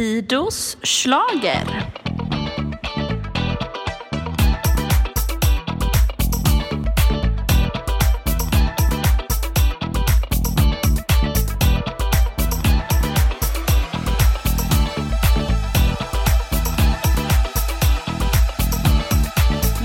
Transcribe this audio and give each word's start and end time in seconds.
Fidos 0.00 0.76
slager. 0.82 1.64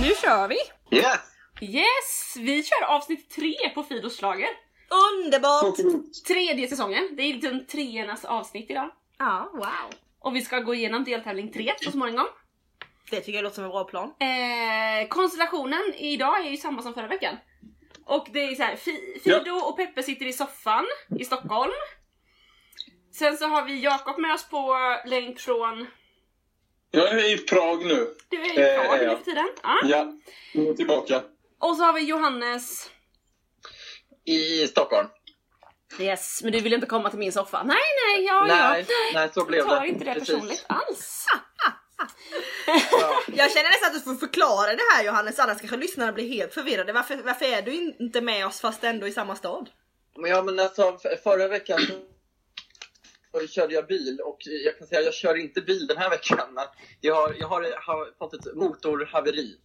Nu 0.01 0.13
kör 0.21 0.47
vi! 0.47 0.55
Yes! 0.91 1.05
Yes! 1.61 2.35
Vi 2.37 2.63
kör 2.63 2.83
avsnitt 2.83 3.29
tre 3.29 3.53
på 3.75 3.83
Fidos 3.83 4.17
slager. 4.17 4.49
Underbart! 4.89 5.75
Tredje 6.27 6.67
säsongen. 6.67 7.09
Det 7.17 7.23
är 7.23 7.33
liksom 7.33 7.65
treornas 7.65 8.25
avsnitt 8.25 8.69
idag. 8.69 8.89
Ja, 9.17 9.49
wow. 9.53 10.04
Och 10.25 10.35
vi 10.35 10.41
ska 10.41 10.59
gå 10.59 10.73
igenom 10.75 11.03
deltävling 11.03 11.51
tre 11.51 11.73
så 11.81 11.91
småningom. 11.91 12.27
Det 13.11 13.19
tycker 13.19 13.33
jag 13.33 13.43
låter 13.43 13.55
som 13.55 13.63
en 13.63 13.69
bra 13.69 13.83
plan. 13.83 14.13
Eh, 14.19 15.07
konstellationen 15.07 15.93
idag 15.97 16.45
är 16.45 16.49
ju 16.49 16.57
samma 16.57 16.81
som 16.81 16.93
förra 16.93 17.07
veckan. 17.07 17.37
Och 18.05 18.27
det 18.33 18.39
är 18.43 18.55
så 18.55 18.63
här, 18.63 18.75
Fi- 18.75 19.19
Fido 19.23 19.51
och 19.51 19.77
Peppe 19.77 20.03
sitter 20.03 20.25
i 20.25 20.33
soffan 20.33 20.85
i 21.19 21.25
Stockholm. 21.25 21.71
Sen 23.13 23.37
så 23.37 23.45
har 23.45 23.63
vi 23.65 23.79
Jakob 23.83 24.17
med 24.19 24.33
oss 24.33 24.49
på 24.49 24.75
länk 25.05 25.39
från... 25.39 25.87
Jag 26.91 27.09
är 27.09 27.33
i 27.33 27.37
Prag 27.37 27.85
nu. 27.85 28.07
Du 28.29 28.37
är 28.41 28.59
i 28.59 28.75
Eh, 28.75 28.83
Prag 28.83 29.03
ja. 29.03 29.11
nu 29.11 29.17
för 29.17 29.23
tiden. 29.25 29.49
Ja. 29.63 29.79
Ja, 29.83 30.13
nu 30.53 30.69
är 30.69 30.73
tillbaka. 30.73 31.23
Och 31.59 31.77
så 31.77 31.83
har 31.83 31.93
vi 31.93 32.01
Johannes... 32.01 32.91
I 34.25 34.67
Stockholm. 34.67 35.07
Yes, 35.99 36.39
men 36.43 36.51
du 36.51 36.59
vill 36.59 36.73
inte 36.73 36.87
komma 36.87 37.09
till 37.09 37.19
min 37.19 37.31
soffa. 37.31 37.63
Nej, 37.63 37.77
nej, 38.07 38.25
ja, 38.25 38.45
nej, 38.47 38.85
ja. 38.89 38.95
nej, 39.13 39.29
så 39.33 39.45
blev 39.45 39.57
Jag 39.57 39.67
tar 39.67 39.81
det. 39.81 39.87
inte 39.87 40.05
det 40.05 40.13
Precis. 40.13 40.29
personligt 40.29 40.65
alls. 40.67 41.25
Ja. 41.65 41.71
Jag 43.27 43.51
känner 43.51 43.69
nästan 43.69 43.87
att 43.87 43.93
du 43.93 43.99
får 43.99 44.15
förklara 44.15 44.75
det 44.75 44.83
här 44.93 45.03
Johannes, 45.03 45.39
annars 45.39 45.59
kanske 45.59 45.77
lyssnarna 45.77 46.11
blir 46.11 46.29
helt 46.29 46.53
förvirrade. 46.53 46.93
Varför, 46.93 47.15
varför 47.15 47.45
är 47.45 47.61
du 47.61 47.95
inte 47.99 48.21
med 48.21 48.45
oss 48.47 48.61
fast 48.61 48.83
ändå 48.83 49.07
i 49.07 49.11
samma 49.11 49.35
stad? 49.35 49.69
Men 50.17 50.31
ja, 50.31 50.43
men 50.43 50.59
alltså 50.59 50.97
förra 51.23 51.47
veckan 51.47 51.79
så 53.31 53.47
körde 53.47 53.73
jag 53.73 53.87
bil 53.87 54.19
och 54.23 54.37
jag 54.41 54.77
kan 54.77 54.87
säga 54.87 55.01
jag 55.01 55.13
kör 55.13 55.35
inte 55.35 55.61
bil 55.61 55.87
den 55.87 55.97
här 55.97 56.09
veckan. 56.09 56.59
Jag 57.01 57.15
har, 57.15 57.35
jag 57.39 57.47
har, 57.47 57.61
har 57.61 58.17
fått 58.19 58.33
ett 58.33 58.55
motorhaveri. 58.55 59.55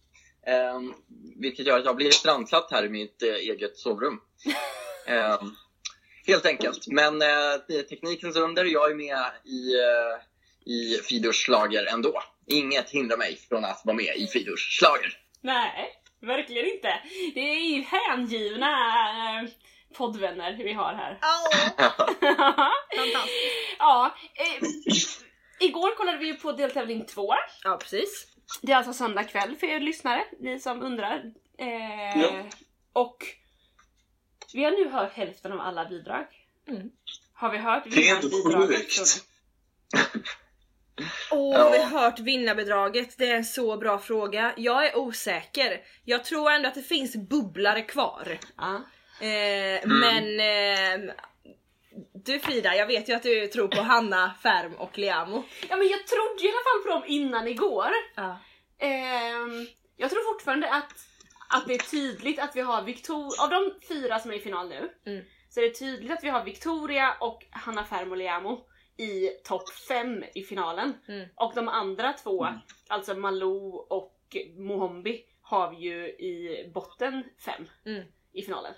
Um, 0.75 0.93
vilket 1.41 1.65
gör 1.65 1.79
att 1.79 1.85
jag 1.85 1.95
blir 1.95 2.11
strandsatt 2.11 2.71
här 2.71 2.85
i 2.85 2.89
mitt 2.89 3.23
eh, 3.23 3.29
eget 3.29 3.77
sovrum. 3.77 4.19
Ehm, 5.07 5.55
helt 6.27 6.45
enkelt. 6.45 6.87
Men 6.87 7.13
uh, 7.21 7.81
teknikens 7.89 8.35
under, 8.35 8.65
jag 8.65 8.91
är 8.91 8.95
med 8.95 9.25
i, 9.45 9.75
uh, 9.75 10.17
i 10.73 10.97
Fidors 11.03 11.45
slager 11.45 11.85
ändå. 11.93 12.23
Inget 12.47 12.89
hindrar 12.89 13.17
mig 13.17 13.35
från 13.49 13.65
att 13.65 13.81
vara 13.85 13.95
med 13.95 14.15
i 14.17 14.27
Fidors 14.27 14.77
slager. 14.79 15.17
Nej, 15.41 15.89
verkligen 16.21 16.65
inte. 16.65 16.93
Det 17.33 17.39
är 17.39 17.75
ju 17.75 17.81
hängivna 17.81 18.67
eh, 18.69 19.49
poddvänner 19.97 20.57
vi 20.57 20.73
har 20.73 20.93
här. 20.93 21.17
Fantastiskt. 22.97 23.75
ja, 23.79 24.15
eh, 24.35 25.67
igår 25.67 25.95
kollade 25.95 26.17
vi 26.17 26.33
på 26.33 26.51
deltävling 26.51 27.05
två. 27.05 27.33
Ja, 27.63 27.77
precis. 27.81 28.27
Det 28.61 28.71
är 28.71 28.75
alltså 28.75 28.93
söndag 28.93 29.23
kväll 29.23 29.55
för 29.55 29.67
er 29.67 29.79
lyssnare, 29.79 30.23
ni 30.39 30.59
som 30.59 30.81
undrar. 30.83 31.23
Eh, 31.57 32.21
Ja. 32.21 32.29
Och 32.93 33.17
vi 34.53 34.63
har 34.63 34.71
nu 34.71 34.89
hört 34.89 35.13
hälften 35.13 35.51
av 35.51 35.59
alla 35.59 35.85
bidrag. 35.85 36.25
Mm. 36.67 36.91
Har 37.33 37.49
vi 37.51 37.57
hört 37.57 37.87
vinnarbidraget? 37.87 38.87
Åh, 41.31 41.53
Ja. 41.57 41.63
har 41.63 41.71
vi 41.71 41.83
hört 41.83 42.19
vinnarbidraget? 42.19 43.17
Det 43.17 43.27
är 43.29 43.35
en 43.35 43.45
så 43.45 43.77
bra 43.77 43.99
fråga. 43.99 44.53
Jag 44.57 44.85
är 44.85 44.97
osäker. 44.97 45.81
Jag 46.05 46.23
tror 46.25 46.51
ändå 46.51 46.67
att 46.67 46.75
det 46.75 46.81
finns 46.81 47.15
bubblare 47.15 47.81
kvar. 47.81 48.37
Ja. 48.57 48.75
Eh, 49.25 49.87
Men 49.87 50.39
eh, 50.39 51.13
du 52.13 52.39
Frida, 52.39 52.75
jag 52.75 52.87
vet 52.87 53.09
ju 53.09 53.13
att 53.13 53.23
du 53.23 53.47
tror 53.47 53.67
på 53.67 53.81
Hanna, 53.81 54.33
Färm 54.43 54.73
och 54.73 54.97
Liamo. 54.97 55.43
ja 55.69 55.75
men 55.75 55.87
jag 55.87 56.07
trodde 56.07 56.43
i 56.43 56.47
alla 56.51 56.63
fall 56.63 56.83
på 56.83 56.89
dem 56.89 57.03
innan 57.07 57.47
igår. 57.47 57.91
Ja. 58.15 58.39
Ehm, 58.79 59.67
jag 59.97 60.09
tror 60.09 60.33
fortfarande 60.33 60.69
att, 60.73 60.93
att 61.53 61.67
det 61.67 61.73
är 61.73 61.91
tydligt 61.91 62.39
att 62.39 62.55
vi 62.55 62.61
har 62.61 62.83
Victoria, 62.83 63.43
av 63.43 63.49
de 63.49 63.71
fyra 63.87 64.19
som 64.19 64.31
är 64.31 64.35
i 64.35 64.39
final 64.39 64.69
nu, 64.69 64.91
Mm. 65.05 65.25
så 65.49 65.59
är 65.59 65.63
det 65.63 65.73
tydligt 65.73 66.11
att 66.11 66.23
vi 66.23 66.29
har 66.29 66.43
Victoria 66.43 67.15
och 67.19 67.45
Hanna 67.51 67.83
Fermo 67.83 68.65
i 68.97 69.27
topp 69.43 69.69
5 69.87 70.23
i 70.35 70.43
finalen. 70.43 70.93
Mm. 71.07 71.29
Och 71.35 71.51
de 71.55 71.67
andra 71.67 72.13
två, 72.13 72.47
alltså 72.87 73.13
Malou 73.15 73.75
och 73.75 74.17
Mohombi, 74.57 75.25
har 75.41 75.71
vi 75.71 75.77
ju 75.77 76.05
i 76.07 76.71
botten 76.73 77.23
5 77.45 77.67
Mm. 77.85 78.03
i 78.33 78.41
finalen. 78.41 78.73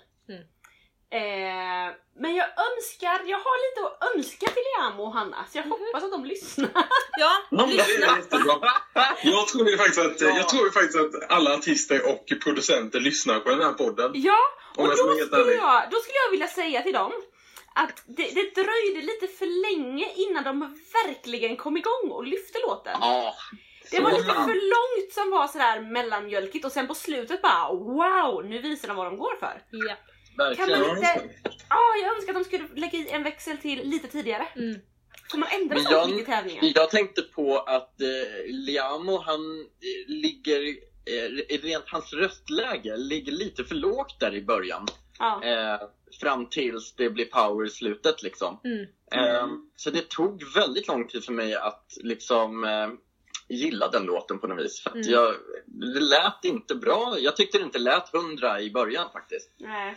Mm. 1.14 1.88
Eh, 1.88 1.94
men 2.16 2.34
jag 2.34 2.46
önskar, 2.46 3.20
jag 3.26 3.38
har 3.38 3.56
lite 3.64 3.80
att 3.86 4.14
önska 4.16 4.46
till 4.46 4.62
Liamo 4.78 5.02
och 5.02 5.12
Hanna, 5.12 5.44
så 5.52 5.58
jag 5.58 5.62
hoppas 5.64 6.04
att 6.04 6.10
de 6.10 6.24
lyssnar. 6.24 6.68
Ja, 7.18 7.30
Ja, 7.50 7.66
det 7.66 7.72
lyssna. 7.72 8.06
är 8.06 8.16
jättebra. 8.16 8.72
Jag 9.22 9.48
tror 9.48 9.70
ju 9.70 9.76
faktiskt 9.76 9.98
att, 9.98 10.20
jag 10.20 10.48
tror 10.48 10.64
ju 10.64 10.70
faktiskt 10.70 10.98
att 10.98 11.30
alla 11.30 11.54
artister 11.54 12.10
och 12.10 12.26
producenter 12.44 13.00
lyssnar 13.00 13.40
på 13.40 13.48
den 13.50 13.62
här 13.62 13.72
podden. 13.72 14.10
Ja, 14.14 14.38
och 14.76 14.88
då 14.88 14.96
skulle, 14.96 15.52
jag, 15.54 15.82
då 15.90 15.96
skulle 15.96 16.18
jag 16.26 16.30
vilja 16.30 16.48
säga 16.48 16.82
till 16.82 16.92
dem 16.92 17.12
att 17.74 18.02
det, 18.06 18.22
det 18.34 18.54
dröjde 18.62 19.00
lite 19.06 19.26
för 19.38 19.46
länge 19.46 20.12
innan 20.14 20.44
de 20.44 20.60
verkligen 21.04 21.56
kom 21.56 21.76
igång 21.76 22.10
och 22.10 22.26
lyfte 22.26 22.58
låten. 22.66 22.96
Ja, 23.00 23.34
Det 23.90 24.00
var 24.00 24.10
lite 24.10 24.24
för 24.24 24.70
långt 24.74 25.12
som 25.12 25.30
var 25.30 25.46
sådär 25.48 25.80
mellanmjölkigt 25.80 26.64
och 26.64 26.72
sen 26.72 26.86
på 26.86 26.94
slutet 26.94 27.42
bara 27.42 27.68
wow, 27.68 28.44
nu 28.44 28.58
visar 28.58 28.88
de 28.88 28.96
vad 28.96 29.06
de 29.06 29.18
går 29.18 29.36
för. 29.40 29.62
Ja. 29.70 29.94
Kan 30.36 30.46
verkligen. 30.46 30.80
man 30.80 30.96
inte... 30.96 31.28
Ja, 31.68 31.80
jag 32.02 32.16
önskar 32.16 32.32
att 32.34 32.38
de 32.38 32.44
skulle 32.44 32.68
lägga 32.80 32.98
i 32.98 33.08
en 33.10 33.22
växel 33.22 33.58
till 33.58 33.88
lite 33.88 34.08
tidigare. 34.08 34.46
Mm. 34.56 34.80
Får 35.30 35.38
man 35.38 35.48
ändra 35.60 35.78
så 35.78 35.92
jag- 35.92 36.08
mycket 36.10 36.22
i 36.22 36.30
tävlingar? 36.32 36.72
Jag 36.74 36.90
tänkte 36.90 37.22
på 37.22 37.58
att 37.58 38.00
eh, 38.00 38.06
Liamo, 38.46 39.18
han 39.18 39.60
eh, 39.60 40.12
ligger, 40.12 40.62
eh, 41.06 41.58
rent 41.62 41.84
hans 41.86 42.12
röstläge 42.12 42.96
ligger 42.96 43.32
lite 43.32 43.64
för 43.64 43.74
lågt 43.74 44.20
där 44.20 44.34
i 44.34 44.42
början. 44.42 44.86
Ja. 45.18 45.44
Eh, 45.44 45.80
fram 46.20 46.46
tills 46.50 46.94
det 46.94 47.10
blir 47.10 47.24
power 47.24 47.66
i 47.66 47.70
slutet 47.70 48.22
liksom. 48.22 48.60
Mm. 48.64 48.82
Eh, 49.12 49.46
så 49.76 49.90
det 49.90 50.08
tog 50.08 50.42
väldigt 50.54 50.88
lång 50.88 51.08
tid 51.08 51.24
för 51.24 51.32
mig 51.32 51.54
att 51.54 51.86
liksom 52.02 52.64
eh, 52.64 52.88
gilla 53.48 53.88
den 53.88 54.02
låten 54.02 54.38
på 54.38 54.46
något 54.46 54.64
vis. 54.64 54.80
För 54.82 54.90
att 54.90 54.96
Mm. 54.96 55.10
jag, 55.10 55.34
det 55.66 56.00
lät 56.00 56.44
inte 56.44 56.74
bra. 56.74 57.16
Jag 57.18 57.36
tyckte 57.36 57.58
det 57.58 57.64
inte 57.64 57.78
lät 57.78 58.08
hundra 58.12 58.60
i 58.60 58.70
början 58.70 59.08
faktiskt. 59.12 59.50
Nej. 59.58 59.96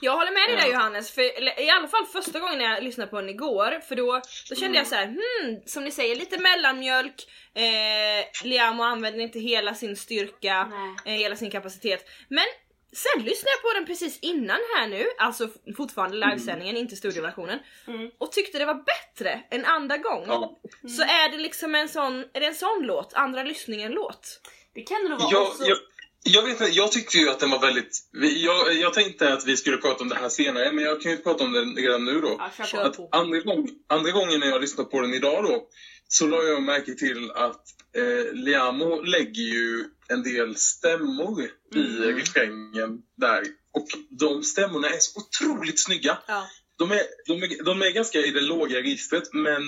Jag 0.00 0.12
håller 0.16 0.30
med 0.32 0.48
dig 0.58 0.66
där. 0.66 0.74
Johannes, 0.74 1.10
för 1.10 1.22
eller, 1.38 1.60
i 1.60 1.70
alla 1.70 1.88
fall 1.88 2.06
första 2.06 2.40
gången 2.40 2.60
jag 2.60 2.82
lyssnade 2.82 3.10
på 3.10 3.20
den 3.20 3.28
igår, 3.30 3.80
för 3.88 3.96
då, 3.96 4.20
då 4.48 4.54
kände 4.54 4.66
Mm. 4.66 4.74
jag 4.76 4.86
så 4.86 4.94
här, 4.94 5.06
hmm, 5.06 5.60
som 5.66 5.84
ni 5.84 5.90
säger, 5.90 6.16
lite 6.16 6.38
mellanmjölk, 6.38 7.28
eh, 7.54 8.44
Liamo 8.48 8.82
använder 8.82 9.20
inte 9.20 9.38
hela 9.38 9.74
sin 9.74 9.96
styrka, 9.96 10.72
eh, 11.04 11.12
hela 11.12 11.36
sin 11.36 11.50
kapacitet. 11.50 12.08
Men 12.28 12.44
sen 12.92 13.22
lyssnade 13.24 13.50
jag 13.50 13.62
på 13.62 13.78
den 13.78 13.86
precis 13.86 14.18
innan 14.22 14.58
här 14.76 14.86
nu, 14.86 15.06
alltså 15.18 15.48
fortfarande 15.76 16.16
livesändningen, 16.16 16.76
inte 16.76 16.96
studioversionen, 16.96 17.58
Mm. 17.86 18.10
och 18.18 18.32
tyckte 18.32 18.58
det 18.58 18.64
var 18.66 18.74
bättre 18.84 19.40
än 19.50 19.64
andra 19.64 19.96
gång. 19.96 20.24
Ja. 20.26 20.58
Så 20.96 21.02
är 21.02 21.28
det 21.32 21.38
liksom 21.38 21.74
en 21.74 21.88
sån, 21.88 22.24
är 22.32 22.40
det 22.40 22.46
en 22.46 22.54
sån 22.54 22.82
låt, 22.82 23.14
andra 23.14 23.42
lyssningen 23.42 23.92
låt? 23.92 24.40
Det 24.74 24.82
kan 24.82 25.02
det 25.02 25.08
nog 25.08 25.18
vara. 25.20 25.30
Jag, 25.32 25.42
också. 25.42 25.64
jag, 25.64 25.78
jag, 26.24 26.42
vet, 26.42 26.50
inte, 26.60 26.64
jag 26.64 26.92
tyckte 26.92 27.18
ju 27.18 27.28
att 27.30 27.40
den 27.40 27.50
var 27.50 27.60
väldigt... 27.60 27.98
Jag, 28.36 28.74
jag 28.74 28.94
tänkte 28.94 29.32
att 29.32 29.46
vi 29.46 29.56
skulle 29.56 29.76
prata 29.76 30.02
om 30.02 30.08
det 30.08 30.14
här 30.14 30.28
senare, 30.28 30.72
men 30.72 30.84
jag 30.84 31.02
kan 31.02 31.12
ju 31.12 31.16
prata 31.18 31.44
om 31.44 31.52
den 31.52 31.76
redan 31.76 32.04
nu 32.04 32.20
då. 32.20 32.40
Ja. 32.72 32.80
Att 32.80 33.14
andra, 33.14 33.38
gång, 33.40 33.68
andra 33.88 34.10
gången 34.10 34.40
när 34.40 34.46
jag 34.46 34.60
lyssnade 34.60 34.90
på 34.90 35.00
den 35.00 35.14
idag 35.14 35.44
då, 35.44 35.68
så 36.08 36.26
la 36.26 36.42
jag 36.42 36.62
märke 36.62 36.94
till 36.94 37.30
att 37.30 37.62
eh, 37.96 38.32
Liamo 38.32 39.00
lägger 39.02 39.42
ju 39.42 39.84
en 40.08 40.22
del 40.22 40.56
stämmor 40.56 41.42
i 41.74 41.78
Mm. 41.78 42.16
refrängen 42.16 42.98
där. 43.16 43.42
Och 43.72 43.86
de 44.10 44.42
stämmorna 44.42 44.88
är 44.88 44.98
så 44.98 45.20
otroligt 45.20 45.84
snygga. 45.84 46.18
Ja. 46.26 46.46
De 46.78 46.90
är, 46.90 47.02
de 47.26 47.42
är, 47.42 47.64
de 47.64 47.82
är 47.82 47.90
ganska 47.90 48.18
i 48.18 48.30
det 48.30 48.40
låga 48.40 48.78
registret, 48.78 49.32
men 49.32 49.62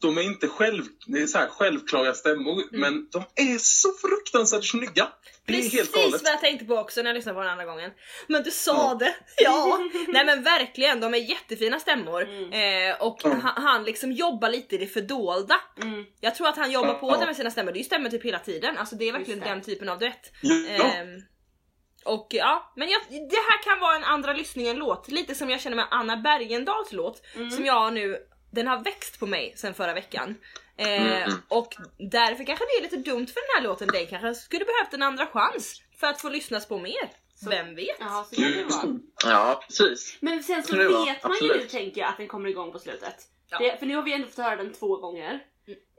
de 0.00 0.18
är 0.18 0.22
inte 0.22 0.48
själv, 0.48 0.84
det 1.06 1.18
är 1.22 1.26
så 1.26 1.38
här 1.38 1.48
självklara 1.48 2.14
stämmor, 2.14 2.62
men 2.70 3.08
de 3.12 3.18
är 3.34 3.58
så 3.58 3.88
fruktansvärt 3.92 4.64
snygga. 4.64 5.08
Det 5.46 5.52
är 5.52 5.56
helt 5.70 5.92
Precis 5.92 6.22
vad 6.22 6.32
jag 6.32 6.40
tänkte 6.40 6.64
på 6.64 6.74
också 6.76 7.02
när 7.02 7.10
jag 7.10 7.14
lyssnade 7.14 7.34
på 7.36 7.40
den 7.42 7.50
andra 7.50 7.64
gången. 7.64 7.90
Men 8.26 8.42
du 8.42 8.50
sa 8.50 8.72
Ja. 8.74 8.94
det! 8.98 9.14
Ja! 9.44 9.78
Nej 10.08 10.26
men 10.26 10.42
verkligen, 10.42 11.00
de 11.00 11.14
är 11.14 11.18
jättefina 11.18 11.80
stämmor. 11.80 12.22
Mm. 12.22 12.90
Eh, 12.90 13.02
och 13.02 13.20
Ja. 13.24 13.30
han, 13.42 13.62
han 13.64 13.84
liksom 13.84 14.12
jobbar 14.12 14.48
lite 14.50 14.74
i 14.74 14.78
det 14.78 14.86
fördolda. 14.86 15.60
Mm. 15.82 16.04
Jag 16.20 16.34
tror 16.34 16.48
att 16.48 16.56
han 16.56 16.70
jobbar 16.70 16.88
Ja. 16.88 16.98
på 16.98 17.16
det 17.16 17.26
med 17.26 17.36
sina 17.36 17.50
stämmor, 17.50 17.72
det 17.72 17.76
är 17.76 17.80
ju 17.80 17.84
stämmor 17.84 18.08
typ 18.10 18.24
hela 18.24 18.38
tiden. 18.38 18.78
Alltså 18.78 18.96
det 18.96 19.08
är 19.08 19.12
verkligen 19.12 19.40
den 19.40 19.62
typen 19.62 19.88
av 19.88 19.98
duett. 19.98 20.32
Ja. 20.42 20.84
Ehm, 20.84 21.22
och 22.04 22.26
ja, 22.30 22.72
men 22.76 22.88
jag, 22.88 23.00
det 23.10 23.36
här 23.50 23.62
kan 23.62 23.80
vara 23.80 23.96
en 23.96 24.04
andra 24.04 24.32
lyssningen 24.32 24.76
låt. 24.76 25.08
Lite 25.08 25.34
som 25.34 25.50
jag 25.50 25.60
känner 25.60 25.76
med 25.76 25.86
Anna 25.90 26.16
Bergendahls 26.16 26.92
låt. 26.92 27.22
Mm. 27.36 27.50
Som 27.50 27.64
jag 27.66 27.92
nu 27.92 28.18
den 28.56 28.66
har 28.66 28.78
växt 28.84 29.20
på 29.20 29.26
mig 29.26 29.52
sen 29.56 29.74
förra 29.74 29.94
veckan. 29.94 30.34
Eh, 30.76 31.22
Mm. 31.22 31.30
Och 31.48 31.74
därför 31.98 32.44
kanske 32.44 32.64
det 32.64 32.78
är 32.78 32.82
lite 32.82 33.10
dumt 33.10 33.26
för 33.26 33.34
den 33.34 33.56
här 33.56 33.62
låten. 33.68 33.88
Den 33.92 34.06
kanske 34.06 34.34
skulle 34.34 34.64
behövt 34.64 34.94
en 34.94 35.02
andra 35.02 35.26
chans 35.26 35.82
för 36.00 36.06
att 36.06 36.20
få 36.20 36.28
lyssnas 36.28 36.68
på 36.68 36.78
mer. 36.78 37.10
Vem 37.50 37.74
vet? 37.74 37.96
Ja, 38.00 38.26
så 38.30 38.36
kan 38.42 38.52
det 38.52 38.64
vara. 38.64 38.98
Ja, 39.24 39.62
precis. 39.66 40.16
Men 40.20 40.42
sen 40.42 40.62
så 40.62 40.76
vet 40.76 40.88
man 40.88 41.06
ju 41.06 41.06
nu 41.06 41.14
absolut. 41.22 41.70
tänker 41.70 42.00
jag 42.00 42.10
att 42.10 42.16
den 42.16 42.28
kommer 42.28 42.48
igång 42.48 42.72
på 42.72 42.78
slutet. 42.78 43.14
Ja. 43.50 43.58
Det, 43.58 43.78
för 43.78 43.86
nu 43.86 43.94
har 43.96 44.02
vi 44.02 44.12
ändå 44.12 44.26
fått 44.28 44.44
höra 44.44 44.56
den 44.56 44.72
två 44.72 44.96
gånger 44.96 45.44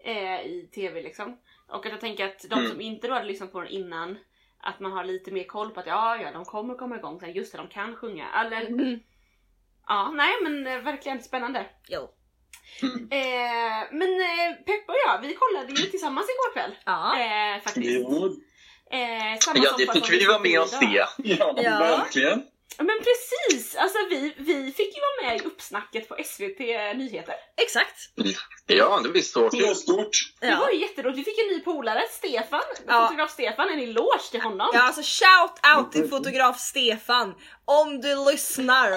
eh, 0.04 0.42
i 0.46 0.70
TV 0.76 1.02
liksom. 1.02 1.38
Och 1.68 1.86
att 1.86 1.92
jag 1.92 2.02
tänker 2.02 2.26
att 2.26 2.46
de 2.50 2.60
Mm. 2.60 2.72
som 2.72 2.82
inte 2.82 3.08
då 3.08 3.14
hade 3.14 3.26
lyssnat 3.26 3.52
på 3.52 3.60
den 3.62 3.70
innan, 3.70 4.18
att 4.60 4.80
man 4.80 4.92
har 4.92 5.04
lite 5.04 5.32
mer 5.32 5.44
koll 5.44 5.70
på 5.72 5.80
att 5.80 5.88
ja, 5.88 6.18
ja, 6.22 6.32
de 6.32 6.46
kommer 6.46 6.76
komma 6.76 6.96
igång 6.98 7.20
sen. 7.20 7.34
Just 7.34 7.52
det, 7.52 7.58
de 7.58 7.68
kan 7.68 7.96
sjunga. 7.96 8.28
Eller, 8.46 8.66
Mm. 8.68 9.00
ja, 9.88 10.12
nej 10.16 10.34
men 10.44 10.68
eh, 10.68 10.80
verkligen 10.82 11.24
spännande. 11.24 11.66
Jo. 11.88 12.10
Eh, 13.12 13.88
men 13.92 14.22
eh, 14.22 14.54
Peppa 14.66 14.92
och 14.92 14.98
jag, 15.08 15.22
vi 15.22 15.34
kollade 15.34 15.74
ju 15.82 15.88
tillsammans 15.90 16.28
igår 16.30 16.54
kväll. 16.54 16.76
Ja. 16.86 17.20
Eh, 17.20 17.64
faktiskt. 17.64 17.88
Jo, 17.88 18.36
Eh, 18.92 19.40
samma 19.40 19.60
Ja, 19.64 19.76
det 19.78 19.94
fick 19.94 20.12
vi 20.12 20.26
vara 20.26 20.40
med 20.40 20.60
och 20.62 20.70
se. 20.70 20.86
ja, 21.18 21.54
Ja. 21.58 21.80
verkligen. 21.80 22.44
Men 22.78 23.00
precis! 23.00 23.76
Alltså 23.76 23.98
vi, 24.10 24.34
vi 24.38 24.72
fick 24.72 24.96
ju 24.96 25.02
vara 25.02 25.30
med 25.32 25.42
i 25.42 25.46
uppsnacket 25.46 26.10
på 26.10 26.16
SVT 26.26 26.60
Nyheter. 26.98 27.36
Exakt. 27.62 27.96
Ja, 28.66 29.00
det 29.04 29.10
blir 29.10 29.22
så 29.22 29.50
kul. 29.50 29.76
stort. 29.76 30.10
Det 30.42 30.48
Ja. 30.48 30.58
var 30.60 30.70
ju 30.70 30.82
jätteroligt. 30.82 31.20
Vi 31.20 31.24
fick 31.24 31.40
en 31.40 31.48
ny 31.48 31.60
polare, 31.60 32.04
Stefan. 32.12 32.62
Ja. 32.88 33.02
Fotograf 33.08 33.32
Stefan, 33.32 33.70
en 33.70 33.80
eloge 33.80 34.32
till 34.32 34.42
honom. 34.42 34.70
Ja 34.74 34.82
alltså 34.82 35.02
shout 35.02 35.78
out 35.78 35.92
till 35.92 36.10
fotograf 36.10 36.60
Stefan 36.60 37.36
om 37.66 38.02
du 38.02 38.32
lyssnar. 38.32 38.90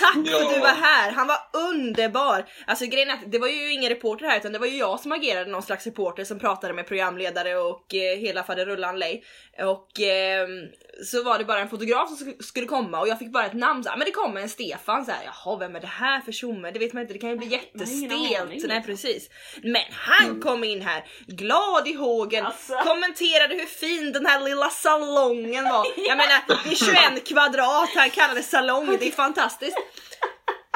Tack 0.00 0.14
för 0.26 0.32
Ja. 0.32 0.48
att 0.48 0.54
du 0.54 0.60
var 0.60 0.68
här, 0.68 1.12
han 1.12 1.26
var 1.26 1.38
underbar! 1.52 2.44
Alltså 2.66 2.86
grejen 2.86 3.10
är 3.10 3.14
att 3.14 3.32
det 3.32 3.38
var 3.38 3.48
ju 3.48 3.72
ingen 3.72 3.88
reporter 3.88 4.26
här 4.26 4.38
utan 4.38 4.52
det 4.52 4.58
var 4.58 4.66
ju 4.66 4.76
jag 4.76 5.00
som 5.00 5.12
agerade 5.12 5.50
någon 5.50 5.62
slags 5.62 5.86
reporter 5.86 6.24
som 6.24 6.38
pratade 6.38 6.74
med 6.74 6.86
programledare 6.86 7.56
och 7.56 7.94
eh, 7.94 8.18
hela 8.18 8.42
faderullan 8.44 8.98
lej. 8.98 9.24
Och 9.58 10.00
ehm, 10.00 10.68
så 11.04 11.22
var 11.22 11.38
det 11.38 11.44
bara 11.44 11.60
en 11.60 11.68
fotograf 11.68 12.08
som 12.08 12.16
sk- 12.28 12.42
skulle 12.42 12.66
komma 12.66 13.00
och 13.00 13.08
jag 13.08 13.18
fick 13.18 13.32
bara 13.32 13.46
ett 13.46 13.52
namn 13.54 13.84
såhär, 13.84 13.96
men 13.96 14.04
det 14.04 14.10
kommer 14.10 14.40
en 14.40 14.48
Stefan 14.48 15.04
såhär, 15.04 15.20
jaha 15.24 15.56
vem 15.56 15.76
är 15.76 15.80
det 15.80 15.86
här 15.86 16.20
för 16.20 16.32
tjomme? 16.32 16.70
Det 16.70 16.78
vet 16.78 16.92
man 16.92 17.00
inte, 17.02 17.12
det 17.14 17.18
kan 17.18 17.30
ju 17.30 17.36
bli 17.36 17.46
jättestelt. 17.46 18.12
aning, 18.12 18.32
Nej 18.32 18.46
liksom. 18.50 18.82
precis. 18.86 19.28
Men 19.62 19.82
han 19.90 20.40
kom 20.40 20.64
in 20.64 20.82
här, 20.82 21.04
glad 21.26 21.88
i 21.88 21.94
hågen, 21.94 22.46
Alltså. 22.46 22.74
kommenterade 22.74 23.54
hur 23.54 23.66
fin 23.66 24.12
den 24.12 24.26
här 24.26 24.40
lilla 24.40 24.70
salongen 24.70 25.64
var. 25.64 25.86
Jag 25.96 26.16
menar, 26.16 26.64
det 26.64 26.70
är 26.72 27.10
21 27.14 27.28
kvadrat, 27.28 27.88
han 27.96 28.10
kallar 28.10 28.34
det 28.34 28.42
salong, 28.42 28.96
det 29.00 29.06
är 29.08 29.12
fantastiskt. 29.12 29.76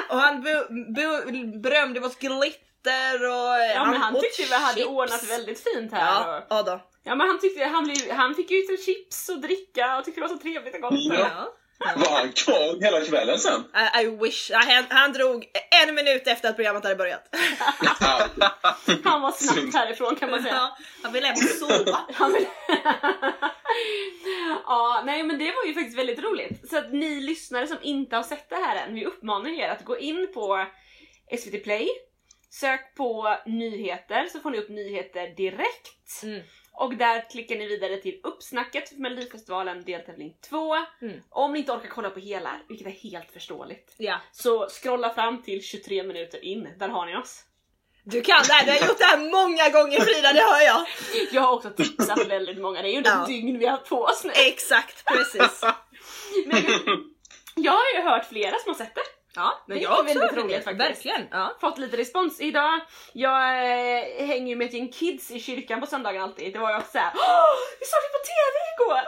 Och 0.09 0.17
han 0.21 0.43
be, 0.43 0.67
be, 0.95 1.33
berömde 1.59 2.01
vårt 2.01 2.19
glitter 2.19 3.15
och 3.29 3.61
Ja, 3.75 3.85
men 3.85 4.01
han 4.01 4.17
åt 4.17 4.23
tyckte 4.23 4.43
vi 4.43 4.55
hade 4.55 4.75
chips. 4.81 4.89
ordnat 4.89 5.25
väldigt 5.31 5.63
fint 5.65 5.93
här. 5.93 6.01
Ja, 6.07 6.37
Och, 6.39 6.45
ja 6.49 6.63
då. 6.63 6.81
Ja 7.07 7.15
men 7.15 7.27
han 7.27 7.39
tyckte 7.41 7.65
han, 7.65 7.85
blev, 7.85 8.11
han 8.13 8.35
fick 8.35 8.51
ju 8.51 8.57
lite 8.57 8.83
chips 8.85 9.29
och 9.29 9.41
dricka 9.41 9.99
och 9.99 10.05
tyckte 10.05 10.21
det 10.21 10.27
var 10.27 10.35
så 10.37 10.43
trevligt 10.43 10.75
och 10.75 10.81
gott. 10.81 10.95
Ja. 11.19 11.53
Var 11.97 12.17
han 12.19 12.33
kvar 12.33 12.81
hela 12.85 13.01
kvällen 13.05 13.39
sen? 13.39 13.61
I, 13.61 14.03
I 14.03 14.07
wish. 14.23 14.51
Han, 14.55 14.85
han 14.89 15.13
drog 15.13 15.47
en 15.89 15.95
minut 15.95 16.27
efter 16.27 16.49
att 16.49 16.57
programmet 16.57 16.83
hade 16.85 16.97
börjat. 16.97 17.37
Ja. 18.01 18.29
Han 19.05 19.23
var 19.23 19.33
snabbt 19.33 19.75
härifrån 19.75 20.17
kan 20.17 20.31
man 20.31 20.43
säga. 20.43 20.55
Ja, 20.55 20.77
han 21.03 21.13
ville 21.13 21.27
hem 21.27 21.35
och 21.37 21.51
sova. 21.69 21.99
Vill- 22.35 22.47
ja, 24.67 25.03
nej 25.07 25.23
men 25.23 25.39
det 25.39 25.45
var 25.53 25.65
ju 25.65 25.75
faktiskt 25.75 25.99
väldigt 25.99 26.19
roligt. 26.23 26.71
Så 26.71 26.79
att 26.79 26.93
ni 26.93 27.21
lyssnare 27.21 27.67
som 27.67 27.79
inte 27.83 28.17
har 28.17 28.23
sett 28.23 28.49
det 28.51 28.57
här 28.57 28.87
än, 28.87 28.95
vi 28.95 29.05
uppmanar 29.05 29.51
er 29.51 29.69
att 29.69 29.85
gå 29.85 29.99
in 29.99 30.29
på 30.35 30.67
SVT 31.39 31.65
Play, 31.65 31.89
sök 32.51 32.95
på 32.95 33.37
nyheter 33.47 34.27
så 34.33 34.41
får 34.41 34.51
ni 34.51 34.59
upp 34.59 34.69
nyheter 34.69 35.37
direkt. 35.37 36.23
Mm. 36.23 36.43
Och 36.79 36.97
där 36.97 37.31
klickar 37.31 37.57
ni 37.57 37.67
vidare 37.67 37.97
till 37.97 38.21
uppsnacket 38.23 38.89
för 38.89 38.97
Melodifestivalen 38.97 39.85
deltävling 39.85 40.37
2. 40.51 40.75
Mm. 41.03 41.21
Om 41.29 41.53
ni 41.53 41.59
inte 41.59 41.73
orkar 41.73 41.89
kolla 41.89 42.11
på 42.11 42.21
hela, 42.21 42.51
vilket 42.69 42.87
är 42.87 42.91
helt 42.91 43.31
förståeligt, 43.33 43.95
Ja. 43.97 44.21
så 44.33 44.69
scrolla 44.69 45.15
fram 45.15 45.43
till 45.43 45.63
23 45.63 46.03
minuter 46.03 46.45
in, 46.45 46.69
där 46.79 46.89
har 46.89 47.07
ni 47.07 47.17
oss. 47.17 47.43
Du 48.05 48.21
kan 48.23 48.43
det 48.47 48.53
här, 48.53 48.65
du 48.67 48.73
har 48.73 48.89
gjort 48.89 48.99
det 48.99 49.05
här 49.05 49.19
många 49.31 49.69
gånger 49.71 50.01
Frida, 50.01 50.33
det 50.33 50.41
hör 50.41 50.61
jag. 50.61 50.87
Jag 51.33 51.43
har 51.43 51.53
också 51.53 51.71
tipsat 51.71 52.27
väldigt 52.29 52.59
många, 52.61 52.83
det 52.83 52.89
är 52.89 52.93
ju 52.93 53.03
Ja. 53.05 53.21
ett 53.23 53.27
dygn 53.29 53.59
vi 53.59 53.67
har 53.67 53.77
på 53.77 54.03
oss 54.03 54.25
nu. 54.25 54.31
Exakt, 54.35 55.05
precis. 55.05 55.63
Men 56.47 56.63
jag 57.55 57.73
har 57.73 57.95
ju 57.97 58.03
hört 58.03 58.25
flera 58.29 58.59
som 58.59 58.69
har 58.73 58.75
sett 58.79 58.95
det. 58.95 59.01
Ja, 59.37 59.63
men 59.67 59.81
jag 59.81 59.93
också 59.93 60.05
väldigt 60.05 60.37
roligt 60.37 60.65
faktiskt. 60.65 60.81
Verkligen. 60.81 61.29
Ja. 61.31 61.57
Fått 61.61 61.79
lite 61.79 61.97
respons. 61.97 62.41
Idag, 62.41 62.81
jag 63.13 63.43
eh, 63.43 64.27
hänger 64.27 64.49
ju 64.49 64.57
med 64.57 64.67
ett 64.67 64.73
gäng 64.75 64.89
kids 64.93 65.31
i 65.31 65.41
kyrkan 65.41 65.81
på 65.81 65.87
söndagen 65.87 66.23
alltid. 66.23 66.53
Det 66.53 66.59
var 66.59 66.71
ju 66.71 66.77
också 66.77 66.91
såhär 66.93 67.11
Åh, 67.15 67.55
vi 67.81 67.87
såg 67.87 68.01
det 68.05 68.13
på 68.19 68.23
TV 68.33 68.55
igår! 68.75 69.03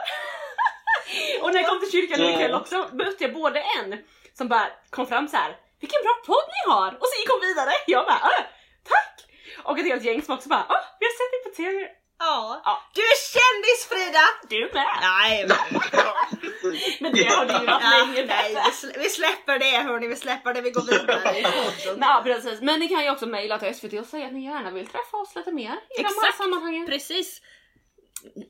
och 1.43 1.53
när 1.53 1.61
jag 1.61 1.69
kom 1.69 1.79
till 1.79 1.91
kyrkan 1.91 2.19
ikväll 2.29 2.53
också 2.53 2.87
mötte 2.91 3.23
jag 3.23 3.33
både 3.33 3.59
en 3.79 4.03
som 4.37 4.47
bara 4.47 4.67
kom 4.89 5.07
fram 5.07 5.27
så 5.27 5.37
här. 5.37 5.57
Vilken 5.81 6.01
bra 6.03 6.13
podd 6.25 6.45
ni 6.55 6.71
har! 6.73 6.91
Och 7.01 7.07
så 7.07 7.19
gick 7.19 7.29
hon 7.29 7.39
vidare. 7.41 7.71
Jag 7.87 8.05
bara 8.05 8.19
"Åh, 8.23 8.43
tack! 8.89 9.15
Och 9.63 9.79
ett 9.79 9.85
helt 9.85 10.03
gäng 10.03 10.21
som 10.21 10.35
också 10.35 10.49
bara 10.49 10.65
vi 10.99 11.05
har 11.05 11.13
sett 11.19 11.31
dig 11.33 11.43
på 11.43 11.49
TV. 11.57 11.89
Ja. 12.19 12.61
Ja. 12.65 12.83
Du 12.93 13.01
är 13.01 13.17
kändis 13.33 13.85
Frida! 13.89 14.25
Du 14.49 14.71
med! 14.73 14.85
Nej, 15.01 15.47
men, 15.47 15.81
Men 16.99 17.11
det 17.13 17.23
har 17.23 17.45
du 17.45 17.53
ju 17.53 17.65
varit 17.65 17.83
ja, 17.83 18.05
länge 18.05 18.25
nej 18.25 18.55
vi, 18.65 18.71
slä, 18.71 18.91
vi 18.97 19.09
släpper 19.09 19.59
det 19.59 19.77
hörni, 19.77 20.07
vi 20.07 20.15
släpper 20.15 20.53
det, 20.53 20.61
vi 20.61 20.71
går 20.71 20.81
vidare 20.81 21.39
ja, 21.99 22.21
precis. 22.23 22.61
Men 22.61 22.79
ni 22.79 22.87
kan 22.87 23.03
ju 23.03 23.11
också 23.11 23.25
mejla 23.25 23.59
till 23.59 23.75
SVT 23.75 23.93
och 23.93 24.05
säga 24.05 24.25
att 24.25 24.33
ni 24.33 24.45
gärna 24.45 24.71
vill 24.71 24.87
träffa 24.87 25.17
oss 25.17 25.35
lite 25.35 25.51
mer 25.51 25.71
i 25.71 25.97
de 25.97 26.03
här 26.03 26.11
Exakt. 26.11 26.37
sammanhangen. 26.37 26.87
Precis. 26.87 27.41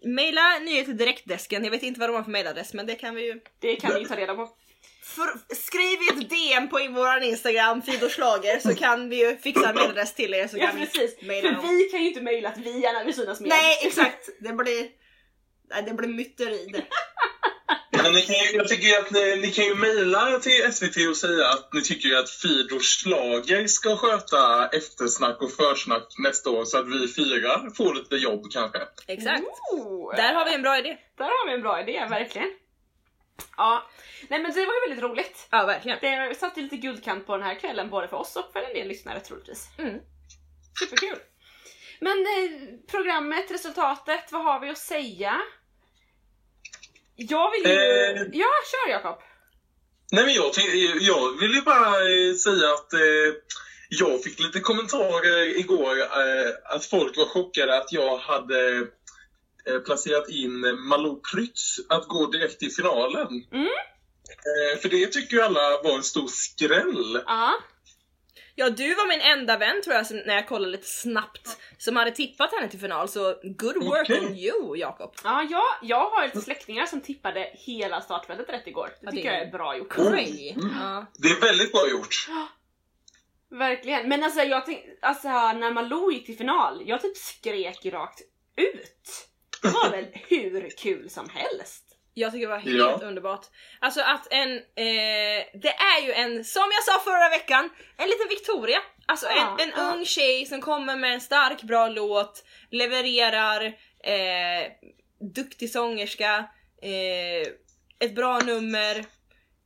Maila 0.06 0.60
nyheter 0.60 0.94
direktdesken, 0.94 1.64
jag 1.64 1.72
vet 1.72 1.84
inte 1.84 2.00
vad 2.00 2.10
de 2.10 2.16
har 2.16 2.24
för 2.24 2.32
mailadress 2.32 2.74
men 2.74 2.86
det 2.86 2.96
kan 2.96 3.16
vi 3.16 3.26
ju... 3.26 3.42
Det 3.60 3.76
kan 3.76 4.00
ju 4.00 4.06
ta 4.06 4.16
reda 4.16 4.36
på. 4.36 4.50
För, 5.16 5.56
skriv 5.56 5.98
i 6.02 6.08
ett 6.10 6.30
DM 6.30 6.70
på 6.70 6.78
våran 6.90 7.24
Instagram, 7.24 7.82
Fido 7.82 8.10
Schlager, 8.10 8.60
så 8.60 8.76
kan 8.76 9.10
vi 9.10 9.16
ju 9.16 9.38
fixa 9.38 9.70
en 9.70 9.76
mailadress 9.76 10.14
till 10.14 10.34
er 10.34 10.48
så 10.48 10.58
Ja 10.58 10.68
kan 10.68 10.80
precis, 10.80 11.16
vi 11.22 11.28
maila 11.28 11.62
för 11.62 11.68
vi 11.68 11.84
kan 11.84 12.02
ju 12.02 12.08
inte 12.08 12.22
mejla 12.22 12.50
att 12.50 12.58
vi 12.58 12.80
gärna 12.80 13.04
vill 13.04 13.16
synas 13.16 13.40
mer. 13.40 13.50
Nej 13.50 13.80
exakt, 13.88 14.30
det 14.40 14.54
blir... 14.54 14.88
Nej, 15.70 15.84
det 15.84 15.94
blir 15.94 16.08
myteri 16.08 16.68
det. 16.74 16.84
Men 18.04 18.14
ni 18.14 18.22
kan 18.22 18.36
ju, 18.36 18.58
jag 18.58 18.68
tycker 18.68 19.00
att 19.00 19.12
ni, 19.12 19.36
ni 19.36 19.52
kan 19.52 19.66
ju 19.66 19.76
mejla 19.76 20.40
till 20.40 20.74
SVT 20.74 21.10
och 21.10 21.18
säga 21.18 21.48
att 21.50 21.74
ni 21.74 21.82
tycker 21.82 22.16
att 22.16 22.30
Fidor 22.30 23.68
ska 23.68 23.96
sköta 23.96 24.68
eftersnack 24.68 25.42
och 25.42 25.52
försnack 25.52 26.08
nästa 26.24 26.50
år 26.50 26.66
så 26.66 26.78
att 26.78 26.88
vi 26.88 27.14
fyra 27.14 27.72
får 27.78 27.94
lite 27.94 28.16
jobb 28.16 28.52
kanske. 28.52 28.80
Exakt. 29.08 29.44
Oh, 29.72 30.16
Där 30.16 30.34
har 30.34 30.46
vi 30.46 30.54
en 30.54 30.62
bra 30.62 30.80
idé. 30.80 30.98
där 31.18 31.26
har 31.26 31.48
vi 31.48 31.54
en 31.54 31.62
bra 31.62 31.82
idé, 31.82 32.08
verkligen. 32.10 32.50
Ja, 33.58 33.90
nej 34.30 34.42
men 34.42 34.52
det 34.54 34.66
var 34.66 34.74
ju 34.74 34.90
väldigt 34.90 35.04
roligt. 35.04 35.48
Ja 35.52 35.66
verkligen. 35.66 35.98
Det 36.02 36.36
satte 36.40 36.62
lite 36.62 36.78
guldkant 36.78 37.26
på 37.26 37.38
den 37.38 37.46
här 37.46 37.56
kvällen 37.60 37.90
både 37.90 38.08
för 38.08 38.18
oss 38.18 38.36
och 38.36 38.50
för 38.54 38.60
en 38.62 38.74
del 38.74 38.88
lyssnare 38.88 39.20
troligtvis. 39.20 39.68
Mm. 39.78 40.00
Superkul! 40.80 41.20
Men 42.00 42.18
eh, 42.18 42.52
programmet, 42.92 43.52
resultatet, 43.52 44.32
vad 44.32 44.44
har 44.44 44.60
vi 44.60 44.70
att 44.70 44.78
säga? 44.78 45.42
Jag 47.16 47.52
vill 47.52 47.66
ju... 47.72 47.78
Eh. 47.78 48.22
Ja, 48.34 48.48
kör 48.72 48.92
Jakob! 48.92 49.22
Nej 50.12 50.26
men 50.26 50.34
jag, 50.34 50.54
tänkte- 50.54 50.78
jag 50.78 51.40
vill 51.40 51.52
ju 51.54 51.62
bara 51.62 51.88
eh, 51.88 52.34
säga 52.36 52.74
att 52.74 52.94
eh, 52.94 53.34
jag 53.90 54.24
fick 54.24 54.40
lite 54.40 54.60
kommentarer 54.60 55.58
igår 55.60 56.00
eh, 56.02 56.52
att 56.76 56.86
folk 56.86 57.18
var 57.18 57.26
chockade 57.26 57.78
att 57.78 57.92
jag 57.92 58.18
hade 58.18 58.70
eh, 58.70 58.82
placerat 59.86 60.30
in 60.30 60.60
Malou 60.88 61.22
Prytz 61.34 61.78
att 61.90 62.08
gå 62.08 62.26
direkt 62.26 62.60
till 62.60 62.72
finalen. 62.72 63.28
Mm. 63.52 63.66
Eh, 63.66 64.80
för 64.82 64.90
det 64.90 65.08
tycker 65.08 65.36
ju 65.38 65.42
alla 65.42 65.82
var 65.84 65.96
en 65.96 66.04
stor 66.04 66.28
skräll. 66.28 67.22
Ja, 67.26 67.54
Ja 68.56 68.70
du 68.70 68.96
var 68.96 69.08
min 69.08 69.22
enda 69.22 69.58
vän 69.58 69.82
tror 69.84 69.96
jag 69.96 70.06
när 70.12 70.36
jag 70.36 70.48
kollade 70.48 70.72
lite 70.72 70.88
snabbt 70.88 71.58
som 71.78 71.96
hade 71.96 72.12
tippat 72.12 72.52
henne 72.54 72.70
till 72.70 72.80
final 72.80 73.10
så 73.10 73.36
good 73.44 73.76
work 73.84 74.10
Okej. 74.10 74.20
on 74.26 74.36
you 74.36 74.78
Jakob. 74.78 75.14
ja 75.24 75.48
jag, 75.50 75.64
jag 75.82 76.10
har 76.10 76.26
lite 76.26 76.42
släktingar 76.42 76.86
som 76.86 77.02
tippade 77.02 77.50
hela 77.54 78.02
startfältet 78.02 78.50
rätt 78.50 78.68
igår. 78.68 78.88
Det 78.88 78.98
Ja, 79.02 79.12
tycker 79.12 79.30
det- 79.32 79.38
jag 79.38 79.48
är 79.48 79.52
bra 79.52 79.78
gjort. 79.78 79.94
Cray. 79.94 80.50
Mm. 80.52 80.70
Ja. 80.80 81.06
Det 81.18 81.28
är 81.28 81.42
väldigt 81.42 81.72
bra 81.72 81.90
gjort. 81.90 82.28
Verkligen. 83.52 84.10
Men 84.10 84.24
alltså 84.24 84.40
jag 84.42 84.66
tänkte, 84.66 84.90
alltså 85.02 85.28
när 85.28 85.72
Malou 85.74 86.12
gick 86.12 86.26
till 86.26 86.38
final, 86.38 86.84
jag 86.86 87.02
typ 87.02 87.18
skrek 87.18 87.86
rakt 87.86 88.22
ut. 88.56 89.29
Det 89.62 89.68
var 89.70 89.90
väl 89.92 90.06
hur 90.14 90.70
kul 90.78 91.10
som 91.10 91.30
helst? 91.30 91.86
Jag 92.14 92.32
tycker 92.32 92.48
det 92.48 92.54
var 92.54 92.60
helt 92.60 92.78
Ja. 92.78 93.00
underbart. 93.08 93.46
Alltså 93.80 94.02
att 94.02 94.28
en, 94.34 94.52
eh, 94.58 95.46
det 95.54 95.74
är 95.98 96.02
ju 96.06 96.12
en, 96.12 96.46
som 96.46 96.64
jag 96.72 96.84
sa 96.84 97.00
förra 97.12 97.30
veckan, 97.30 97.70
en 97.98 98.10
liten 98.10 98.28
Victoria. 98.30 98.80
Alltså 99.06 99.26
Ja, 99.28 99.58
en, 99.60 99.70
en 99.70 99.74
ja. 99.78 99.94
ung 99.94 100.06
tjej 100.06 100.46
som 100.46 100.62
kommer 100.62 100.96
med 100.96 101.14
en 101.14 101.22
stark 101.22 101.62
bra 101.64 101.88
låt, 101.88 102.44
levererar, 102.72 103.66
eh, 104.04 104.72
duktig 105.36 105.72
sångerska, 105.72 106.46
eh, 106.82 107.48
ett 108.00 108.16
bra 108.16 108.40
nummer. 108.40 109.06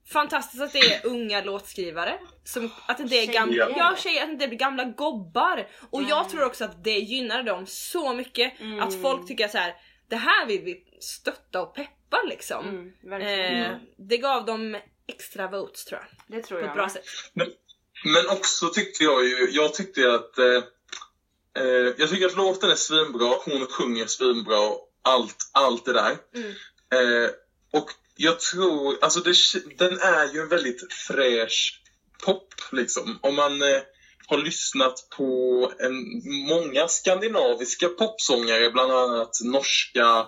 Fantastiskt 0.07 0.61
att 0.63 0.73
det 0.73 0.79
är 0.79 1.05
unga 1.05 1.41
låtskrivare. 1.43 2.19
Som, 2.43 2.71
att 2.87 3.09
det 3.09 3.19
är 3.19 3.33
gamla, 3.33 3.65
Tjejer. 3.65 3.77
ja, 3.79 3.95
tjejer, 3.97 4.21
att 4.21 4.27
det 4.27 4.33
inte 4.33 4.47
blir 4.47 4.57
gamla 4.59 4.83
gobbar. 4.83 5.67
Och 5.89 6.03
jag 6.03 6.19
Mm. 6.19 6.31
tror 6.31 6.43
också 6.45 6.65
att 6.65 6.83
det 6.83 6.97
gynnar 6.99 7.43
dem 7.43 7.65
så 7.67 8.13
mycket. 8.13 8.59
Mm. 8.59 8.79
Att 8.79 9.01
folk 9.01 9.27
tycker 9.27 9.47
så 9.47 9.57
här: 9.57 9.75
det 10.09 10.15
här 10.15 10.45
vill 10.45 10.61
vi 10.61 10.83
stötta 10.99 11.61
och 11.61 11.75
peppa 11.75 12.21
liksom. 12.29 12.93
Mm. 13.03 13.21
Eh, 13.21 13.77
det 13.97 14.17
gav 14.17 14.45
dem 14.45 14.77
extra 15.07 15.47
votes 15.47 15.85
tror 15.85 16.01
jag. 16.01 16.37
det 16.37 16.43
tror 16.47 16.57
På 16.59 16.63
jag. 16.65 16.69
ett 16.69 16.75
bra 16.75 16.89
sätt. 16.89 17.03
Men, 17.33 17.47
men 18.13 18.37
också 18.37 18.69
tyckte 18.69 19.03
jag 19.03 19.23
ju, 19.25 19.49
jag 19.51 19.73
tyckte 19.73 20.13
att 20.13 20.37
eh, 20.37 20.63
eh, 21.63 21.93
jag 21.97 22.09
tycker 22.09 22.25
att 22.25 22.35
låten 22.37 22.69
är 22.71 22.75
svinbra, 22.75 23.33
hon 23.45 23.65
sjunger 23.65 24.05
svinbra, 24.05 24.57
allt, 25.01 25.37
allt 25.51 25.85
det 25.85 25.93
där. 25.93 26.17
Mm. 26.35 26.49
Eh, 26.93 27.29
och 27.73 27.89
jag 28.15 28.39
tror, 28.39 28.97
alltså 29.01 29.19
det, 29.19 29.35
den 29.77 29.99
är 29.99 30.33
ju 30.33 30.41
en 30.41 30.49
väldigt 30.49 30.93
fräsch 30.93 31.81
pop 32.25 32.53
liksom. 32.71 33.19
Om 33.21 33.35
man 33.35 33.61
eh, 33.61 33.81
har 34.27 34.37
lyssnat 34.37 35.07
på 35.17 35.71
en, 35.79 35.93
många 36.47 36.87
skandinaviska 36.87 37.89
popsångare, 37.89 38.71
bland 38.71 38.91
annat 38.91 39.39
norska 39.43 40.27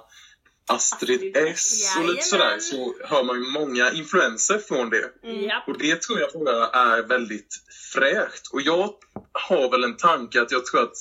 Astrid. 0.68 1.38
S 1.38 1.96
och 2.00 2.10
lite 2.10 2.24
sådär, 2.24 2.60
så 2.60 2.96
hör 3.04 3.24
man 3.24 3.44
ju 3.44 3.50
många 3.52 3.92
influenser 3.92 4.58
från 4.58 4.90
det. 4.90 5.12
Mm. 5.24 5.50
Och 5.68 5.78
det 5.78 6.02
tror 6.02 6.20
jag 6.20 6.30
bara 6.34 6.68
är 6.68 7.02
väldigt 7.02 7.56
fräscht. 7.94 8.48
Och 8.54 8.62
jag 8.62 8.94
har 9.34 9.72
väl 9.72 9.84
en 9.84 9.98
tanke 9.98 10.42
att 10.42 10.52
jag 10.52 10.66
tror 10.66 10.84
att 10.84 10.98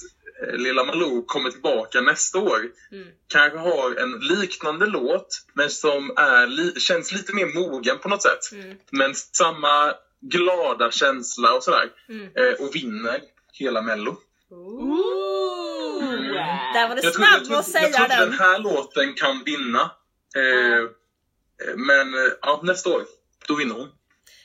Lilla 0.52 0.84
Malou 0.84 1.24
kommer 1.26 1.50
tillbaka 1.50 2.00
nästa 2.00 2.38
år. 2.38 2.60
Mm. 2.92 3.08
Kanske 3.28 3.58
har 3.58 3.94
en 3.96 4.18
liknande 4.18 4.86
låt, 4.86 5.28
men 5.52 5.70
som 5.70 6.10
är 6.16 6.46
li- 6.46 6.80
känns 6.80 7.12
lite 7.12 7.34
mer 7.34 7.46
mogen 7.46 7.98
på 7.98 8.08
något 8.08 8.22
sätt. 8.22 8.52
Mm. 8.52 8.76
Men 8.90 9.14
samma 9.14 9.94
glada 10.20 10.90
känsla 10.90 11.52
och 11.54 11.62
sådär. 11.62 11.90
Mm. 12.08 12.24
Eh, 12.36 12.52
och 12.66 12.74
vinner 12.76 13.20
hela 13.52 13.82
Mello. 13.82 14.16
Ooh. 14.50 16.04
Mm. 16.04 16.22
Där 16.74 16.88
var 16.88 16.96
tror, 16.96 17.12
snabb 17.12 17.28
jag, 17.28 17.36
att 17.36 17.44
tror, 17.44 17.56
jag 17.56 17.64
tror 17.64 17.72
säga 17.72 17.86
inte 17.86 18.16
den. 18.16 18.30
den 18.30 18.38
här 18.38 18.58
låten 18.58 19.14
kan 19.14 19.42
vinna. 19.44 19.90
Eh, 20.36 20.78
eh, 20.78 20.84
men 21.76 22.14
eh, 22.14 22.32
ja, 22.42 22.60
nästa 22.62 22.90
år, 22.90 23.02
då 23.48 23.54
vinner 23.54 23.74
hon. 23.74 23.88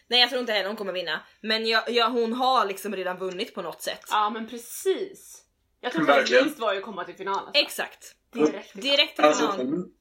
Nej 0.08 0.20
jag 0.20 0.30
tror 0.30 0.40
inte 0.40 0.52
heller 0.54 0.68
hon 0.68 0.78
kommer 0.78 0.94
vinna. 0.94 1.20
Men 1.42 1.66
jag, 1.68 1.84
jag, 1.90 2.10
hon 2.10 2.34
har 2.34 2.66
liksom 2.66 2.96
redan 2.96 3.18
vunnit 3.18 3.56
på 3.56 3.62
något 3.62 3.82
sätt. 3.82 4.02
Ja 4.10 4.30
men 4.30 4.48
precis. 4.48 5.39
Jag 5.82 5.92
tror 5.92 6.10
att 6.12 6.30
minst 6.32 6.60
var 6.60 6.74
ju 6.74 6.78
att 6.80 6.86
komma 6.86 7.04
till 7.04 7.16
final. 7.16 7.36
Alltså. 7.36 7.62
Exakt. 7.62 8.16
Direkt. 8.34 8.74
Direkt 8.82 9.16
till 9.16 9.26
Alltså, 9.26 9.52
final. 9.52 9.66
hon, 9.66 9.92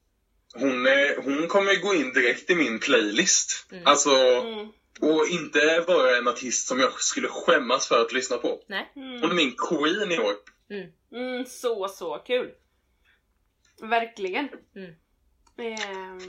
hon, 0.53 0.87
är, 0.87 1.21
hon 1.23 1.47
kommer 1.47 1.75
gå 1.81 1.95
in 1.95 2.13
direkt 2.13 2.49
i 2.49 2.55
min 2.55 2.79
playlist. 2.79 3.67
Mm. 3.71 3.83
Alltså, 3.87 4.09
Mm. 4.09 4.69
och 5.01 5.27
inte 5.27 5.83
vara 5.87 6.17
en 6.17 6.27
artist 6.27 6.67
som 6.67 6.79
jag 6.79 6.93
skulle 7.01 7.27
skämmas 7.27 7.87
för 7.87 8.01
att 8.01 8.13
lyssna 8.13 8.37
på. 8.37 8.61
Nej. 8.67 8.91
Hon 8.93 9.03
är 9.13 9.23
Mm. 9.23 9.35
min 9.35 9.55
queen 9.69 10.11
i 10.11 10.19
år. 10.19 10.33
Mm, 11.13 11.45
så 11.45 11.87
så 11.87 12.17
kul. 12.17 12.51
Verkligen. 13.81 14.49
Mm. 14.75 14.93
Ehm, 15.57 16.19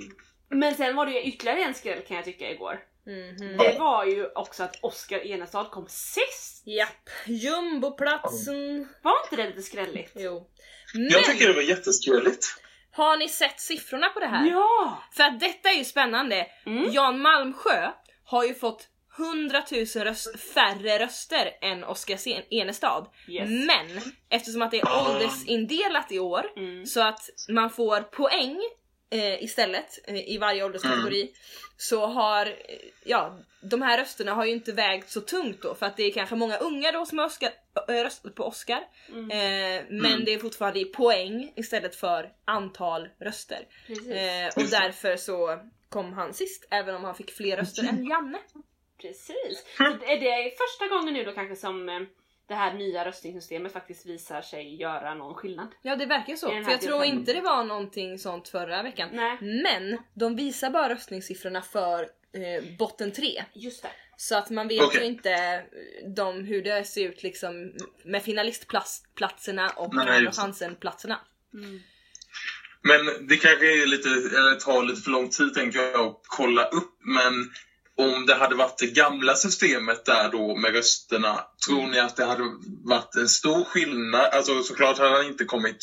men 0.49 0.75
sen 0.75 0.97
var 0.97 1.07
det 1.07 1.12
ju 1.12 1.23
ytterligare 1.23 1.62
en 1.62 1.75
skräll 1.75 2.02
kan 2.02 2.16
jag 2.16 2.25
tycka 2.25 2.50
igår. 2.50 2.80
Mhm. 3.07 3.57
Det 3.59 3.76
var 3.78 4.04
ju 4.04 4.26
också 4.35 4.62
att 4.62 4.76
Oscar 4.83 5.19
Enestad 5.26 5.64
kom 5.71 5.87
sist. 5.88 6.62
Japp. 6.66 7.11
Jumboplatsen. 7.26 8.88
Var 9.02 9.12
inte 9.25 9.37
det 9.37 9.47
lite 9.49 9.62
skrälligt? 9.62 10.12
Jo. 10.16 10.47
Men 10.95 11.09
Jag 11.09 11.25
tycker 11.25 11.49
det 11.49 11.54
var 11.54 11.62
jätteskrälligt. 11.62 12.47
har 12.92 13.16
ni 13.16 13.28
sett 13.28 13.61
siffrorna 13.61 14.09
på 14.09 14.21
det 14.21 14.26
här? 14.26 14.47
Ja! 14.50 15.02
För 15.12 15.23
att 15.25 15.40
detta 15.40 15.69
är 15.71 15.75
ju 15.78 15.85
spännande. 15.85 16.47
Mm. 16.66 16.90
Jan 16.92 17.21
Malmsjö 17.21 17.90
har 18.25 18.45
ju 18.45 18.54
fått 18.54 18.87
100 19.19 19.62
000 19.71 19.87
röst, 20.04 20.40
färre 20.40 20.99
röster 20.99 21.50
än 21.61 21.85
Oscar 21.85 22.19
Enestad. 22.50 23.07
Yes. 23.28 23.49
Men 23.49 24.00
eftersom 24.30 24.62
att 24.62 24.71
det 24.71 24.80
är 24.80 24.88
åldersindelat 25.09 26.12
i 26.12 26.19
år 26.19 26.47
Mm. 26.57 26.87
så 26.87 27.00
att 27.02 27.21
man 27.49 27.71
får 27.71 28.00
poäng 28.00 28.61
eh, 29.11 29.43
istället 29.43 29.99
eh, 30.09 30.29
i 30.31 30.38
varje 30.38 30.64
ålderskategori 30.64 31.33
så 31.76 32.07
har, 32.07 32.47
eh, 32.47 32.55
ja, 33.05 33.38
de 33.62 33.83
här 33.83 33.99
rösterna 33.99 34.35
har 34.35 34.45
ju 34.45 34.52
inte 34.52 34.73
vägt 34.73 35.11
så 35.11 35.21
tungt 35.21 35.62
då 35.62 35.75
för 35.75 35.87
att 35.87 35.97
det 35.97 36.02
är 36.02 36.12
kanske 36.12 36.37
många 36.37 36.57
unga 36.57 36.93
då 36.93 37.07
som 37.07 37.19
har 37.19 37.26
Oscar, 37.26 37.50
äh, 37.88 37.93
röstat 37.95 38.35
på 38.35 38.45
Oscar. 38.45 38.83
Mm. 39.09 39.31
Eh, 39.31 39.85
men 39.90 40.12
Mm. 40.12 40.25
det 40.25 40.35
är 40.35 40.38
fortfarande 40.38 40.81
i 40.81 40.85
poäng 40.85 41.52
istället 41.57 41.97
för 41.97 42.33
antal 42.45 43.09
röster. 43.21 43.67
Eh, 43.88 44.47
och 44.57 44.71
därför 44.71 45.17
så 45.17 45.59
kom 45.88 46.12
han 46.12 46.35
sist 46.35 46.69
även 46.71 46.95
om 46.95 47.05
han 47.05 47.14
fick 47.14 47.31
fler 47.31 47.57
röster 47.57 47.83
än 47.88 48.05
Janne. 48.07 48.38
Precis. 49.00 49.64
Så 49.76 49.85
är 49.85 50.21
det 50.21 50.57
första 50.59 50.87
gången 50.95 51.14
nu 51.14 51.25
då 51.25 51.33
kanske 51.33 51.57
som 51.57 51.88
eh, 51.88 52.00
det 52.50 52.57
här 52.57 52.75
nya 52.75 53.04
röstningssystemet 53.04 53.73
faktiskt 53.73 54.07
visar 54.07 54.42
sig 54.42 54.75
göra 54.80 55.14
någon 55.14 55.35
skillnad? 55.35 55.69
Ja 55.83 55.97
det 55.97 56.07
verkar 56.07 56.37
så, 56.37 56.47
för 56.47 56.71
jag 56.71 56.80
tror 56.80 57.04
inte 57.04 57.33
det 57.33 57.40
var 57.40 57.64
någonting 57.64 58.19
sånt 58.19 58.49
förra 58.49 58.83
veckan. 58.83 59.09
Nej. 59.12 59.38
Men 59.40 59.99
de 60.14 60.37
visar 60.37 60.71
bara 60.71 60.88
röstningssiffrorna 60.88 61.62
för 61.62 62.02
eh, 62.33 62.76
botten 62.78 63.12
3. 63.12 63.45
Just 63.52 63.83
det. 63.83 63.88
Så 64.16 64.37
att 64.37 64.50
man 64.50 64.69
vet 64.69 64.83
Okej. 64.83 65.00
ju 65.00 65.07
inte 65.07 65.30
eh, 65.33 66.11
de, 66.16 66.45
hur 66.45 66.62
det 66.62 66.85
ser 66.85 67.09
ut 67.09 67.23
liksom 67.23 67.73
med 68.04 68.23
finalistplatserna 68.23 69.69
och 69.69 69.95
andra 69.95 70.33
chansen-platserna. 70.33 71.21
Mm. 71.54 71.80
Men 72.83 73.26
det 73.28 73.37
kanske 73.37 73.83
är 73.83 73.87
lite, 73.87 74.09
eller 74.09 74.54
tar 74.54 74.83
lite 74.83 75.00
för 75.00 75.11
lång 75.11 75.28
tid 75.28 75.54
tänker 75.54 75.78
jag 75.78 76.00
att 76.00 76.21
kolla 76.23 76.64
upp. 76.64 76.99
Men 77.00 77.50
om 78.02 78.26
det 78.26 78.35
hade 78.35 78.54
varit 78.54 78.78
det 78.78 78.87
gamla 78.87 79.35
systemet 79.35 80.04
där 80.04 80.28
då 80.33 80.57
med 80.57 80.73
rösterna, 80.75 81.40
tror 81.66 81.87
ni 81.87 81.99
att 82.00 82.16
det 82.16 82.25
hade 82.25 82.42
varit 82.85 83.14
en 83.16 83.28
stor 83.28 83.64
skillnad? 83.64 84.21
Alltså 84.33 84.62
såklart 84.62 84.99
hade 84.99 85.16
han 85.16 85.26
inte 85.26 85.45
kommit 85.45 85.76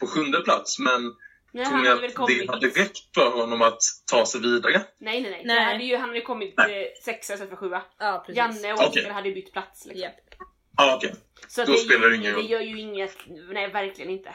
på 0.00 0.06
sjunde 0.06 0.40
plats, 0.40 0.78
men 0.78 1.12
Nej, 1.52 1.66
tror 1.66 1.78
ni 1.78 1.88
att 1.88 2.26
det 2.26 2.46
hade 2.52 2.66
räckt 2.66 3.14
för 3.14 3.30
honom 3.30 3.62
att 3.62 3.80
ta 4.10 4.26
sig 4.26 4.40
vidare? 4.40 4.82
Nej 5.00 5.20
nej 5.20 5.30
nej. 5.30 5.42
Nej. 5.44 5.56
Det 5.56 5.62
hade 5.72 5.84
ju, 5.84 5.96
han 5.96 6.08
hade 6.08 6.18
ju 6.18 6.24
kommit 6.24 6.58
eh, 6.58 6.64
sexa 7.04 7.32
istället 7.32 7.48
för 7.50 7.56
sjua. 7.56 7.82
Ja 7.98 8.22
precis. 8.26 8.36
Janne 8.36 8.72
och 8.72 8.78
Oskar 8.78 8.88
Okej. 9.00 9.10
hade 9.12 9.28
ju 9.28 9.34
bytt 9.34 9.52
plats. 9.52 9.86
Liksom. 9.86 10.10
Ja, 10.76 10.96
okej. 10.96 11.14
Så 11.48 11.64
Då 11.64 11.72
det, 11.72 11.78
spelar 11.78 12.08
det 12.08 12.16
ingen 12.16 12.32
det 12.34 12.38
roll. 12.40 12.50
gör 12.50 12.60
ju 12.60 12.80
inget, 12.80 13.16
nej 13.52 13.68
verkligen 13.70 14.10
inte. 14.10 14.34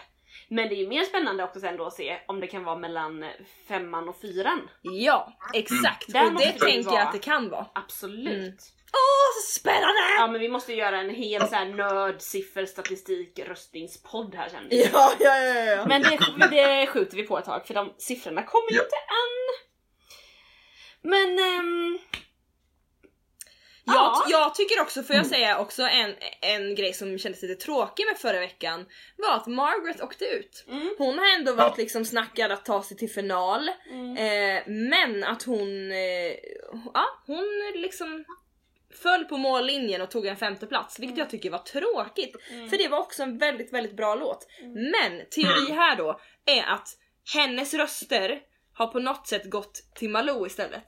Men 0.50 0.70
det 0.70 0.76
är 0.76 0.78
ju 0.78 0.88
mer 0.88 1.04
spännande 1.04 1.44
också 1.44 1.60
sen 1.60 1.78
då 1.78 1.86
att 1.86 1.94
se 1.94 2.18
om 2.28 2.40
det 2.40 2.48
kan 2.48 2.64
vara 2.64 2.76
mellan 2.76 3.26
femman 3.68 4.10
och 4.10 4.22
fyran. 4.22 4.70
Ja, 4.82 5.38
exakt. 5.54 6.14
Där 6.14 6.26
Och 6.26 6.34
det 6.40 6.52
tänker 6.52 6.92
jag 6.92 7.02
att 7.02 7.12
det 7.14 7.20
kan 7.20 7.50
vara. 7.50 7.66
Absolut. 7.76 8.28
Mm. 8.28 8.54
Åh, 8.94 9.42
så 9.44 9.60
spännande! 9.60 10.00
Ja 10.18 10.28
men 10.28 10.42
vi 10.42 10.50
måste 10.50 10.74
göra 10.74 11.00
en 11.00 11.10
hel 11.10 11.48
så 11.48 11.56
här 11.56 11.66
nörd, 11.66 12.22
siffror, 12.22 12.66
statistik, 12.66 13.40
röstningspodd 13.40 14.36
här 14.36 14.50
sen. 14.50 14.68
Ja, 14.70 15.12
ja, 15.20 15.40
ja, 15.40 15.64
ja. 15.64 15.86
Men 15.88 16.02
det, 16.02 16.48
det 16.52 16.88
skjuter 16.88 17.18
vi 17.18 17.24
på 17.24 17.38
ett 17.38 17.46
tag 17.46 17.68
för 17.68 17.74
de 17.74 17.94
siffrorna 17.98 18.44
kommer 18.44 18.72
ju 18.72 18.78
Ja. 18.78 18.84
inte 18.84 18.96
än. 18.96 19.68
Men... 21.02 21.38
Jag, 21.38 21.64
Ja. 23.94 24.26
jag 24.30 24.56
tycker 24.56 24.82
också, 24.82 25.04
får 25.04 25.16
jag 25.16 25.26
säga 25.26 25.60
också 25.60 25.84
en, 25.84 26.16
en 26.42 26.76
grej 26.76 26.94
som 26.94 27.18
kändes 27.18 27.42
lite 27.42 27.56
tråkig 27.56 28.06
med 28.06 28.18
förra 28.18 28.40
veckan 28.40 28.86
var 29.18 29.36
att 29.36 29.48
Margaret 29.48 30.02
åkte 30.02 30.26
ut. 30.26 30.66
mm, 30.68 30.96
Hon 30.98 31.20
har 31.20 31.36
ändå 31.36 31.54
varit 31.54 31.78
liksom 31.78 32.06
snackad 32.06 32.52
att 32.52 32.66
ta 32.66 32.84
sig 32.84 32.98
till 32.98 33.10
final 33.12 33.70
mm, 33.90 34.18
eh, 34.18 34.64
men 34.68 35.24
att 35.24 35.44
hon, 35.44 35.92
eh, 35.92 36.36
ja 36.94 37.06
hon 37.26 37.72
liksom 37.76 38.26
föll 39.04 39.26
på 39.26 39.38
mållinjen 39.38 40.02
och 40.02 40.12
tog 40.12 40.26
en 40.26 40.38
femte 40.38 40.68
plats 40.68 41.00
vilket 41.00 41.18
jag 41.18 41.30
tycker 41.30 41.50
var 41.50 41.60
tråkigt. 41.60 42.36
mm. 42.50 42.70
För 42.70 42.78
det 42.78 42.88
var 42.88 43.00
också 43.00 43.24
en 43.24 43.38
väldigt, 43.38 43.74
väldigt 43.74 43.98
bra 43.98 44.16
låt. 44.16 44.48
Men 44.74 45.26
teori 45.32 45.72
här 45.72 45.96
då 45.96 46.20
är 46.46 46.64
att 46.64 46.88
hennes 47.36 47.74
röster 47.74 48.42
har 48.74 48.88
på 48.88 49.00
något 49.00 49.28
sätt 49.28 49.46
gått 49.50 49.84
till 49.96 50.10
Malou 50.10 50.46
istället. 50.48 50.86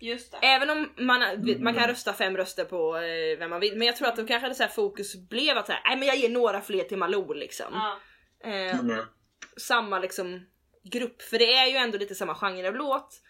Just 0.00 0.32
det. 0.32 0.38
Även 0.46 0.70
om 0.70 0.92
man, 0.96 1.22
man 1.60 1.74
kan 1.74 1.88
rösta 1.88 2.12
fem 2.12 2.36
röster 2.36 2.64
på 2.64 2.96
eh, 2.96 3.38
vem 3.38 3.50
man 3.50 3.60
vill, 3.60 3.76
men 3.78 3.86
jag 3.86 3.96
tror 3.96 4.08
att 4.08 4.16
då 4.16 4.26
kanske 4.26 4.48
det 4.48 4.54
så 4.54 4.62
här 4.62 4.70
fokus 4.70 5.28
blev 5.28 5.58
att 5.58 5.66
så 5.66 5.72
här, 5.72 5.82
nej 5.86 5.96
men 5.98 6.08
jag 6.08 6.16
ger 6.16 6.28
några 6.28 6.60
fler 6.60 6.84
till 6.84 6.98
Malou 6.98 7.34
liksom. 7.34 7.66
Ja. 7.72 7.98
Eh, 8.50 8.80
Mm. 8.80 9.04
samma 9.56 9.98
liksom 9.98 10.46
grupp, 10.92 11.22
för 11.22 11.38
det 11.38 11.54
är 11.54 11.66
ju 11.66 11.76
ändå 11.76 11.98
lite 11.98 12.14
samma 12.14 12.34
genre 12.34 12.68
av 12.68 12.74
låt. 12.74 13.20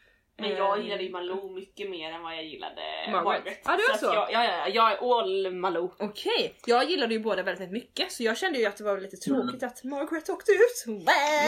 Men 0.41 0.51
jag 0.51 0.79
Eh, 0.79 0.85
gillade 0.85 1.03
ju 1.03 1.11
Malou 1.11 1.55
mycket 1.55 1.91
mer 1.91 2.13
än 2.13 2.23
vad 2.23 2.33
jag 2.37 2.45
gillade 2.45 2.83
Margaret. 3.13 3.25
Margaret. 3.25 3.61
Ja, 3.65 3.77
det 3.77 3.83
var 3.89 3.95
att 3.95 4.01
så. 4.01 4.07
Jag, 4.07 4.33
ja, 4.33 4.45
ja, 4.45 4.69
jag 4.69 4.93
är 4.93 5.19
all 5.19 5.51
Malou. 5.53 5.91
Okej, 5.99 6.55
jag 6.67 6.91
gillade 6.91 7.15
ju 7.15 7.21
båda 7.21 7.43
väldigt, 7.43 7.71
mycket 7.71 8.13
så 8.13 8.23
jag 8.23 8.39
kände 8.39 8.59
ju 8.59 8.67
att 8.67 8.77
det 8.77 8.85
var 8.85 8.99
lite 8.99 9.17
tråkigt 9.17 9.63
att 9.63 9.85
Margaret 9.85 10.29
åkte 10.29 10.53
ut. 10.53 10.85
Jo, 10.87 11.03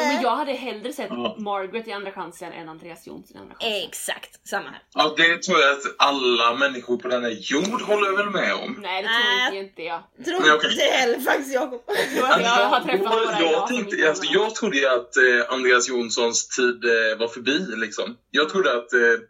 men 0.08 0.22
jag 0.22 0.36
hade 0.36 0.52
hellre 0.52 0.92
sett 0.92 1.08
Ja. 1.10 1.36
Margaret 1.38 1.88
i 1.88 1.92
andra 1.92 2.12
chansen 2.12 2.52
än 2.52 2.68
Andreas 2.68 3.06
Jonsson 3.06 3.36
i 3.36 3.40
andra 3.40 3.54
chansen. 3.54 3.88
Exakt, 3.88 4.48
samma 4.48 4.68
här. 4.68 4.82
Ja, 4.94 5.14
det 5.16 5.42
tror 5.42 5.60
jag 5.60 5.72
att 5.72 5.82
alla 5.98 6.54
människor 6.54 6.96
på 6.96 7.08
denna 7.08 7.28
jord 7.30 7.82
håller 7.82 8.16
väl 8.16 8.30
med 8.30 8.54
om. 8.54 8.78
Nej 8.82 9.02
det 9.02 9.08
tror 9.50 9.62
inte 9.62 9.82
jag. 9.82 10.02
Tror 10.24 10.40
Nej, 10.40 10.72
inte 10.72 10.84
heller 10.84 11.18
faktiskt 11.18 11.54
Jakob. 11.54 11.82
Jag, 12.16 12.40
jag 12.42 12.48
har 12.48 12.80
träffat 12.80 13.00
några 13.00 13.40
jag, 13.40 13.52
jag, 13.52 13.66
tänkte, 13.68 13.96
inte 13.96 14.08
alltså, 14.08 14.24
jag 14.32 14.54
trodde 14.54 14.76
ju 14.76 14.86
att 14.86 15.16
eh, 15.16 15.54
Andreas 15.54 15.88
Jonssons 15.88 16.48
tid 16.48 16.84
eh, 16.84 17.18
var 17.18 17.28
förbi. 17.28 17.58
Liksom. 17.76 18.16
Jag 18.30 18.48
trodde 18.48 18.76
att 18.76 18.81
eh, 18.92 19.20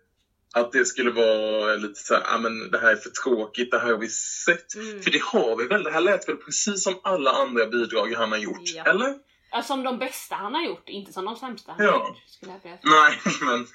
att 0.54 0.72
det 0.72 0.84
skulle 0.84 1.10
vara 1.10 1.74
lite 1.74 2.00
så 2.00 2.14
här, 2.14 2.22
ah, 2.26 2.38
men 2.38 2.70
det 2.70 2.78
här 2.78 2.92
är 2.92 2.96
för 2.96 3.10
tråkigt, 3.10 3.70
det 3.70 3.78
här 3.78 3.90
har 3.90 3.98
vi 3.98 4.08
sett. 4.08 4.74
Mm. 4.74 5.02
För 5.02 5.10
det 5.10 5.22
har 5.22 5.56
vi 5.56 5.66
väl, 5.66 5.82
det 5.82 5.90
här 5.90 6.00
lät 6.00 6.28
väl 6.28 6.36
precis 6.36 6.84
som 6.84 6.94
alla 7.02 7.30
andra 7.30 7.66
bidrag 7.66 8.12
han 8.16 8.32
har 8.32 8.38
gjort, 8.38 8.60
Ja. 8.74 8.84
eller? 8.84 9.14
Ja, 9.54 9.62
som 9.62 9.82
de 9.82 9.98
bästa 9.98 10.34
han 10.34 10.54
har 10.54 10.62
gjort, 10.62 10.88
inte 10.88 11.12
som 11.12 11.24
de 11.24 11.36
sämsta 11.36 11.72
han 11.72 11.86
Ja. 11.86 11.92
har 11.92 11.98
gjort. 12.08 12.16
Skulle 12.26 12.52
jag. 12.62 12.78
Nej, 12.84 13.20
men 13.42 13.66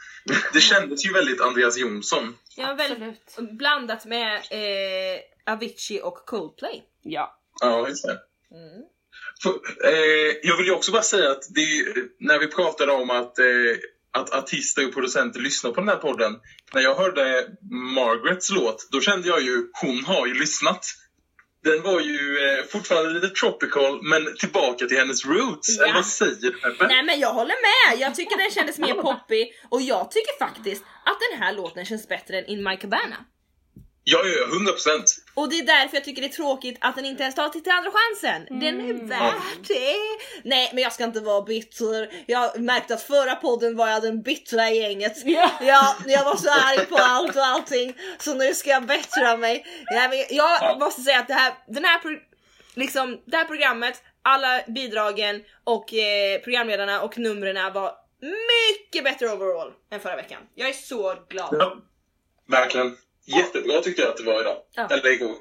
det 0.53 0.59
kändes 0.59 1.05
ju 1.05 1.13
väldigt 1.13 1.41
Andreas 1.41 1.77
Jonsson. 1.77 2.35
Ja, 2.55 2.73
väldigt 2.73 3.15
Absolut. 3.27 3.51
blandat 3.57 4.05
med 4.05 4.35
eh, 4.35 5.53
Avicii 5.53 6.01
och 6.03 6.15
Coldplay. 6.25 6.83
Ja. 7.03 7.39
Ja, 7.61 7.87
just 7.87 8.05
det. 8.05 8.19
Mm. 8.51 8.83
För, 9.43 9.49
eh, 9.87 10.35
jag 10.43 10.57
vill 10.57 10.65
ju 10.65 10.71
också 10.71 10.91
bara 10.91 11.01
säga 11.01 11.31
att 11.31 11.43
det, 11.49 11.61
är- 11.61 12.07
när 12.19 12.39
vi 12.39 12.47
pratade 12.47 12.91
om 12.91 13.09
att, 13.09 13.39
eh, 13.39 13.45
att 14.17 14.33
artister 14.33 14.87
och 14.87 14.93
producenter 14.93 15.39
lyssnar 15.39 15.71
på 15.71 15.81
den 15.81 15.89
här 15.89 15.95
podden. 15.95 16.35
När 16.73 16.81
jag 16.81 16.95
hörde 16.95 17.47
Margarets 17.95 18.51
låt, 18.51 18.87
då 18.91 19.01
kände 19.01 19.27
jag 19.27 19.41
ju, 19.41 19.67
hon 19.81 20.05
har 20.05 20.27
ju 20.27 20.33
lyssnat. 20.33 20.85
Den 21.63 21.81
var 21.81 21.99
ju 21.99 22.39
eh, 22.39 22.65
fortfarande 22.65 23.09
lite 23.09 23.29
tropical, 23.29 23.99
men 24.03 24.35
tillbaka 24.39 24.85
till 24.85 24.97
hennes 24.97 25.25
roots. 25.25 25.77
Ja. 25.77 25.83
Eller 25.83 25.93
vad 25.93 26.05
säger 26.05 26.35
du 26.41 26.51
Peppe? 26.51 26.87
Nej 26.87 27.03
men 27.03 27.19
jag 27.19 27.33
håller 27.33 27.55
med! 27.69 27.99
Jag 28.01 28.15
tycker 28.15 28.37
den 28.37 28.51
kändes 28.51 28.77
mer 28.77 28.93
poppig 28.93 29.53
och 29.69 29.81
jag 29.81 30.11
tycker 30.11 30.45
faktiskt 30.45 30.83
att 31.05 31.17
den 31.31 31.39
här 31.41 31.53
låten 31.53 31.85
känns 31.85 32.07
bättre 32.07 32.37
än 32.39 32.45
In 32.45 32.63
My 32.63 32.77
Cabana. 32.77 33.17
Ja, 34.03 34.21
ja, 34.23 34.35
ja, 34.39 34.55
100 34.55 34.71
procent. 34.71 35.15
Och 35.37 35.49
det 35.49 35.59
är 35.59 35.65
därför 35.65 35.97
jag 35.97 36.03
tycker 36.03 36.21
det 36.21 36.27
är 36.27 36.31
tråkigt 36.31 36.77
att 36.81 36.95
den 36.95 37.05
inte 37.05 37.23
ens 37.23 37.35
tar 37.35 37.49
till 37.49 37.71
andra 37.71 37.91
chansen. 37.91 38.59
Den 38.59 38.89
är 38.89 38.93
värd 39.07 39.33
det. 39.67 39.95
Nej 40.43 40.69
men 40.73 40.83
jag 40.83 40.93
ska 40.93 41.03
inte 41.03 41.19
vara 41.19 41.41
bitter. 41.41 42.23
Jag 42.25 42.59
märkte 42.59 42.93
att 42.93 43.01
förra 43.01 43.35
podden 43.35 43.75
var 43.77 43.87
jag 43.87 44.01
den 44.01 44.21
bittra 44.21 44.69
i 44.69 44.77
gänget. 44.81 45.17
Ja. 45.25 45.51
Ja, 45.61 45.95
jag 46.05 46.25
var 46.25 46.35
så 46.35 46.49
arg 46.49 46.85
på 46.85 46.95
allt 46.97 47.35
och 47.35 47.45
allting. 47.45 47.93
Så 48.19 48.33
nu 48.33 48.53
ska 48.53 48.69
jag 48.69 48.85
bättra 48.85 49.37
mig. 49.37 49.65
Nej, 49.91 50.09
men 50.09 50.17
jag 50.37 50.57
Ja. 50.61 50.77
måste 50.79 51.01
säga 51.01 51.19
att 51.19 51.27
det 51.27 51.33
här, 51.33 51.53
den 51.67 51.85
här, 51.85 51.99
pro- 51.99 52.19
liksom, 52.75 53.21
det 53.25 53.37
här 53.37 53.45
programmet, 53.45 54.01
alla 54.21 54.61
bidragen 54.67 55.43
och 55.63 55.93
eh, 55.93 56.39
programledarna 56.41 57.01
och 57.01 57.17
numren 57.17 57.73
var 57.73 57.91
mycket 58.21 59.03
bättre 59.03 59.29
overall 59.33 59.73
än 59.91 59.99
förra 59.99 60.15
veckan. 60.15 60.41
Jag 60.55 60.69
är 60.69 60.73
så 60.73 61.15
glad. 61.29 61.49
Ja, 61.59 61.77
verkligen. 62.51 62.97
Jättebra 63.27 63.81
tyckte 63.81 64.01
jag 64.01 64.09
att 64.11 64.17
det 64.17 64.23
var 64.23 64.41
idag. 64.41 64.57
Ja. 64.73 64.87
Eller 64.91 65.11
igår. 65.11 65.35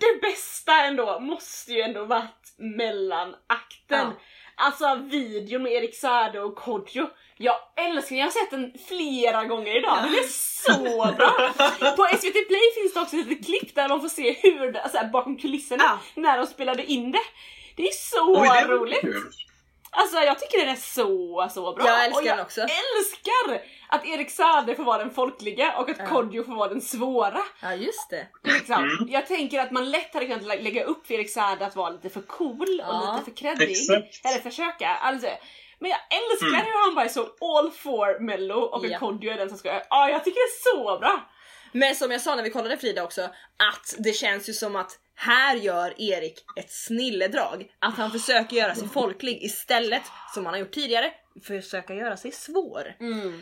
Det 0.00 0.20
bästa 0.22 0.84
ändå 0.84 1.20
måste 1.20 1.72
ju 1.72 1.80
ändå 1.80 2.04
varit 2.04 2.54
mellanakten. 2.58 4.06
Ja. 4.08 4.12
Alltså 4.56 4.94
videon 5.10 5.62
med 5.62 5.72
Erik 5.72 5.96
Saade 5.96 6.40
och 6.40 6.56
Kodjo. 6.56 7.08
Jag 7.36 7.56
älskar 7.76 8.08
den, 8.08 8.18
jag 8.18 8.26
har 8.26 8.30
sett 8.30 8.50
den 8.50 8.72
flera 8.88 9.44
gånger 9.44 9.76
idag. 9.78 9.98
Den 10.02 10.14
är 10.14 10.28
så 10.28 11.14
bra! 11.16 11.52
På 11.96 12.16
SVT 12.18 12.48
Play 12.48 12.70
finns 12.74 12.94
det 12.94 13.00
också 13.00 13.16
ett 13.16 13.26
litet 13.26 13.46
klipp 13.46 13.74
där 13.74 13.88
man 13.88 14.00
får 14.00 14.08
se 14.08 14.32
hur 14.42 14.72
det, 14.72 14.82
alltså 14.82 14.98
här, 14.98 15.08
bakom 15.08 15.36
kulisserna 15.36 15.82
Ja. 15.84 15.98
när 16.14 16.38
de 16.38 16.46
spelade 16.46 16.84
in 16.84 17.12
det. 17.12 17.20
Det 17.76 17.82
är 17.82 17.92
så 17.92 18.40
Oj, 18.42 18.48
det 18.48 18.68
roligt! 18.68 19.02
Alltså 19.92 20.16
jag 20.18 20.38
tycker 20.38 20.58
den 20.58 20.68
är 20.68 20.76
så, 20.76 21.48
så 21.54 21.72
bra. 21.72 21.86
Jag 21.86 22.04
älskar 22.04 22.20
och 22.20 22.26
jag 22.26 22.36
den 22.36 22.44
också. 22.46 22.60
älskar 22.60 23.66
att 23.88 24.04
Erik 24.06 24.30
Saade 24.30 24.74
får 24.76 24.84
vara 24.84 24.98
den 24.98 25.10
folkliga 25.10 25.76
och 25.78 25.90
att 25.90 25.98
Ja. 25.98 26.06
Kodjo 26.06 26.44
får 26.44 26.54
vara 26.54 26.68
den 26.68 26.80
svåra. 26.80 27.40
Ja 27.62 27.74
just 27.74 28.10
det. 28.10 28.26
Liksom. 28.44 28.74
Mm. 28.84 29.08
Jag 29.08 29.26
tänker 29.26 29.60
att 29.60 29.70
man 29.70 29.90
lätt 29.90 30.14
hade 30.14 30.26
kunnat 30.26 30.42
lä- 30.44 30.60
lägga 30.62 30.84
upp 30.84 31.06
för 31.06 31.14
Erik 31.14 31.30
Saade 31.30 31.66
att 31.66 31.76
vara 31.76 31.90
lite 31.90 32.10
för 32.10 32.22
cool 32.22 32.80
och 32.80 32.94
Ja. 32.94 33.12
lite 33.18 33.30
för 33.30 33.36
creddig. 33.36 33.70
Exakt. 33.70 34.26
Eller 34.26 34.40
försöka. 34.42 34.88
Alltså, 34.88 35.28
men 35.78 35.90
jag 35.90 36.00
älskar 36.10 36.46
Mm. 36.48 36.60
hur 36.66 36.84
han 36.86 36.94
bara 36.94 37.04
är 37.04 37.08
så 37.08 37.20
all 37.40 37.70
for 37.70 38.20
mello 38.20 38.60
och 38.60 38.86
Ja. 38.86 38.98
Kodjo 38.98 39.32
är 39.32 39.36
den 39.36 39.48
som 39.48 39.58
ska... 39.58 39.80
Ja, 39.90 40.10
jag 40.10 40.24
tycker 40.24 40.36
det 40.40 40.70
är 40.70 40.74
så 40.76 40.98
bra! 40.98 41.20
Men 41.72 41.94
som 41.94 42.10
jag 42.10 42.20
sa 42.20 42.34
när 42.34 42.42
vi 42.42 42.50
kollade 42.50 42.76
Frida 42.76 43.02
också, 43.04 43.22
att 43.72 43.94
det 43.98 44.12
känns 44.12 44.48
ju 44.48 44.52
som 44.52 44.76
att 44.76 44.90
här 45.20 45.56
gör 45.56 45.94
Erik 46.00 46.44
ett 46.56 46.72
snilledrag. 46.72 47.66
Att 47.78 47.94
han 47.94 48.10
försöker 48.10 48.56
göra 48.56 48.74
sig 48.74 48.88
folklig 48.88 49.42
istället, 49.42 50.02
som 50.34 50.46
han 50.46 50.54
har 50.54 50.60
gjort 50.60 50.72
tidigare, 50.72 51.12
försöka 51.46 51.94
göra 51.94 52.16
sig 52.16 52.32
svår. 52.32 52.94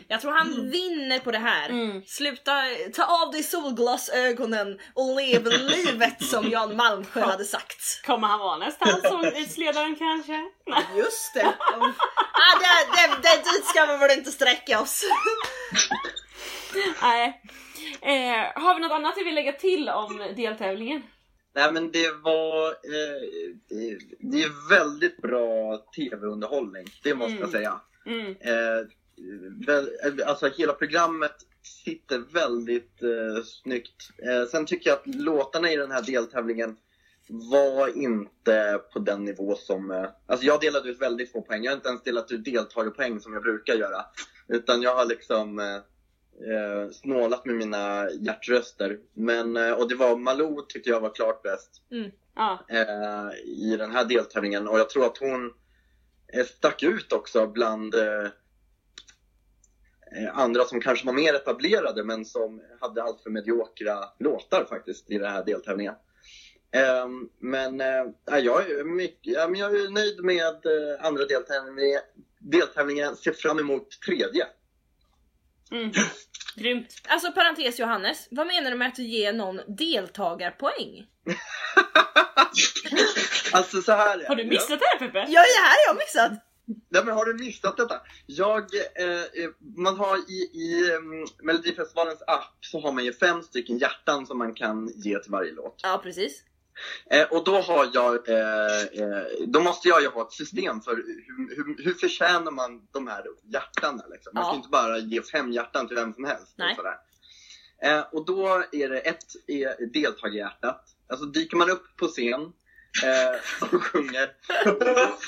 Jag 0.07 0.21
tror 0.21 0.31
han 0.31 0.69
vinner 0.69 1.19
på 1.19 1.31
det 1.31 1.37
här. 1.37 1.69
Mm. 1.69 2.03
Sluta 2.05 2.51
ta 2.93 3.23
av 3.23 3.31
dig 3.31 3.43
solglasögonen 3.43 4.79
och 4.93 5.15
lev 5.15 5.45
livet 5.45 6.23
som 6.23 6.49
Jan 6.49 6.75
Malmsjö 6.75 7.21
hade 7.21 7.45
sagt. 7.45 8.05
Kommer 8.05 8.27
han 8.27 8.39
vara 8.39 8.57
nästa 8.57 8.85
sångutledaren 8.85 9.95
kanske? 9.95 10.37
Nej. 10.67 10.83
Just 10.97 11.33
det. 11.33 11.45
ah, 11.45 12.59
det, 12.59 13.01
det, 13.01 13.21
det, 13.21 13.51
dit 13.51 13.65
ska 13.65 13.85
vi 13.85 13.97
väl 13.97 14.17
inte 14.17 14.31
sträcka 14.31 14.81
oss. 14.81 15.03
Nej. 17.01 17.41
Eh, 18.01 18.61
har 18.63 18.75
vi 18.75 18.81
något 18.81 18.91
annat 18.91 19.13
vi 19.17 19.23
vill 19.23 19.35
lägga 19.35 19.53
till 19.53 19.89
om 19.89 20.17
deltävlingen? 20.35 21.03
Nej 21.59 21.71
men 21.73 21.91
det 21.91 22.11
var, 22.23 22.67
eh, 22.67 23.21
det, 23.69 23.99
det 24.19 24.43
är 24.43 24.69
väldigt 24.69 25.17
bra 25.21 25.77
tv-underhållning, 25.95 26.87
det 27.03 27.13
måste 27.13 27.31
Mm. 27.31 27.41
jag 27.41 27.49
säga. 27.49 27.81
Mm. 28.05 28.27
Eh, 28.27 28.87
väl, 29.67 29.89
alltså 30.25 30.47
hela 30.47 30.73
programmet 30.73 31.35
sitter 31.85 32.19
väldigt 32.33 33.03
eh, 33.03 33.43
snyggt. 33.43 34.09
Eh, 34.17 34.49
sen 34.49 34.65
tycker 34.65 34.89
jag 34.89 34.99
att 34.99 35.15
låtarna 35.15 35.71
i 35.71 35.75
den 35.75 35.91
här 35.91 36.01
deltävlingen 36.01 36.77
var 37.51 37.97
inte 37.97 38.81
på 38.93 38.99
den 38.99 39.25
nivå 39.25 39.55
som... 39.55 39.91
Eh, 39.91 40.05
alltså 40.27 40.45
jag 40.45 40.61
delade 40.61 40.89
ut 40.89 41.01
väldigt 41.01 41.31
få 41.31 41.41
poäng. 41.41 41.63
Jag 41.63 41.71
har 41.71 41.75
inte 41.75 41.89
ens 41.89 42.03
delat 42.03 42.31
ut 42.31 42.45
deltagarpoäng 42.45 43.19
som 43.19 43.33
jag 43.33 43.41
brukar 43.43 43.73
göra. 43.75 44.05
Utan 44.47 44.81
jag 44.81 44.95
har 44.95 45.05
liksom 45.05 45.59
eh, 46.47 46.91
snålat 46.91 47.45
med 47.45 47.55
mina 47.55 48.09
hjärtröster. 48.11 48.99
Men, 49.13 49.57
eh, 49.57 49.71
och 49.71 49.89
det 49.89 49.95
var 49.95 50.15
Malou 50.15 50.61
tyckte 50.61 50.89
jag 50.89 50.99
var 50.99 51.15
klart 51.15 51.43
bäst 51.43 51.81
Ja. 52.35 52.59
eh, 52.69 53.39
i 53.45 53.75
den 53.77 53.91
här 53.91 54.05
deltävlingen 54.05 54.67
och 54.67 54.79
jag 54.79 54.89
tror 54.89 55.05
att 55.05 55.17
hon 55.17 55.53
eh, 56.33 56.45
stack 56.45 56.83
ut 56.83 57.13
också 57.13 57.47
bland 57.47 57.95
eh, 57.95 58.25
eh, 60.17 60.37
andra 60.37 60.63
som 60.63 60.81
kanske 60.81 61.05
var 61.05 61.13
mer 61.13 61.33
etablerade 61.33 62.03
men 62.03 62.25
som 62.25 62.61
hade 62.81 63.03
allt 63.03 63.21
för 63.21 63.29
mediokra 63.29 64.05
låtar 64.19 64.65
faktiskt 64.69 65.11
i 65.11 65.17
den 65.17 65.31
här 65.31 65.45
deltävlingen. 65.45 65.95
Eh, 66.71 67.07
men 67.39 67.79
ja, 68.25 68.39
jag, 68.39 68.71
är 68.71 68.83
mycket, 68.83 69.33
jag 69.33 69.57
är 69.57 69.91
nöjd 69.91 70.23
med 70.23 70.65
andra 70.99 71.25
deltävlingen. 71.25 72.01
deltävlingen. 72.39 73.15
Ser 73.15 73.31
fram 73.31 73.59
emot 73.59 73.87
tredje. 74.05 74.47
Mm. 75.71 75.91
Grymt. 76.55 76.95
Alltså 77.07 77.31
parentes 77.31 77.79
Johannes, 77.79 78.27
vad 78.31 78.47
menar 78.47 78.71
du 78.71 78.77
med 78.77 78.87
att 78.87 78.95
du 78.95 79.03
ger 79.03 79.33
någon 79.33 79.61
deltagarpoäng? 79.67 81.05
alltså 83.53 83.81
så 83.81 83.91
här 83.91 84.19
är 84.19 84.27
Har 84.27 84.35
du 84.35 84.45
missat 84.45 84.79
det 84.79 84.85
här 84.85 84.99
Peppe? 84.99 85.17
Ja 85.17 85.41
det 85.41 85.61
här 85.61 85.69
har 85.69 85.87
jag 85.87 85.95
missat! 85.95 86.45
Nej 86.89 87.05
men 87.05 87.15
har 87.15 87.25
du 87.25 87.33
missat 87.33 87.77
detta? 87.77 88.01
Jag, 88.25 88.63
eh, 88.95 89.43
eh, 89.43 89.49
man 89.77 89.97
har 89.97 90.17
i, 90.17 90.49
i 90.53 90.91
um, 90.91 91.27
Melodifestivalens 91.43 92.21
app 92.27 92.57
så 92.61 92.79
har 92.79 92.91
man 92.91 93.05
ju 93.05 93.13
fem 93.13 93.41
stycken 93.41 93.77
hjärtan 93.77 94.25
som 94.25 94.37
man 94.37 94.53
kan 94.53 94.91
ge 94.95 95.19
till 95.19 95.31
varje 95.31 95.51
låt. 95.51 95.79
Ja 95.83 95.99
precis. 96.03 96.43
Eh, 97.11 97.23
och 97.31 97.43
då 97.43 97.61
har 97.61 97.89
jag, 97.93 98.29
eh, 98.29 98.81
eh, 98.83 99.23
då 99.47 99.59
måste 99.61 99.87
jag 99.87 100.01
ju 100.01 100.07
ha 100.07 100.21
ett 100.27 100.33
system 100.33 100.81
för 100.81 100.95
hur, 100.95 101.55
hur, 101.55 101.83
hur 101.83 101.93
förtjänar 101.93 102.51
man 102.51 102.87
de 102.93 103.07
här 103.07 103.23
hjärtana 103.53 104.03
liksom. 104.11 104.31
Man 104.33 104.43
Ja. 104.43 104.49
kan 104.49 104.57
inte 104.57 104.69
bara 104.69 104.97
ge 104.97 105.21
fem 105.21 105.51
hjärtan 105.51 105.87
till 105.87 105.95
vem 105.97 106.13
som 106.13 106.23
helst. 106.25 106.53
Nej. 106.57 106.71
Och, 106.71 106.75
sådär. 106.75 106.97
Eh, 107.83 108.01
och 108.11 108.25
då 108.25 108.63
är 108.71 108.89
det 108.89 108.99
ett 108.99 109.23
är 109.47 109.85
deltagarhjärtat. 109.93 110.85
Alltså 111.09 111.25
dyker 111.25 111.57
man 111.57 111.69
upp 111.69 111.95
på 111.97 112.07
scen 112.07 112.41
eh, 113.03 113.67
och 113.73 113.83
sjunger, 113.83 114.29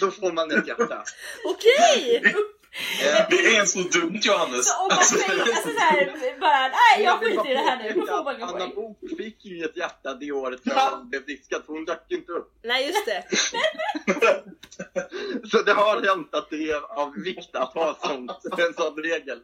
då 0.01 0.11
får 0.11 0.31
man 0.31 0.51
ett 0.51 0.67
hjärta. 0.67 1.03
Okej! 1.45 2.21
Eh, 2.25 2.31
Det 3.29 3.55
är 3.55 3.65
så 3.65 3.79
dumt 3.79 4.19
Johannes. 4.21 4.67
Så 4.67 4.81
om 4.81 4.87
man 4.87 4.97
Alltså, 4.97 5.15
säger 5.15 5.41
alltså 5.41 5.69
såhär, 5.69 6.39
bara 6.39 6.67
nej 6.67 7.03
jag 7.05 7.19
skiter 7.19 7.51
i 7.51 7.53
det 7.53 7.59
här 7.59 7.77
nu, 7.83 7.93
då 8.01 8.07
får 8.07 8.23
man 8.23 8.43
Anna. 8.43 8.67
Bok 8.67 8.99
fick 9.17 9.45
ju 9.45 9.65
ett 9.65 9.77
hjärta 9.77 10.13
det 10.13 10.31
året 10.31 10.65
när 10.65 10.89
hon 10.89 11.09
blev 11.09 11.25
diskad, 11.25 11.65
för 11.65 11.73
hon 11.73 11.85
dök 11.85 12.05
ju 12.09 12.17
inte 12.17 12.31
upp. 12.31 12.53
Nej 12.63 12.87
just 12.87 13.05
det. 13.05 13.23
Så 15.51 15.61
det 15.61 15.73
har 15.73 16.01
hänt 16.07 16.35
att 16.35 16.49
det 16.49 16.71
är 16.71 16.99
av 16.99 17.13
vikt 17.15 17.55
att 17.55 17.73
ha 17.73 17.99
sånt, 18.03 18.31
en 18.59 18.73
sån 18.73 18.95
regel. 19.03 19.39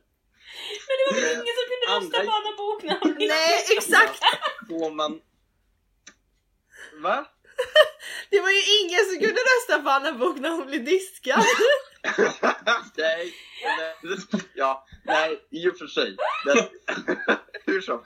Men 0.88 0.96
det 0.98 1.06
var 1.12 1.20
ju 1.22 1.34
ingen 1.34 1.56
som 1.58 1.66
kunde 1.70 1.86
rösta 1.88 2.18
Andra- 2.18 2.32
på 2.32 2.38
Anna 2.38 2.56
Bok 2.58 2.84
när 2.84 3.00
hon 3.02 3.16
Nej 3.20 3.66
exakt! 3.78 4.20
Får 4.70 4.92
man... 4.92 5.20
Va? 7.04 7.26
Det 8.30 8.40
var 8.40 8.50
ju 8.50 8.62
ingen 8.82 9.06
som 9.06 9.16
kunde 9.26 9.42
rösta 9.42 9.80
på 9.84 9.90
Anna 9.90 10.12
Bok 10.12 10.38
när 10.40 10.50
hon 10.50 10.66
blev 10.68 10.84
diskad. 10.86 11.44
nej, 12.98 13.34
nej, 13.64 14.18
ja, 14.56 14.86
nej, 15.06 15.48
i 15.50 15.70
och 15.70 15.78
för 15.78 15.88
sig. 15.88 16.18
Men, 16.46 16.58
hur 17.66 17.82
som. 17.82 18.06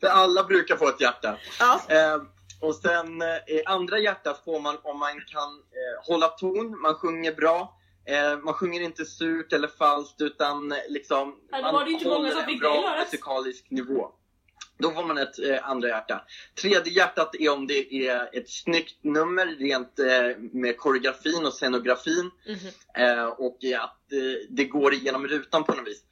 För 0.00 0.06
alla 0.06 0.44
brukar 0.44 0.76
få 0.76 0.88
ett 0.88 1.00
hjärta. 1.00 1.38
Ja. 1.60 1.80
Eh, 1.88 2.22
och 2.60 2.74
sen 2.74 3.22
eh, 3.22 3.28
andra 3.66 3.98
hjärtat 3.98 4.44
får 4.44 4.60
man 4.60 4.78
om 4.82 4.98
man 4.98 5.12
kan 5.12 5.50
eh, 5.50 6.06
hålla 6.06 6.28
ton, 6.28 6.80
man 6.80 6.94
sjunger 6.94 7.34
bra, 7.34 7.78
Eh, 8.06 8.38
man 8.38 8.54
sjunger 8.54 8.80
inte 8.80 9.04
surt 9.04 9.52
eller 9.52 9.68
falskt 9.68 10.20
utan 10.20 10.72
eh, 10.72 10.78
liksom 10.88 11.40
Ja, 11.50 11.62
då 11.62 11.72
var 11.72 11.84
det 11.84 11.90
inte 11.90 12.08
många 12.08 12.30
som 12.30 12.40
en 12.40 12.46
fick 12.46 12.60
bra 12.60 12.72
det 12.72 12.78
i 12.78 12.82
lördags. 12.82 13.12
musikalisk 13.12 13.70
nivå. 13.70 14.10
Då 14.78 14.90
får 14.90 15.04
man 15.04 15.18
ett 15.18 15.38
eh, 15.38 15.68
andra 15.70 15.88
hjärta. 15.88 16.24
Tredje 16.60 16.92
hjärtat 16.92 17.34
är 17.34 17.48
om 17.52 17.66
det 17.66 17.94
är 18.08 18.28
ett 18.32 18.50
snyggt 18.50 19.04
nummer 19.04 19.46
rent 19.46 19.98
eh, 19.98 20.36
med 20.52 20.78
koreografin 20.78 21.46
och 21.46 21.52
scenografin 21.52 22.30
Mhm. 22.46 23.04
eh, 23.06 23.24
och 23.24 23.58
att 23.78 24.12
eh, 24.12 24.46
det 24.50 24.64
går 24.64 24.94
igenom 24.94 25.26
rutan 25.26 25.64
på 25.64 25.72
något 25.74 25.86
vis. 25.88 26.02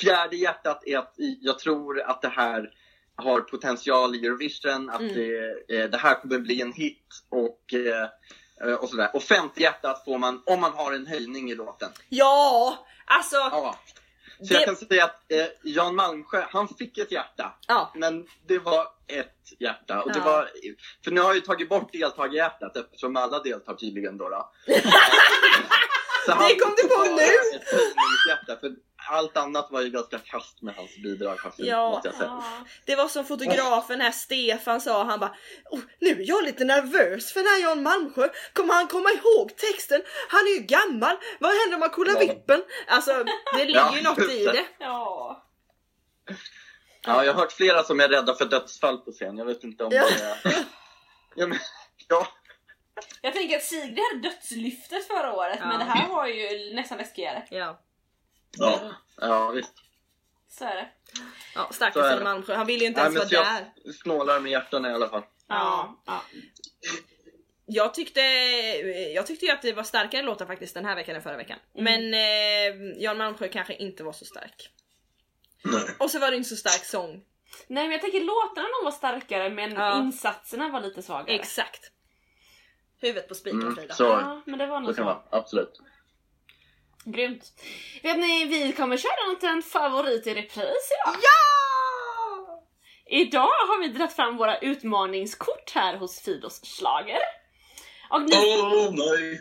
Fjärde 0.00 0.36
hjärtat 0.36 0.82
är 0.86 0.98
att 0.98 1.14
jag 1.40 1.58
tror 1.58 2.00
att 2.00 2.22
det 2.22 2.28
här 2.28 2.70
har 3.16 3.40
potential 3.40 4.14
i 4.14 4.26
Eurovision, 4.26 4.90
att 4.90 5.00
Mm. 5.00 5.14
det, 5.14 5.78
eh, 5.78 5.90
det 5.90 5.98
här 5.98 6.14
kommer 6.20 6.38
bli 6.38 6.60
en 6.62 6.72
hit 6.72 7.06
och, 7.28 7.74
eh, 7.74 8.74
och 8.74 8.88
sådär. 8.88 9.10
Och 9.14 9.22
femte 9.22 9.60
hjärtat 9.62 10.04
får 10.04 10.18
man 10.18 10.42
om 10.46 10.60
man 10.60 10.72
har 10.72 10.92
en 10.92 11.06
höjning 11.06 11.50
i 11.50 11.54
låten. 11.54 11.88
Ja! 12.08 12.86
Alltså, 13.04 13.36
Ja. 13.36 13.78
Så 14.38 14.44
Det- 14.44 14.54
jag 14.54 14.64
kan 14.64 14.76
säga 14.76 15.04
att 15.04 15.32
eh, 15.32 15.46
Jan 15.62 15.94
Malmsjö, 15.94 16.44
han 16.50 16.68
fick 16.68 16.98
ett 16.98 17.12
hjärta. 17.12 17.54
ja. 17.68 17.92
Men 17.94 18.26
det 18.46 18.58
var 18.58 18.86
ett 19.06 19.60
hjärta. 19.60 20.02
Och 20.02 20.12
det 20.12 20.18
Ja. 20.18 20.24
var, 20.24 20.50
för 21.04 21.10
nu 21.10 21.20
har 21.20 21.28
jag 21.28 21.34
ju 21.34 21.40
tagit 21.40 21.68
bort 21.68 21.92
deltagarhjärtat 21.92 22.76
eftersom 22.76 23.16
alla 23.16 23.42
deltar 23.42 23.74
tydligen 23.74 24.18
då. 24.18 24.28
då. 24.28 24.50
Det 26.26 26.54
kom 26.58 26.74
du 26.82 26.88
på 26.88 27.02
nu? 27.04 27.22
Ett 27.22 28.60
för 28.60 28.87
allt 29.10 29.36
annat 29.36 29.68
var 29.70 29.80
ju 29.80 29.90
ganska 29.90 30.18
kast 30.18 30.62
med 30.62 30.74
hans 30.74 30.96
bidrag 30.96 31.40
faktiskt. 31.40 31.68
Ja. 31.68 31.90
Måste 31.90 32.08
jag 32.08 32.14
säga. 32.14 32.28
Ja. 32.28 32.64
Det 32.84 32.96
var 32.96 33.08
som 33.08 33.24
fotografen 33.24 34.00
här 34.00 34.10
Stefan 34.10 34.80
sa, 34.80 35.04
han 35.04 35.20
bara 35.20 35.34
oh, 35.70 35.80
Nu 36.00 36.10
är 36.10 36.28
jag 36.28 36.44
lite 36.44 36.64
nervös 36.64 37.32
för 37.32 37.40
den 37.40 37.48
här 37.48 37.62
Jan 37.62 37.82
Malmsjö, 37.82 38.28
kommer 38.52 38.74
han 38.74 38.86
komma 38.88 39.08
ihåg 39.10 39.56
texten? 39.56 40.00
Han 40.28 40.40
är 40.40 40.50
ju 40.60 40.60
gammal, 40.60 41.16
vad 41.40 41.50
händer 41.50 41.74
om 41.74 41.80
man 41.80 41.90
kollar 41.90 42.12
Ja. 42.12 42.18
vippen? 42.18 42.62
Alltså 42.86 43.24
det 43.56 43.64
ligger 43.64 43.80
Ja, 43.80 43.96
ju 43.96 44.02
något 44.02 44.30
i 44.30 44.44
det. 44.44 44.52
det. 44.52 44.66
ja. 44.78 45.44
Ja, 47.06 47.24
jag 47.24 47.32
har 47.34 47.40
hört 47.40 47.52
flera 47.52 47.82
som 47.82 48.00
är 48.00 48.08
rädda 48.08 48.34
för 48.34 48.44
dödsfall 48.44 48.98
på 48.98 49.10
scen. 49.12 49.38
Jag 49.38 49.44
vet 49.44 49.64
inte 49.64 49.84
om 49.84 49.92
Ja. 49.92 50.04
det 50.18 50.24
är... 50.50 50.64
Ja, 51.34 51.46
men, 51.46 51.58
ja. 52.08 52.26
Jag 53.22 53.32
tänker 53.34 53.56
att 53.56 53.62
Sigrid 53.64 53.98
hade 54.12 54.28
dödslyftet 54.28 55.06
förra 55.06 55.32
året 55.34 55.56
Ja. 55.60 55.66
men 55.66 55.78
det 55.78 55.84
här 55.84 56.08
var 56.08 56.26
ju 56.26 56.74
nästan 56.74 56.98
läskigare. 56.98 57.46
Ja, 57.50 57.80
Ja. 58.60 58.80
ja, 59.20 59.50
visst. 59.50 59.72
Så 60.48 60.64
är 60.64 60.74
det. 60.74 60.88
ja 61.54 61.66
Så 61.66 61.72
stackars 61.74 62.18
det. 62.18 62.24
Malmsjö, 62.24 62.54
han 62.54 62.66
vill 62.66 62.80
ju 62.80 62.86
inte 62.86 63.00
Nej, 63.00 63.04
ens 63.16 63.32
vara 63.32 63.44
så 63.44 63.50
där. 63.52 63.72
jag 63.84 63.94
snålar 63.94 64.40
med 64.40 64.52
hjärtan 64.52 64.86
i 64.86 64.88
alla 64.88 65.08
fall. 65.08 65.22
Ja. 65.48 66.02
ja. 66.06 66.22
Jag 67.70 67.94
tyckte, 67.94 68.20
jag 69.14 69.26
tyckte 69.26 69.46
ju 69.46 69.52
att 69.52 69.62
det 69.62 69.72
var 69.72 69.82
starkare 69.82 70.22
låtar 70.22 70.46
faktiskt 70.46 70.74
den 70.74 70.84
här 70.84 70.94
veckan 70.96 71.16
än 71.16 71.22
förra 71.22 71.36
veckan. 71.36 71.58
Mm. 71.74 71.84
Men 72.10 72.14
eh, 72.14 73.02
Jan 73.02 73.18
Malmsjö 73.18 73.48
kanske 73.48 73.74
inte 73.74 74.04
var 74.04 74.12
så 74.12 74.24
stark. 74.24 74.70
Nej. 75.64 75.82
Och 75.98 76.10
så 76.10 76.18
var 76.18 76.30
det 76.30 76.36
inte 76.36 76.48
så 76.48 76.56
stark 76.56 76.84
sång. 76.84 77.10
Nej 77.66 77.82
men 77.84 77.90
jag 77.92 78.00
tänker 78.00 78.20
låtarna 78.20 78.68
nog 78.68 78.84
var 78.84 78.90
starkare 78.90 79.50
men 79.50 79.72
Ja. 79.72 79.98
insatserna 79.98 80.68
var 80.68 80.80
lite 80.80 81.02
svagare. 81.02 81.36
Exakt. 81.36 81.92
Huvudet 83.00 83.28
på 83.28 83.34
spiken 83.34 83.62
Mm, 83.62 83.74
Frida. 83.76 83.94
så, 83.94 84.04
Ja, 84.04 84.42
men 84.46 84.58
det 84.58 84.66
var 84.66 84.76
så 84.76 84.80
nog 84.80 84.96
kan 84.96 85.06
det 85.06 85.12
så. 85.12 85.20
vara. 85.30 85.40
Absolut. 85.42 85.80
Grymt. 87.12 87.44
Vet 88.02 88.18
ni, 88.18 88.44
vi 88.44 88.72
kommer 88.72 88.96
köra 88.96 89.12
en 89.26 89.30
liten 89.34 89.62
favorit 89.62 90.26
i 90.26 90.34
repris 90.34 90.90
idag. 90.92 91.16
Ja! 91.22 92.62
Idag 93.10 93.40
har 93.68 93.80
vi 93.82 93.88
dragit 93.88 94.12
fram 94.16 94.36
våra 94.36 94.58
utmaningskort 94.58 95.72
här 95.74 95.96
hos 95.96 96.20
Fidos 96.20 96.60
Schlager. 96.78 97.18
Och 98.10 98.22
ni, 98.22 98.30
Åh 98.62 98.90
nej! 98.92 99.40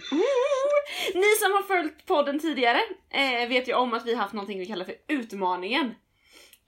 ni 1.13 1.36
som 1.39 1.51
har 1.51 1.63
följt 1.63 2.06
podden 2.06 2.39
tidigare 2.39 2.82
eh, 3.10 3.47
vet 3.49 3.67
ju 3.69 3.73
om 3.73 3.93
att 3.93 4.06
vi 4.06 4.13
har 4.13 4.21
haft 4.21 4.34
någonting 4.34 4.60
vi 4.60 4.65
kallar 4.65 4.86
för 4.86 4.95
utmaningen 5.08 5.95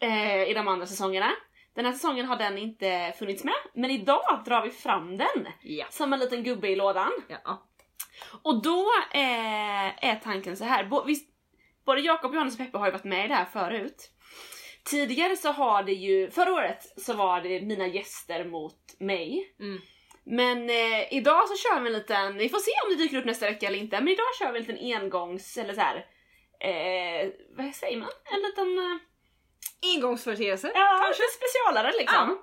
eh, 0.02 0.44
i 0.44 0.54
de 0.54 0.68
andra 0.68 0.86
säsongerna. 0.88 1.32
Den 1.76 1.86
här 1.86 1.92
säsongen 1.94 2.26
har 2.26 2.36
den 2.36 2.58
inte 2.58 3.14
funnits 3.20 3.44
med, 3.44 3.54
men 3.74 3.92
idag 3.92 4.42
drar 4.46 4.62
vi 4.64 4.70
fram 4.72 5.18
den 5.18 5.48
Ja. 5.62 5.86
som 5.90 6.14
en 6.14 6.20
liten 6.20 6.44
gubbe 6.44 6.68
i 6.68 6.76
lådan. 6.76 7.12
ja. 7.28 7.66
Och 8.42 8.62
då 8.64 8.86
eh, 9.12 10.06
är 10.06 10.20
tanken 10.24 10.58
så 10.58 10.64
här. 10.64 10.84
Bo, 10.84 11.04
visst, 11.04 11.30
både 11.86 12.02
Jakob, 12.02 12.34
Johannes 12.34 12.54
och 12.54 12.60
Peppe 12.60 12.78
har 12.78 12.86
ju 12.86 12.92
varit 12.92 13.04
med 13.04 13.26
i 13.26 13.28
det 13.28 13.36
här 13.36 13.46
förut. 13.46 14.12
Tidigare 14.84 15.36
så 15.38 15.52
har 15.52 15.84
det 15.84 15.94
ju, 15.94 16.32
förra 16.32 16.54
året 16.54 16.94
så 16.98 17.14
var 17.14 17.42
det 17.42 17.62
mina 17.62 17.88
gäster 17.88 18.46
mot 18.46 18.96
mig. 19.00 19.56
Mm. 19.60 19.82
Men 20.24 20.70
eh, 20.70 21.14
idag 21.14 21.50
så 21.50 21.56
kör 21.56 21.80
vi 21.80 21.88
en 21.88 21.94
liten, 21.94 22.38
vi 22.38 22.50
får 22.50 22.60
se 22.60 22.72
om 22.84 22.90
det 22.90 23.04
dyker 23.04 23.18
upp 23.18 23.26
nästa 23.26 23.46
vecka 23.46 23.68
eller 23.68 23.78
inte, 23.78 24.00
men 24.00 24.08
idag 24.08 24.26
kör 24.40 24.52
vi 24.52 24.60
en 24.60 24.66
liten 24.66 25.02
engångs, 25.02 25.58
eller 25.58 25.74
så 25.74 25.82
här. 25.82 26.06
Eh, 26.60 27.30
vad 27.58 27.76
säger 27.76 27.98
man? 27.98 28.10
En 28.26 28.42
liten... 28.42 28.78
Eh, 28.78 29.00
Engångsföreteelse. 29.96 30.72
Ja, 30.76 31.00
kanske 31.04 31.24
specialare 31.24 31.92
liksom. 32.00 32.40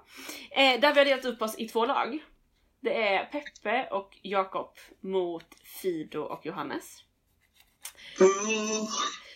Eh, 0.51 0.81
där 0.81 0.93
vi 0.93 0.99
har 0.99 1.05
delat 1.05 1.25
upp 1.25 1.43
oss 1.43 1.59
i 1.59 1.69
två 1.69 1.87
lag. 1.87 2.25
Det 2.87 3.03
är 3.09 3.25
Peppe 3.25 3.89
och 3.91 4.19
Jakob 4.23 4.77
mot 5.01 5.45
Fido 5.83 6.21
och 6.21 6.47
Johannes. 6.47 7.05
Åh. 8.21 8.89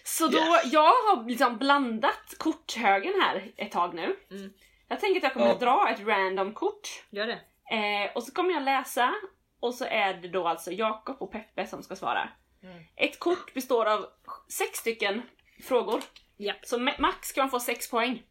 Så 0.04 0.26
då, 0.28 0.38
Yes. 0.38 0.72
jag 0.72 0.80
har 0.82 1.28
liksom 1.28 1.56
blandat 1.58 2.34
korthögen 2.38 3.12
här 3.22 3.52
ett 3.56 3.72
tag 3.72 3.94
nu. 3.94 4.16
Mm. 4.30 4.52
Jag 4.88 5.00
tänker 5.00 5.16
att 5.16 5.22
jag 5.22 5.32
kommer 5.32 5.46
Ja. 5.46 5.52
att 5.52 5.60
dra 5.60 5.88
ett 5.90 6.00
random 6.06 6.54
kort. 6.54 6.88
Gör 7.10 7.26
det. 7.26 7.40
Eh, 7.76 8.16
och 8.16 8.22
så 8.22 8.32
kommer 8.32 8.54
jag 8.54 8.62
läsa 8.62 9.14
och 9.60 9.74
så 9.74 9.84
är 9.84 10.14
det 10.14 10.28
då 10.28 10.48
alltså 10.48 10.72
Jakob 10.72 11.16
och 11.22 11.32
Peppe 11.32 11.66
som 11.66 11.82
ska 11.82 11.96
svara. 11.96 12.28
Mm. 12.62 12.82
Ett 12.96 13.18
kort 13.18 13.54
består 13.54 13.86
av 13.86 14.06
sex 14.48 14.78
stycken 14.78 15.22
frågor. 15.64 16.00
Ja. 16.36 16.54
Så 16.62 16.78
ma- 16.78 17.00
max 17.00 17.32
kan 17.32 17.42
man 17.42 17.50
få 17.50 17.60
sex 17.60 17.90
poäng. 17.90 18.22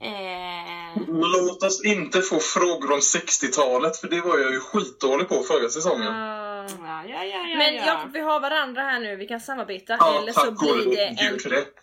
Eh, 0.00 1.02
Låt 1.08 1.62
oss 1.62 1.84
inte 1.84 2.22
få 2.22 2.38
frågor 2.38 2.92
om 2.92 3.00
60-talet, 3.00 3.96
för 3.96 4.08
det 4.08 4.20
var 4.20 4.38
jag 4.38 4.52
ju 4.52 4.60
skitdålig 4.60 5.28
på 5.28 5.42
förra 5.42 5.68
säsongen. 5.68 6.06
ja, 6.06 6.66
ja, 6.78 7.04
ja, 7.06 7.24
ja, 7.24 7.56
Men 7.56 7.74
ja. 7.74 7.86
Jakob, 7.86 8.12
vi 8.12 8.20
har 8.20 8.40
varandra 8.40 8.82
här 8.82 9.00
nu, 9.00 9.16
vi 9.16 9.26
kan 9.26 9.40
samarbeta. 9.40 9.96
Ja, 10.00 10.18
eller, 10.18 10.32
så 10.32 10.50
blir 10.52 10.96
det 10.96 11.04
en, 11.04 11.16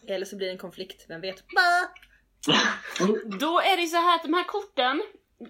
eller 0.08 0.26
så 0.26 0.36
blir 0.36 0.48
det 0.48 0.54
en 0.54 0.58
konflikt, 0.58 1.06
vem 1.10 1.22
vet? 1.22 1.44
Då 3.40 3.60
är 3.60 3.78
det 3.78 3.88
så 3.88 3.98
här 3.98 4.16
att 4.16 4.24
de 4.24 4.34
här 4.34 4.44
korten 4.44 5.02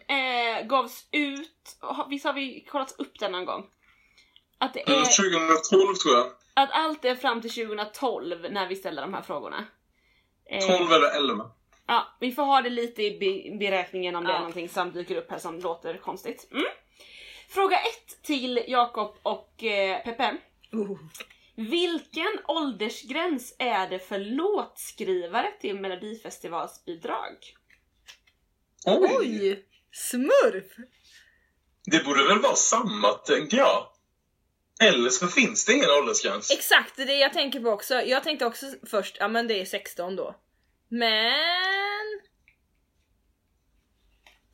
eh, 0.07 0.67
gavs 0.67 1.07
ut, 1.11 1.77
visst 2.09 2.25
har 2.25 2.33
vi 2.33 2.65
kollat 2.71 2.95
upp 2.97 3.19
den 3.19 3.31
någon 3.31 3.45
gång? 3.45 3.65
Att, 4.57 4.73
det 4.73 4.81
är, 4.81 4.85
2012 4.85 5.95
tror 5.95 6.15
jag. 6.15 6.27
att 6.53 6.71
allt 6.71 7.05
är 7.05 7.15
fram 7.15 7.41
till 7.41 7.51
2012 7.51 8.51
när 8.51 8.67
vi 8.67 8.75
ställer 8.75 9.01
de 9.01 9.13
här 9.13 9.21
frågorna. 9.21 9.65
Eh, 10.49 10.77
12 10.77 10.91
eller 10.91 11.17
11. 11.17 11.51
Ja, 11.87 12.07
vi 12.19 12.31
får 12.31 12.43
ha 12.43 12.61
det 12.61 12.69
lite 12.69 13.03
i 13.03 13.19
be- 13.19 13.57
beräkningen 13.57 14.15
om 14.15 14.23
det 14.23 14.29
Ja. 14.29 14.35
är 14.35 14.39
någonting 14.39 14.69
som 14.69 14.91
dyker 14.91 15.15
upp 15.15 15.31
här 15.31 15.39
som 15.39 15.59
låter 15.59 15.97
konstigt. 15.97 16.47
Mm. 16.51 16.63
Fråga 17.49 17.77
ett 17.79 18.23
till 18.23 18.63
Jakob 18.67 19.15
och 19.23 19.63
eh, 19.63 20.03
Peppe. 20.03 20.37
Uh. 20.73 20.97
Vilken 21.55 22.39
åldersgräns 22.47 23.55
är 23.59 23.89
det 23.89 23.99
för 23.99 24.19
låtskrivare 24.19 25.51
till 25.61 25.79
Melodifestivalsbidrag? 25.79 27.35
Oj! 28.85 29.09
Oj! 29.19 29.65
Smurf! 29.91 30.75
Det 31.85 32.05
borde 32.05 32.27
väl 32.27 32.39
vara 32.39 32.55
samma, 32.55 33.13
tänker 33.13 33.57
jag. 33.57 33.87
Eller 34.81 35.09
så 35.09 35.27
finns 35.27 35.65
det 35.65 35.73
ingen 35.73 35.89
åldersgräns. 35.89 36.51
Exakt, 36.51 36.95
det 36.95 37.01
är 37.01 37.05
det 37.05 37.17
jag 37.17 37.33
tänker 37.33 37.59
på 37.59 37.69
också. 37.69 37.93
Jag 37.93 38.23
tänkte 38.23 38.45
också 38.45 38.65
först, 38.89 39.17
ja 39.19 39.27
men 39.27 39.47
det 39.47 39.61
är 39.61 39.65
16 39.65 40.15
då. 40.15 40.35
Men... 40.89 41.33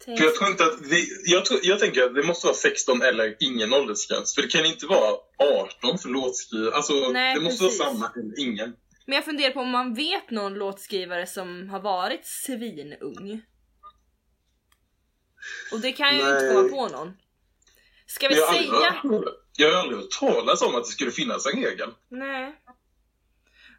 För 0.06 0.24
jag 0.24 0.36
tror 0.36 0.50
inte 0.50 0.66
att 0.66 0.82
vi, 0.82 1.08
jag, 1.26 1.46
tror, 1.46 1.60
jag 1.64 1.80
tänker 1.80 2.04
att 2.04 2.16
det 2.16 2.24
måste 2.24 2.48
vara 2.48 2.56
16 2.56 3.02
eller 3.02 3.36
ingen 3.40 3.74
åldersgräns. 3.74 4.36
För 4.36 4.42
det 4.42 4.48
kan 4.48 4.66
inte 4.66 4.86
vara 4.86 5.18
18 5.40 5.98
för 5.98 6.10
låtskrivare. 6.10 6.76
Alltså, 6.76 6.94
Nej, 6.94 7.36
det 7.36 7.42
måste 7.42 7.64
precis. 7.64 7.80
vara 7.80 7.90
samma 7.94 8.12
eller 8.16 8.40
ingen. 8.40 8.76
Men 9.06 9.16
jag 9.16 9.26
funderar 9.26 9.52
på 9.52 9.60
om 9.60 9.70
man 9.70 9.94
vet 9.94 10.32
någon 10.32 10.54
låtskrivare 10.54 11.28
som 11.28 11.70
har 11.70 11.80
varit 11.80 12.26
svinung. 12.26 13.42
Och 15.72 15.80
det 15.80 15.92
kan 15.92 16.18
jag 16.18 16.28
ju 16.30 16.34
inte 16.34 16.54
komma 16.56 16.70
på 16.70 16.98
någon. 16.98 17.14
Ska 18.06 18.28
vi 18.28 18.36
Jag 18.36 18.50
aldrig, 18.50 18.68
säga... 18.70 18.92
hört- 18.92 19.36
jag 19.58 19.72
har 19.72 19.80
aldrig 19.82 20.00
hört 20.00 20.12
talas 20.20 20.62
om 20.62 20.76
att 20.76 20.84
det 20.84 20.90
skulle 20.90 21.12
finnas 21.12 21.46
en 21.46 21.64
regel. 21.64 21.90
Nej. 22.10 22.56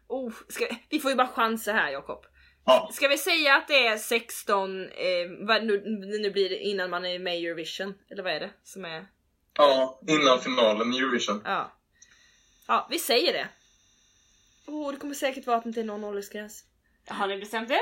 Oh, 0.07 0.33
ska... 0.49 0.67
Vi 0.89 0.99
får 0.99 1.11
ju 1.11 1.17
bara 1.17 1.27
chansa 1.27 1.71
här 1.73 1.91
Jakob. 1.91 2.25
Ja. 2.65 2.89
Ska 2.93 3.07
vi 3.07 3.17
säga 3.17 3.55
att 3.55 3.67
det 3.67 3.87
är 3.87 3.97
16, 3.97 4.81
eh, 4.81 4.87
vad 5.39 5.65
nu, 5.65 5.81
nu 6.21 6.31
blir 6.31 6.49
det 6.49 6.59
innan 6.59 6.89
man 6.89 7.05
är 7.05 7.19
med 7.19 7.39
i 7.39 7.45
Eurovision? 7.45 7.93
Eller 8.09 8.23
vad 8.23 8.33
är 8.33 8.39
det 8.39 8.49
som 8.63 8.85
är? 8.85 9.07
ja, 9.57 9.99
innan 10.07 10.39
finalen 10.41 10.93
i 10.93 10.97
Eurovision. 10.97 11.41
Ja. 11.45 11.71
Ja, 12.67 12.87
vi 12.89 12.99
säger 12.99 13.33
det. 13.33 13.47
Åh, 14.67 14.89
oh, 14.89 14.91
det 14.93 14.99
kommer 14.99 15.13
säkert 15.13 15.47
vara 15.47 15.57
att 15.57 15.63
det 15.63 15.69
inte 15.69 15.79
är 15.79 15.85
någon 15.85 16.03
åldersgräns. 16.03 16.63
Har 17.07 17.27
ni 17.27 17.37
bestämt 17.37 17.71
er? 17.71 17.79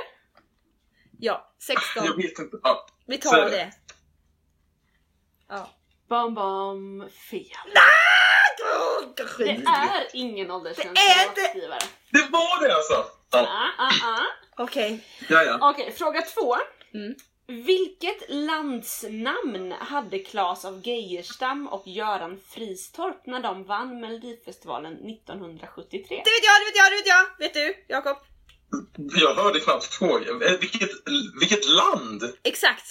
Ja, 1.19 1.53
16. 1.59 2.05
Jag 2.05 2.15
vet 2.15 2.39
inte. 2.39 2.57
Ja. 2.63 2.87
Vi 3.05 3.17
tar 3.17 3.37
det. 3.37 3.49
det. 3.49 3.73
Ja. 5.47 5.69
Bam 6.07 6.33
bam 6.33 7.09
fel. 7.09 7.47
Kanske 9.15 9.43
Det 9.43 9.51
är 9.65 10.07
ingen 10.13 10.51
åldersgräns 10.51 10.93
Det 10.93 10.99
är 10.99 11.27
låtskrivare. 11.27 11.79
Det 12.11 12.29
var 12.31 12.67
det 12.67 12.75
alltså! 12.75 13.22
Ja, 13.33 13.47
Ah, 13.77 13.83
ah, 13.83 14.17
ah. 14.19 14.63
Okej. 14.63 14.99
ja. 15.29 15.43
ja. 15.43 15.69
Okej, 15.69 15.91
fråga 15.97 16.21
två. 16.21 16.55
Mm. 16.93 17.15
Vilket 17.47 18.29
landsnamn 18.29 19.71
hade 19.79 20.19
Claes 20.19 20.65
av 20.65 20.87
Geijerstam 20.87 21.67
och 21.67 21.87
Göran 21.87 22.39
Fristorp 22.49 23.25
när 23.25 23.39
de 23.39 23.63
vann 23.63 23.99
Melodifestivalen 24.01 24.93
1973? 24.93 25.99
Det 26.09 26.15
vet 26.15 26.43
jag, 26.43 26.61
det 26.61 26.65
vet 26.65 26.75
jag, 26.77 26.91
det 26.91 26.95
vet 26.95 27.07
jag! 27.07 27.25
Vet 27.39 27.53
du 27.53 27.85
Jakob? 27.93 28.17
Jag 29.21 29.35
hörde 29.35 29.59
knappt 29.59 29.85
frågan. 29.85 30.41
Eh, 30.41 30.51
Vilket, 30.59 30.89
vilket 31.39 31.65
land 31.69 32.23
Exakt. 32.43 32.85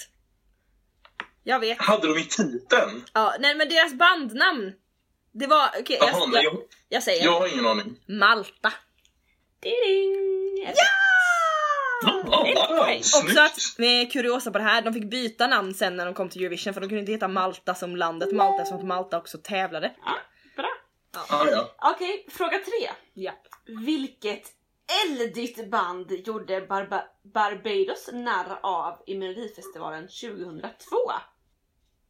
Jag 1.43 1.59
vet. 1.59 1.81
hade 1.81 2.07
de 2.07 2.19
i 2.19 2.23
titeln? 2.25 3.03
Ja, 3.13 3.35
nej 3.39 3.55
men 3.55 3.69
deras 3.69 3.93
bandnamn. 3.93 4.73
Det 5.31 5.47
var, 5.47 5.69
okej 5.79 5.97
nej, 6.01 6.13
jag, 6.33 6.43
jag, 6.43 6.57
jag 6.89 7.03
säger 7.03 7.23
jag 7.25 7.39
har 7.39 7.47
ingen 7.53 7.65
aning. 7.67 7.95
Malta. 8.07 8.73
Ding! 9.61 10.32
Ja! 10.55 10.73
Ett 12.47 12.67
poäng. 12.67 12.97
Också 13.23 13.39
att, 13.41 13.57
med 13.77 14.11
kuriosa 14.11 14.51
på 14.51 14.57
det 14.57 14.63
här, 14.63 14.81
de 14.81 14.93
fick 14.93 15.03
byta 15.09 15.47
namn 15.47 15.73
sen 15.73 15.95
när 15.97 16.05
de 16.05 16.13
kom 16.13 16.29
till 16.29 16.41
Eurovision 16.41 16.73
för 16.73 16.81
de 16.81 16.87
kunde 16.87 16.99
inte 16.99 17.11
heta 17.11 17.27
Malta 17.27 17.75
som 17.75 17.95
landet 17.95 18.31
Malta 18.31 18.61
eftersom 18.61 18.77
att 18.79 18.85
Malta 18.85 19.17
också 19.17 19.37
tävlade. 19.37 19.93
Ja, 20.05 20.15
bra. 20.55 20.69
Ah, 21.29 21.45
ja. 21.51 21.75
Okej, 21.95 22.25
fråga 22.31 22.57
tre. 22.57 22.89
Ja. 23.13 23.31
Vilket 23.85 24.43
eldigt 25.05 25.69
band 25.71 26.11
gjorde 26.25 26.61
Barba- 26.61 27.07
Barbados 27.33 28.09
narr 28.13 28.59
av 28.63 29.03
i 29.07 29.15
Melodifestivalen 29.17 30.07
2002? 30.07 30.95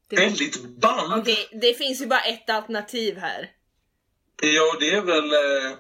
Det 0.10 0.16
var- 0.16 0.24
Väldigt 0.24 0.64
band. 0.82 1.14
Okej, 1.22 1.50
det 1.62 1.74
finns 1.74 2.02
ju 2.02 2.06
bara 2.08 2.22
ett 2.22 2.50
alternativ 2.50 3.18
här. 3.18 3.52
Ja, 4.42 4.78
det 4.80 4.90
är 4.90 5.02
väl 5.02 5.34
eh, 5.34 5.78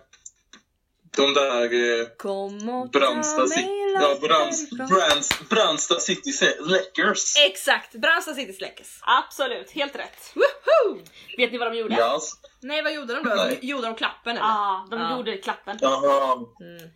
de 1.15 1.33
där 1.33 1.63
eh, 2.01 2.07
Kom 2.17 2.69
och 2.69 2.89
Brandsta 2.89 3.37
ta 3.41 3.47
City. 3.47 3.61
mig 3.65 3.93
Ja, 3.93 3.99
långt 4.07 4.21
Brands, 4.21 4.59
härifrån. 4.71 4.87
Brands, 4.87 5.49
Brandsta 5.49 5.99
City 5.99 6.31
Läckers. 6.59 7.37
Exakt, 7.37 7.91
Brandsta 7.95 8.33
City 8.33 8.53
Släckes. 8.53 8.99
Absolut, 9.01 9.71
helt 9.71 9.95
rätt. 9.95 10.33
Woho! 10.35 10.99
Vet 11.37 11.51
ni 11.51 11.57
vad 11.57 11.71
de 11.71 11.77
gjorde? 11.77 11.95
Ja. 11.95 12.19
Nej 12.61 12.81
vad 12.83 12.93
gjorde 12.93 13.13
de 13.15 13.23
då? 13.29 13.35
Nej. 13.35 13.59
Gjorde 13.61 13.87
de 13.87 13.95
klappen 13.95 14.31
eller? 14.37 14.47
Ja, 14.47 14.87
de 14.91 14.99
Ja. 14.99 15.17
gjorde 15.17 15.37
klappen. 15.37 15.77
Jaha. 15.81 16.33
Mm. 16.61 16.89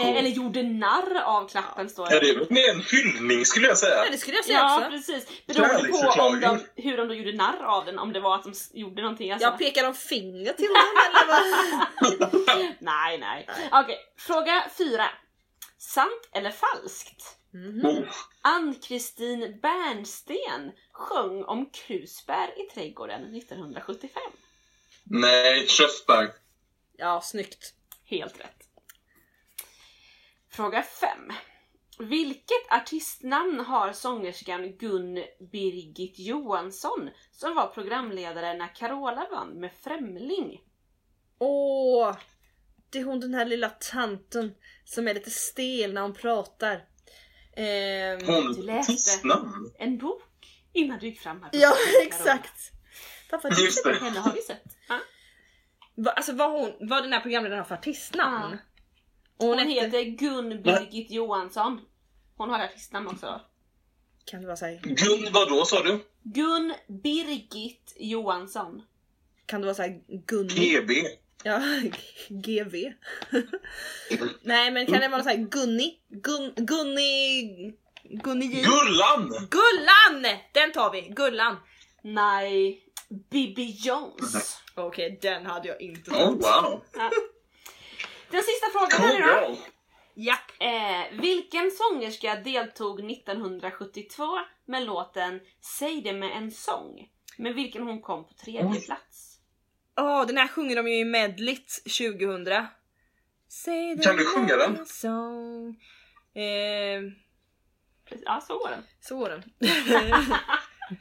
Eh, 0.00 0.16
eller 0.18 0.30
gjorde 0.30 0.62
narr 0.62 1.20
av 1.24 1.48
klappen 1.48 1.88
står 1.88 2.12
Ja, 2.12 2.20
det. 2.20 2.26
det 2.26 2.30
är 2.30 2.54
mer 2.54 2.70
en 2.70 2.80
hyllning 2.80 3.44
skulle 3.44 3.66
jag 3.66 3.78
säga. 3.78 4.04
Ja, 4.04 4.10
det 4.10 4.18
skulle 4.18 4.36
jag 4.36 4.44
säga 4.44 4.58
Ja, 4.58 4.76
också. 4.78 4.90
precis. 4.90 5.46
Beroende 5.46 5.88
på 5.88 6.22
om 6.22 6.40
de, 6.40 6.64
hur 6.82 6.96
de 6.96 7.08
då 7.08 7.14
gjorde 7.14 7.32
narr 7.32 7.62
av 7.64 7.84
den, 7.84 7.98
om 7.98 8.12
det 8.12 8.20
var 8.20 8.34
att 8.34 8.44
de 8.44 8.52
gjorde 8.72 9.02
någonting. 9.02 9.32
Alltså. 9.32 9.48
Jag 9.48 9.58
pekar 9.58 9.82
de 9.82 9.94
finger 9.94 10.52
till 10.52 10.66
dem 10.66 10.96
eller 11.06 11.26
vad? 11.26 12.74
Nej, 12.80 13.18
nej. 13.18 13.48
Okej, 13.72 13.98
fråga 14.18 14.64
fyra. 14.78 15.06
Sant 15.78 16.28
eller 16.32 16.50
falskt? 16.50 17.36
Mhm. 17.52 17.86
Oh. 17.86 18.04
Ann-Kristin 18.42 19.58
Bernsten 19.62 20.72
sjöng 20.92 21.44
om 21.44 21.70
krusbär 21.70 22.48
i 22.60 22.74
trädgården 22.74 23.36
1975. 23.36 24.22
Nej, 25.04 25.66
Köttberg. 25.66 26.28
Ja, 26.96 27.20
snyggt. 27.24 27.74
Helt 28.04 28.40
rätt. 28.40 28.56
Fråga 30.52 30.82
5. 30.82 31.08
Vilket 31.98 32.70
artistnamn 32.72 33.60
har 33.60 33.92
sångerskan 33.92 34.76
Gun 34.76 35.14
Birgit 35.52 36.18
Johansson 36.18 37.10
som 37.32 37.54
var 37.54 37.66
programledare 37.66 38.54
när 38.54 38.74
Carola 38.74 39.26
vann 39.30 39.60
med 39.60 39.70
Främling? 39.82 40.60
Åh! 41.38 42.16
Det 42.90 42.98
är 42.98 43.04
hon 43.04 43.20
den 43.20 43.34
här 43.34 43.44
lilla 43.44 43.68
tanten 43.68 44.54
som 44.84 45.08
är 45.08 45.14
lite 45.14 45.30
stel 45.30 45.92
när 45.92 46.00
hon 46.02 46.14
pratar. 46.14 46.84
Du 47.56 48.26
Hon 48.26 48.52
läste. 48.52 48.92
artistnamn. 48.92 49.72
En 49.78 49.98
bok 49.98 50.22
innan 50.72 50.98
du 50.98 51.06
gick 51.06 51.20
fram 51.20 51.42
här. 51.42 51.50
ja, 51.52 51.74
exakt! 52.02 52.72
Pappa, 53.30 53.48
Just 53.48 53.84
det. 53.84 53.94
Henne 53.94 54.18
har 54.20 54.32
vi 54.32 54.40
sett. 54.40 54.64
Ja. 54.88 54.98
Va, 55.94 56.10
alltså 56.10 56.32
vad 56.32 56.50
hon, 56.52 56.72
vad 56.88 57.02
den 57.04 57.12
här 57.12 57.20
programledaren 57.20 57.58
har 57.58 57.64
för 57.68 57.74
artistnamn? 57.74 58.52
Och 58.52 58.58
Hon, 59.40 59.58
hon, 59.58 59.68
heter 59.68 60.02
Gun 60.04 60.62
Birgit 60.62 61.10
Johansson. 61.10 61.80
Hon 62.36 62.50
har 62.50 62.58
artistnamn 62.64 63.06
också. 63.08 63.40
Kan 64.24 64.40
det 64.40 64.46
vara 64.46 64.56
såhär, 64.56 64.80
Gun 64.82 65.32
vadå 65.32 65.64
sa 65.64 65.82
du? 65.82 65.98
Gun 66.22 66.74
Birgit 66.88 67.96
Johansson. 68.00 68.82
kan 69.46 69.60
det 69.60 69.66
vara 69.66 69.74
såhär 69.74 70.00
Gunni? 70.26 70.48
GB. 70.54 70.92
Ja, 71.44 71.60
GV. 72.28 72.74
Nej 74.42 74.70
men 74.70 74.86
kan 74.86 75.00
det 75.00 75.08
vara 75.08 75.22
såhär 75.22 75.36
Gunni? 75.36 75.98
Gun, 76.08 76.52
Gunni... 76.56 77.72
Gunni 78.02 78.46
J? 78.46 78.62
Gullan! 78.62 79.28
Gullan! 79.50 80.36
Den 80.52 80.72
tar 80.72 80.90
vi, 80.92 81.00
Gullan. 81.00 81.56
Nej, 82.02 82.82
Bibi 83.30 83.76
Jones. 83.78 84.56
Okej, 84.74 85.18
den 85.22 85.46
hade 85.46 85.68
jag 85.68 85.80
inte 85.80 86.10
Oh 86.10 86.16
tagit. 86.16 86.42
wow. 86.42 86.82
Den 88.30 88.42
sista 88.42 88.66
frågan 88.72 88.90
Cool 88.90 89.22
här 89.22 89.42
girl. 89.48 89.56
Japp. 90.14 90.50
Eh, 90.60 91.20
vilken 91.20 91.70
sångerska 91.70 92.34
deltog 92.34 93.10
1972 93.10 94.24
med 94.66 94.82
låten 94.86 95.40
Säg 95.78 96.00
det 96.02 96.12
med 96.12 96.30
en 96.36 96.50
sång? 96.50 97.08
Med 97.38 97.54
vilken 97.54 97.82
hon 97.82 98.00
kom 98.02 98.24
på 98.24 98.34
tredje 98.34 98.70
Oj. 98.70 98.84
plats. 98.86 99.36
Åh, 99.96 100.26
den 100.26 100.36
här 100.36 100.48
sjunger 100.48 100.76
de 100.76 100.88
ju 100.88 100.94
i 100.98 101.04
medligt 101.04 101.82
2000. 101.84 102.66
Säg 103.48 103.94
det 103.96 104.02
Kan 104.04 104.16
du 104.16 104.24
sjunga 104.24 104.46
med 104.56 104.58
den? 104.58 104.76
en 104.76 104.86
sång. 104.86 105.76
Eh, 106.34 107.12
Ja, 108.24 108.40
så 108.40 108.58
var 108.58 108.70
den. 108.70 108.82
så 109.00 109.16
var 109.18 109.30
den. 109.30 109.42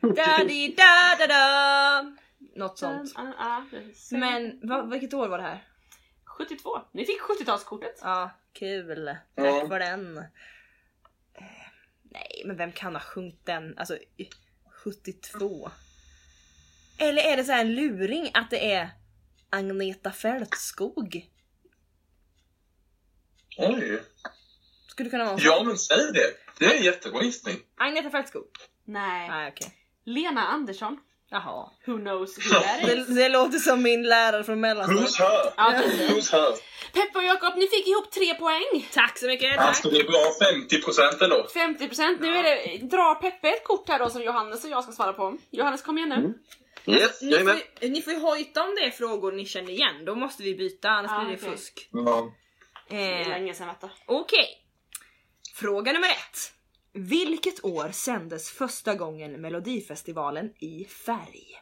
da 0.15 0.43
di 0.43 0.67
da 0.77 1.15
da 1.19 1.27
da 1.27 2.15
Något 2.55 2.77
sånt. 2.79 3.11
Ja, 3.15 3.33
ja, 3.39 3.65
precis. 3.71 4.11
Men 4.11 4.59
va, 4.69 4.81
vilket 4.81 5.13
år 5.13 5.27
var 5.27 5.37
det 5.37 5.43
här? 5.43 5.63
72. 6.39 6.81
Ni 6.91 7.05
fick 7.05 7.21
70-talskortet. 7.21 7.99
Ja, 8.01 8.31
kul. 8.53 9.05
Tack 9.35 9.45
Ja. 9.47 9.67
för 9.67 9.79
den. 9.79 10.17
Eh, 10.17 10.23
nej, 12.03 12.41
men 12.45 12.57
vem 12.57 12.71
kan 12.71 12.95
ha 12.95 13.01
sjungit 13.01 13.45
den? 13.45 13.77
Alltså, 13.77 13.97
i- 13.97 14.29
72. 14.83 15.71
Eller 16.99 17.21
är 17.23 17.37
det 17.37 17.43
så 17.43 17.51
här 17.51 17.61
en 17.61 17.75
luring 17.75 18.31
att 18.33 18.49
det 18.49 18.73
är 18.73 18.89
Agneta 19.49 20.11
Fältskog? 20.11 21.29
Oj. 23.57 24.03
Skulle 24.87 25.09
kunna 25.09 25.25
vara 25.25 25.37
så. 25.37 25.45
Ja 25.47 25.63
men 25.63 25.77
säg 25.77 25.97
det. 26.13 26.33
Det 26.59 26.65
är 26.65 26.77
en 26.77 26.83
jättebra 26.83 27.23
gissning. 27.23 27.55
Agneta 27.77 28.09
Fältskog? 28.09 28.47
Nej. 28.85 29.29
Nej, 29.29 29.51
okej. 29.51 29.75
Lena 30.03 30.41
Andersson. 30.47 30.99
Jaha. 31.31 31.69
Who 31.85 31.97
knows 31.97 32.37
who 32.37 32.59
that 32.59 32.81
Det, 32.85 32.93
is? 32.93 33.07
det 33.07 33.29
låter 33.29 33.59
som 33.59 33.81
min 33.83 34.03
lärare 34.03 34.43
från 34.43 34.55
Who's 34.55 34.59
mellanstadiet. 34.61 35.15
her? 35.19 35.53
Ja, 35.57 35.73
precis. 35.83 36.09
Who's 36.11 36.31
her? 36.31 36.51
Peppa 36.93 37.19
och 37.19 37.25
Jakob, 37.25 37.53
ni 37.57 37.67
fick 37.67 37.87
ihop 37.87 38.11
tre 38.11 38.33
poäng. 38.33 38.87
Tack 38.93 39.17
så 39.17 39.25
mycket, 39.27 39.55
tack. 39.57 39.67
Alltså 39.67 39.89
det 39.89 39.97
är 39.99 40.03
bra 40.03 40.25
50% 41.19 41.23
ändå. 41.23 41.47
50% 41.55 42.17
nu 42.21 42.35
är 42.37 42.43
det, 42.43 42.77
drar 42.87 43.15
Peppe 43.15 43.49
ett 43.49 43.63
kort 43.63 43.89
här 43.89 43.99
då 43.99 44.09
som 44.09 44.21
Johannes 44.23 44.63
och 44.63 44.69
jag 44.69 44.83
ska 44.83 44.91
svara 44.93 45.13
på. 45.13 45.37
Johannes 45.51 45.81
kom 45.81 45.97
igen 45.97 46.09
nu. 46.09 46.33
Yes, 46.93 47.21
Ni 47.21 47.31
jag 47.31 47.41
är 47.41 47.45
får, 47.45 47.89
ni 47.89 48.01
får 48.01 48.13
ju 48.13 48.19
hojta 48.19 48.63
om 48.63 48.75
det 48.75 48.85
är 48.85 48.91
frågor 48.91 49.31
ni 49.31 49.45
känner 49.45 49.69
igen, 49.71 50.05
då 50.05 50.15
måste 50.15 50.43
vi 50.43 50.55
byta 50.55 50.89
annars 50.89 51.11
Ah, 51.11 51.23
blir 51.23 51.35
det 51.37 51.41
okej. 51.43 51.51
fusk. 51.57 51.89
Ja. 51.91 52.31
Det 52.89 52.95
är 52.95 53.21
Eh, 53.21 53.27
länge 53.27 53.53
sedan 53.53 53.67
vet 53.67 53.81
du. 53.81 53.87
Okej. 54.05 54.47
Fråga 55.55 55.91
nummer 55.93 56.07
ett. 56.09 56.51
Vilket 57.07 57.65
år 57.65 57.91
sändes 57.91 58.51
första 58.51 58.95
gången 58.95 59.41
Melodifestivalen 59.41 60.53
i 60.59 60.85
färg? 60.85 61.61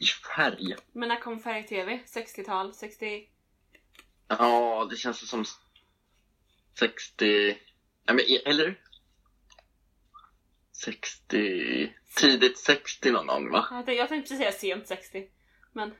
I 0.00 0.06
färg. 0.36 0.76
Men 0.92 1.08
när 1.08 1.20
kom 1.20 1.40
färg-tv? 1.40 2.00
60-tal? 2.06 2.74
60... 2.74 3.28
Ja, 4.28 4.86
det 4.90 4.96
känns 4.96 5.28
som 5.28 5.44
60... 6.78 7.58
Ja, 8.04 8.14
men, 8.14 8.24
eller? 8.44 8.80
60... 10.72 11.94
Tidigt 12.16 12.58
60 12.58 13.10
någon 13.10 13.26
gång 13.26 13.50
va? 13.50 13.84
Jag 13.86 14.08
tänkte, 14.08 14.20
precis 14.20 14.38
säga 14.38 14.52
sent 14.52 14.86
60. 14.86 15.28
Men 15.72 15.94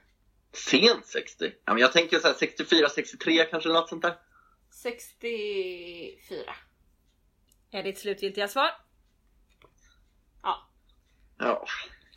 Sent 0.53 1.07
60? 1.07 1.53
Ja, 1.65 1.73
men 1.73 1.81
jag 1.81 1.93
tänker 1.93 2.19
så 2.19 2.27
här 2.27 2.35
64, 2.35 2.89
63 2.89 3.45
kanske 3.45 3.69
något 3.69 3.89
sånt 3.89 4.03
där. 4.03 4.19
64. 4.83 6.55
Är 7.71 7.83
ditt 7.83 7.99
slutgiltiga 7.99 8.49
svar? 8.49 8.71
Ja. 10.43 10.69
Ja. 11.39 11.65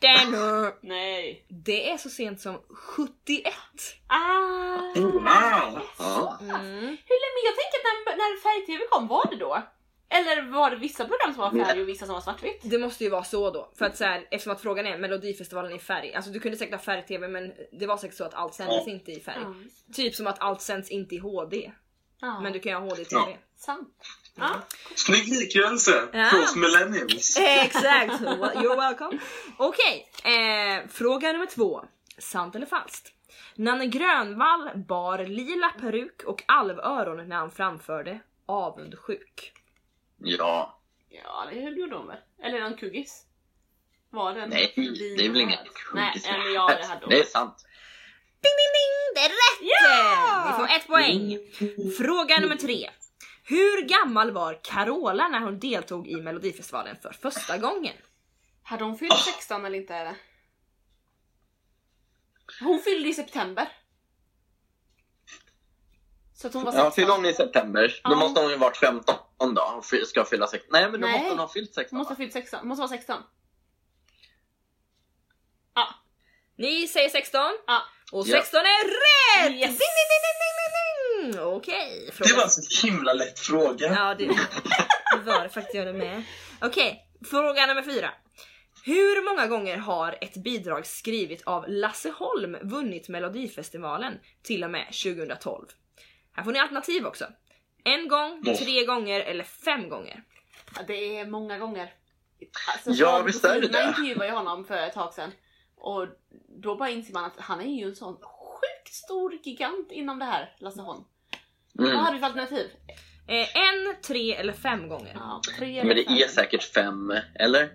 Den. 0.00 0.32
Nej. 0.80 1.46
Det 1.48 1.90
är 1.90 1.96
så 1.98 2.10
sent 2.10 2.40
som 2.40 2.62
71. 2.68 3.54
Ah! 4.06 4.76
Wow! 4.96 5.80
ja. 5.98 6.38
Mm. 6.40 6.80
Hur 6.80 7.18
länge? 7.24 7.40
Jag 7.44 7.56
tänker 7.56 7.78
att 7.78 8.06
när, 8.06 8.16
när 8.16 8.40
färg-tv 8.42 8.84
kom, 8.90 9.08
var 9.08 9.30
det 9.30 9.36
då? 9.36 9.62
Eller 10.08 10.42
var 10.50 10.70
det 10.70 10.76
vissa 10.76 11.04
program 11.04 11.34
som 11.34 11.40
var 11.40 11.64
färg 11.64 11.82
och 11.82 11.88
vissa 11.88 12.06
som 12.06 12.14
var 12.14 12.20
svartvitt? 12.20 12.60
Det 12.62 12.78
måste 12.78 13.04
ju 13.04 13.10
vara 13.10 13.24
så 13.24 13.50
då. 13.50 13.72
För 13.78 13.84
att 13.84 13.96
så 13.96 14.04
här, 14.04 14.28
eftersom 14.30 14.52
att 14.52 14.60
frågan 14.60 14.86
är 14.86 14.98
melodifestivalen 14.98 15.72
i 15.72 15.78
färg. 15.78 16.14
Alltså 16.14 16.30
du 16.30 16.40
kunde 16.40 16.58
säkert 16.58 16.74
ha 16.74 16.82
färg-tv 16.82 17.28
men 17.28 17.52
det 17.72 17.86
var 17.86 17.96
säkert 17.96 18.16
så 18.16 18.24
att 18.24 18.34
allt 18.34 18.54
sändes 18.54 18.88
inte 18.88 19.12
i 19.12 19.20
färg. 19.20 19.38
Ja, 19.42 19.54
Typ 19.94 20.14
som 20.14 20.26
att 20.26 20.40
allt 20.40 20.60
sänds 20.62 20.90
inte 20.90 21.14
i 21.14 21.18
HD. 21.18 21.72
ja. 22.20 22.40
Men 22.40 22.52
du 22.52 22.60
kan 22.60 22.72
ju 22.72 22.78
ha 22.78 22.84
HD-tv. 22.84 23.22
Ja. 23.30 23.36
Sant. 23.56 23.96
Ja. 24.36 24.50
Snygg 24.94 25.28
liknelse 25.28 26.08
Ja. 26.12 26.24
för 26.24 26.42
oss 26.42 26.56
millennials. 26.56 27.36
Exakt! 27.40 28.12
You're 28.22 28.76
welcome. 28.76 29.18
Okej, 29.58 30.08
eh, 30.24 30.88
fråga 30.88 31.32
nummer 31.32 31.46
två. 31.46 31.84
Sant 32.18 32.56
eller 32.56 32.66
falskt? 32.66 33.10
Nanne 33.56 33.86
Grönvall 33.86 34.70
bar 34.88 35.18
lila 35.18 35.68
peruk 35.80 36.22
och 36.26 36.42
alvöron 36.48 37.28
när 37.28 37.36
han 37.36 37.50
framförde 37.50 38.20
Avundsjuk. 38.46 39.52
Ja. 40.18 40.80
Ja, 41.08 41.46
det 41.52 41.60
gjorde 41.60 41.96
hon 41.96 42.06
väl? 42.06 42.16
Eller 42.42 42.60
en 42.60 42.76
kuggis? 42.76 43.22
Var 44.10 44.34
den 44.34 44.48
Nej, 44.50 44.72
det 44.76 45.24
är 45.24 45.28
väl 45.30 45.40
ingen 45.40 45.58
Nej, 45.94 46.10
kuggis. 46.12 46.26
eller 46.26 46.54
ja 46.54 46.66
det 46.80 46.86
hade 46.86 47.00
hon. 47.00 47.08
Det 47.10 47.20
är 47.20 47.24
sant. 47.24 47.66
Ding 48.42 48.52
ding 48.60 48.72
ding! 48.78 49.14
Det 49.14 49.20
är 49.20 49.28
rätt! 49.28 49.70
Ja! 49.80 50.44
Ni 50.50 50.52
får 50.56 50.76
ett 50.76 50.86
poäng. 50.86 51.38
Fråga 51.98 52.40
nummer 52.40 52.56
tre. 52.56 52.90
Hur 53.46 53.82
gammal 53.82 54.30
var 54.30 54.60
Carola 54.62 55.28
när 55.28 55.40
hon 55.40 55.58
deltog 55.58 56.08
i 56.08 56.16
Melodifestivalen 56.16 56.96
för 57.02 57.12
första 57.12 57.58
gången? 57.58 57.96
Hade 58.62 58.84
hon 58.84 58.98
fyllt 58.98 59.18
16 59.34 59.64
eller 59.64 59.78
inte? 59.78 59.94
Eller? 59.94 60.16
Hon 62.60 62.78
fyllde 62.80 63.08
i 63.08 63.14
september. 63.14 63.68
Så 66.34 66.46
att 66.46 66.54
hon 66.54 66.64
var 66.64 66.72
16. 66.72 66.84
Ja, 66.84 66.90
fyller 66.90 67.12
hon 67.12 67.26
i 67.26 67.32
september, 67.32 68.00
Ja. 68.04 68.10
då 68.10 68.16
måste 68.16 68.40
hon 68.40 68.50
ju 68.50 68.56
varit 68.56 68.76
15 68.76 69.14
då. 69.38 69.62
Hon 69.74 69.82
ska 70.06 70.24
fylla 70.24 70.46
16. 70.46 70.68
Nej, 70.72 70.90
men 70.90 71.00
då 71.00 71.06
Nej. 71.06 71.18
måste 71.18 71.30
hon 71.30 71.38
ha 71.38 71.48
fyllt 71.48 71.74
16. 71.74 71.96
Hon 71.96 71.98
måste 71.98 72.12
ha 72.12 72.16
fyllt 72.16 72.32
16. 72.32 72.58
Hon 72.58 72.68
måste 72.68 72.80
vara 72.80 72.88
16. 72.88 73.22
Ja. 75.74 75.88
Ni 76.56 76.88
säger 76.88 77.08
16 77.08 77.40
Ja. 77.66 77.82
och 78.12 78.26
Ja. 78.26 78.36
16 78.40 78.60
är 78.60 78.84
rätt! 78.84 79.52
Yes. 79.52 79.60
Ding, 79.68 79.94
ding, 79.98 80.10
ding, 80.24 80.53
ding. 81.32 81.40
Okej. 81.40 82.10
fråga- 82.12 82.28
Det 82.28 82.36
var 82.36 82.44
en 82.44 82.50
så 82.50 82.86
himla 82.86 83.12
lätt 83.12 83.38
fråga. 83.38 83.86
Ja, 83.86 84.14
det, 84.18 84.26
det 84.26 85.30
var 85.30 85.42
det 85.42 85.48
faktiskt 85.48 85.74
jag 85.74 85.94
med. 85.94 86.22
Okej, 86.60 87.08
fråga 87.30 87.66
nummer 87.66 87.82
fyra. 87.82 88.10
Hur 88.84 89.24
många 89.30 89.46
gånger 89.46 89.76
har 89.76 90.18
ett 90.20 90.36
bidrag 90.36 90.86
skrivet 90.86 91.42
av 91.42 91.64
Lasse 91.68 92.10
Holm 92.10 92.56
vunnit 92.62 93.08
Melodifestivalen 93.08 94.14
till 94.42 94.64
och 94.64 94.70
med 94.70 94.86
2012? 94.86 95.66
Här 96.32 96.44
får 96.44 96.52
ni 96.52 96.58
alternativ 96.58 97.06
också. 97.06 97.24
En 97.84 98.08
gång, 98.08 98.42
tre 98.58 98.84
gånger 98.84 99.20
eller 99.20 99.44
fem 99.44 99.88
gånger. 99.88 100.22
Ja, 100.76 100.82
det 100.86 101.16
är 101.18 101.26
många 101.26 101.58
gånger. 101.58 101.92
Alltså, 102.72 102.90
Ja, 102.90 103.22
visst 103.26 103.44
är 103.44 103.60
det 103.60 103.68
det. 103.68 103.84
intervjuade 103.88 104.26
jag 104.26 104.34
honom 104.34 104.64
för 104.64 104.76
ett 104.76 104.94
tag 104.94 105.14
sedan. 105.14 105.32
Och 105.76 106.08
då 106.62 106.76
bara 106.76 106.90
inser 106.90 107.12
man 107.12 107.24
att 107.24 107.32
han 107.38 107.60
är 107.60 107.78
ju 107.80 107.84
en 107.88 107.96
sån 107.96 108.14
sjukt 108.14 108.94
stor 108.94 109.34
gigant 109.42 109.92
inom 109.92 110.18
det 110.18 110.24
här, 110.24 110.56
Lasse 110.58 110.80
Holm. 110.80 111.04
Vad 111.74 111.88
Mm. 111.88 111.98
hade 112.00 112.12
vi 112.14 112.18
för 112.20 112.26
alternativ? 112.26 112.70
Eh, 113.28 113.56
en, 113.56 113.96
tre 114.02 114.34
eller 114.34 114.52
fem 114.52 114.88
gånger. 114.88 115.12
Ja, 115.14 115.40
tre 115.58 115.78
eller 115.78 115.88
Men 115.88 115.96
det 115.96 116.04
fem. 116.04 116.14
är 116.16 116.28
säkert 116.28 116.62
fem, 116.74 117.10
eller? 117.34 117.70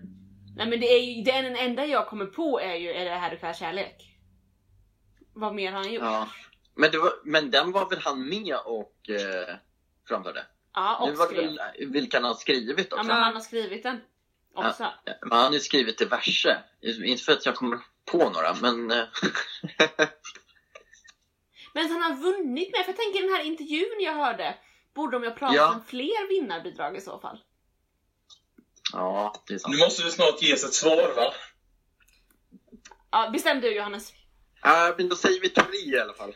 Nej 0.56 0.68
men 0.70 0.80
det 0.80 0.86
är 0.94 1.00
ju, 1.04 1.24
det 1.24 1.32
är 1.32 1.44
den 1.44 1.56
enda 1.56 1.86
jag 1.86 2.08
kommer 2.08 2.26
på 2.26 2.60
är 2.60 2.76
ju 2.76 2.90
Är 2.90 3.06
det 3.06 3.12
här 3.16 3.32
du 3.32 3.38
kallar 3.38 3.54
kärlek? 3.54 4.16
Vad 5.34 5.56
mer 5.56 5.72
har 5.72 5.80
han 5.84 5.94
gjort? 5.94 6.04
Ja. 6.04 6.30
Men, 6.76 6.92
det 6.92 6.98
var, 6.98 7.12
men 7.24 7.52
den 7.52 7.72
var 7.72 7.90
väl 7.90 8.00
han 8.00 8.30
med 8.30 8.56
och 8.66 9.10
eh, 9.10 9.56
framförde? 10.08 10.46
Ja, 10.74 11.02
Nu 11.06 11.12
och 11.12 11.18
var 11.18 11.28
det 11.28 11.34
skrev. 11.36 11.46
väl 11.80 11.92
vilka 11.92 12.18
han 12.18 12.24
har 12.24 12.34
skrivit 12.34 12.88
Ja 12.92 12.96
också. 12.98 13.08
men 13.08 13.24
han 13.24 13.34
har 13.34 13.42
skrivit 13.42 13.84
den 13.84 14.02
också. 14.54 14.88
Men 15.22 15.32
han 15.32 15.46
har 15.46 15.52
ju 15.54 15.60
skrivit 15.60 15.98
diverse. 15.98 16.58
Inte 17.06 17.24
för 17.24 17.32
att 17.34 17.46
jag 17.46 17.56
kommer 17.56 17.80
på 18.12 18.18
några, 18.30 18.54
men... 18.62 18.92
Men 21.73 21.91
han 21.91 22.01
har 22.01 22.15
vunnit 22.15 22.71
med, 22.71 22.86
för 22.86 22.91
jag 22.91 22.97
tänker 22.97 23.21
den 23.21 23.34
här 23.34 23.43
intervjun 23.43 23.95
jag 23.99 24.13
hörde 24.13 24.55
Borde 24.95 25.17
de 25.17 25.23
ju 25.23 25.29
ha 25.29 25.36
pratat 25.36 25.55
Ja. 25.55 25.73
om 25.73 25.84
fler 25.88 26.27
vinnarbidrag 26.29 26.97
i 26.97 27.01
så 27.01 27.19
fall? 27.19 27.39
ja, 28.93 29.34
det 29.47 29.53
är 29.53 29.58
sant. 29.58 29.75
Nu 29.75 29.79
måste 29.86 30.03
det 30.03 30.12
snart 30.12 30.41
ges 30.41 30.63
ett 30.63 30.73
svar 30.73 31.15
va? 31.15 31.34
Ja, 33.12 33.29
bestäm 33.34 33.62
du 33.62 33.75
Johannes. 33.75 34.13
Ja, 34.62 34.93
men 34.97 35.10
då 35.10 35.15
säger 35.15 35.41
vi 35.41 35.49
tre 35.49 35.65
i 35.95 35.99
alla 35.99 36.13
fall. 36.13 36.36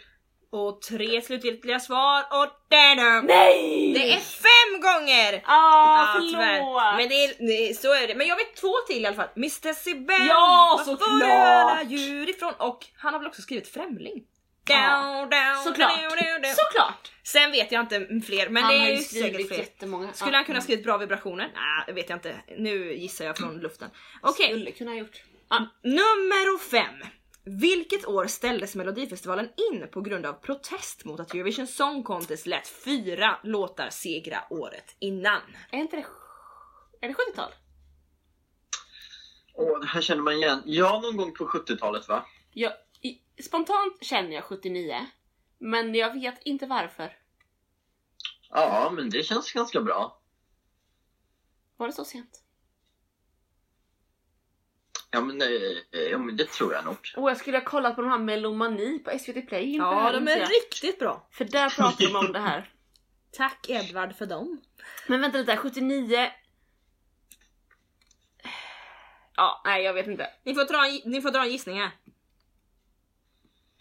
Och 0.50 0.82
tre 0.82 1.22
slutgiltiga 1.22 1.80
svar 1.80 2.20
och 2.32 2.48
där 2.68 3.22
Nej! 3.22 3.94
Det 3.94 4.14
är 4.14 4.20
fem 4.20 4.82
gånger! 4.82 5.42
Ah, 5.46 6.20
tyvärr. 6.20 6.58
förlåt! 6.60 6.98
Men 6.98 7.10
det 7.10 7.16
är, 7.26 7.48
det, 7.70 7.74
så 7.78 7.94
är 7.94 8.08
det. 8.08 8.16
Men 8.16 8.28
jag 8.28 8.36
vet 8.36 8.56
två 8.56 8.74
till 8.88 9.04
i 9.04 9.06
alla 9.08 9.16
fall. 9.16 9.30
Mr 9.36 9.74
Sibel! 9.74 10.28
Ja, 10.28 10.76
var 10.78 10.84
såklart! 10.86 11.10
får 11.10 11.18
du 11.20 11.32
alla 11.32 11.84
djur 11.84 12.30
ifrån? 12.30 12.54
Och 12.60 12.86
han 12.98 13.14
har 13.14 13.20
väl 13.20 13.28
också 13.30 13.42
skrivit 13.42 13.68
Främling? 13.68 14.24
Ja, 14.68 14.76
Down, 15.20 15.30
down, 15.30 15.64
såklart. 15.64 15.90
down, 16.00 16.10
down, 16.10 16.42
down. 16.42 16.56
Såklart! 16.56 17.12
Sen 17.24 17.52
vet 17.52 17.72
jag 17.72 17.82
inte 17.82 18.26
fler, 18.26 18.50
men 18.50 18.64
han 18.64 18.74
det 18.74 18.80
är 18.80 18.92
ju 18.92 18.98
säkert 18.98 19.48
fler. 19.48 19.58
jättemånga. 19.58 20.14
Skulle 20.14 20.32
Ja, 20.32 20.36
han 20.38 20.46
kunna 20.46 20.58
ha 20.60 20.64
skrivit 20.64 20.84
bra 20.86 20.98
vibrationer? 20.98 21.52
Nej, 21.56 21.84
det 21.88 21.94
vet 21.94 22.10
jag 22.10 22.18
inte. 22.18 22.36
Nu 22.58 22.94
gissar 22.94 23.26
jag 23.26 23.38
från 23.38 23.60
luften. 23.60 23.90
Okej, 24.22 24.48
Skulle 24.48 24.72
kunna 24.72 24.92
ha 24.92 24.98
gjort. 24.98 25.24
Ja. 25.50 25.68
nummer 25.84 26.60
fem. 26.60 26.96
Vilket 27.46 28.06
år 28.08 28.26
ställdes 28.28 28.76
Melodifestivalen 28.76 29.50
in 29.72 29.88
på 29.92 30.02
grund 30.02 30.26
av 30.26 30.34
protest 30.34 31.06
mot 31.06 31.20
att 31.20 31.34
Eurovision 31.34 31.68
Song 31.68 32.04
Contest 32.04 32.48
lät 32.48 32.68
fyra 32.68 33.40
låtar 33.44 33.90
segra 33.90 34.44
året 34.50 34.96
innan? 35.00 35.42
Är 35.72 35.78
inte 35.80 35.96
det... 35.96 36.06
Är 37.02 37.08
det 37.08 37.14
70-tal? 37.14 37.52
Åh, 39.54 39.80
det 39.80 39.86
här 39.88 40.02
känner 40.02 40.22
man 40.22 40.34
igen. 40.34 40.62
Ja, 40.66 41.00
någon 41.04 41.18
gång 41.18 41.34
på 41.34 41.46
70-talet 41.48 42.08
va? 42.08 42.26
Jag, 42.54 42.72
i, 42.72 42.76
spontant 43.44 44.04
känner 44.04 44.32
jag 44.32 44.44
79. 44.44 45.08
Men 45.58 45.96
jag 45.96 46.14
vet 46.14 46.42
inte 46.44 46.66
varför. 46.66 47.18
Ja, 48.50 48.92
men 48.96 49.10
det 49.10 49.24
känns 49.24 49.52
ganska 49.52 49.82
bra. 49.82 50.20
Var 51.78 51.88
det 51.88 51.94
så 51.94 52.06
sent? 52.06 52.40
Ja, 55.12 55.22
men, 55.22 55.42
eh, 55.42 55.48
ja, 56.12 56.18
men 56.18 56.38
det 56.38 56.50
tror 56.50 56.74
jag 56.74 56.86
nog. 56.86 56.98
Och 57.16 57.30
jag 57.30 57.38
skulle 57.38 57.58
ha 57.58 57.66
kollat 57.66 57.96
på 57.96 58.02
de 58.02 58.10
här 58.12 58.18
Melomani 58.18 59.00
på 59.00 59.20
SVT 59.20 59.48
Play 59.48 59.76
Ja, 59.76 60.12
de 60.12 60.28
är 60.28 60.38
jag. 60.38 60.50
riktigt 60.50 61.00
bra. 61.00 61.28
För 61.32 61.46
där 61.46 61.70
pratar 61.70 62.06
de 62.06 62.16
om 62.16 62.34
det 62.34 62.40
här. 62.40 62.70
Tack 63.32 63.70
Edvard 63.70 64.16
för 64.16 64.26
dem. 64.26 64.62
Men 65.08 65.22
vänta 65.22 65.38
lite, 65.38 65.58
79... 65.58 66.32
Ja, 69.36 69.62
nej 69.66 69.84
jag 69.84 69.94
vet 69.94 70.08
inte. 70.08 70.30
Ni 70.44 70.54
får 70.56 70.66
dra 70.66 70.86
en, 70.88 71.12
ni 71.12 71.22
får 71.22 71.32
dra 71.32 71.44
en 71.44 71.52
gissning 71.52 71.80
här. 71.80 71.92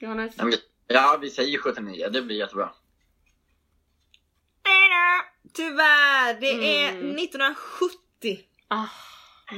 Johannes? 0.03 0.35
Ja, 0.87 1.19
vi 1.21 1.31
säger 1.31 1.59
79. 1.59 2.09
Det 2.11 2.23
blir 2.23 2.37
jättebra. 2.37 2.71
Tyvärr, 5.55 6.41
det 6.41 6.77
är 6.85 6.89
Mm. 6.93 7.17
1970. 7.17 8.39
Ah, 8.69 8.87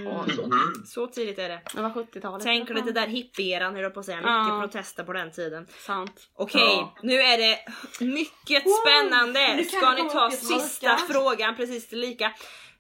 Ja, 0.05 0.27
så. 0.37 0.45
Mm. 0.45 0.59
Så 0.87 1.07
tidigt 1.07 1.39
är 1.39 1.49
det. 1.49 1.63
det 1.75 1.83
var 1.83 1.91
70-talet. 1.91 2.43
Tänk 2.45 2.69
lite 2.69 2.93
där 2.93 3.07
hippieran 3.07 3.75
höll 3.75 3.83
jag 3.83 3.95
på 3.95 4.01
att 4.01 4.07
säga. 4.07 4.17
Mycket 4.17 4.31
Ja. 4.31 4.61
protester 4.63 5.05
på 5.05 5.13
den 5.13 5.33
tiden. 5.33 5.67
Sant. 5.79 6.31
Okej, 6.35 6.61
Ja. 6.61 6.97
nu 7.03 7.15
är 7.21 7.39
det 7.39 7.59
mycket 8.05 8.67
Wow, 8.67 8.73
spännande. 8.87 9.55
nu 9.57 9.65
kan 9.65 9.81
Ska 9.81 9.93
ni 9.93 10.11
ta 10.11 10.31
sista 10.31 10.97
frågan 10.97 11.57
precis 11.57 11.89
till 11.89 12.01
lika? 12.01 12.33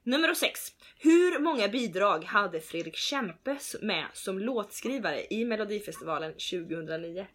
Nummer 0.02 0.34
6. 0.34 0.60
Hur 0.98 1.38
många 1.38 1.68
bidrag 1.68 2.24
hade 2.24 2.60
Fredrik 2.60 2.96
Kempe 2.96 3.58
med 3.82 4.06
som 4.12 4.38
låtskrivare 4.38 5.26
i 5.30 5.44
Melodifestivalen 5.44 6.32
2009? 6.32 7.26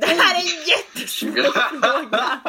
Det 0.00 0.06
här 0.06 0.34
är 0.34 0.40
en 0.40 0.64
jättesvår 0.68 1.52
fråga! 1.80 2.40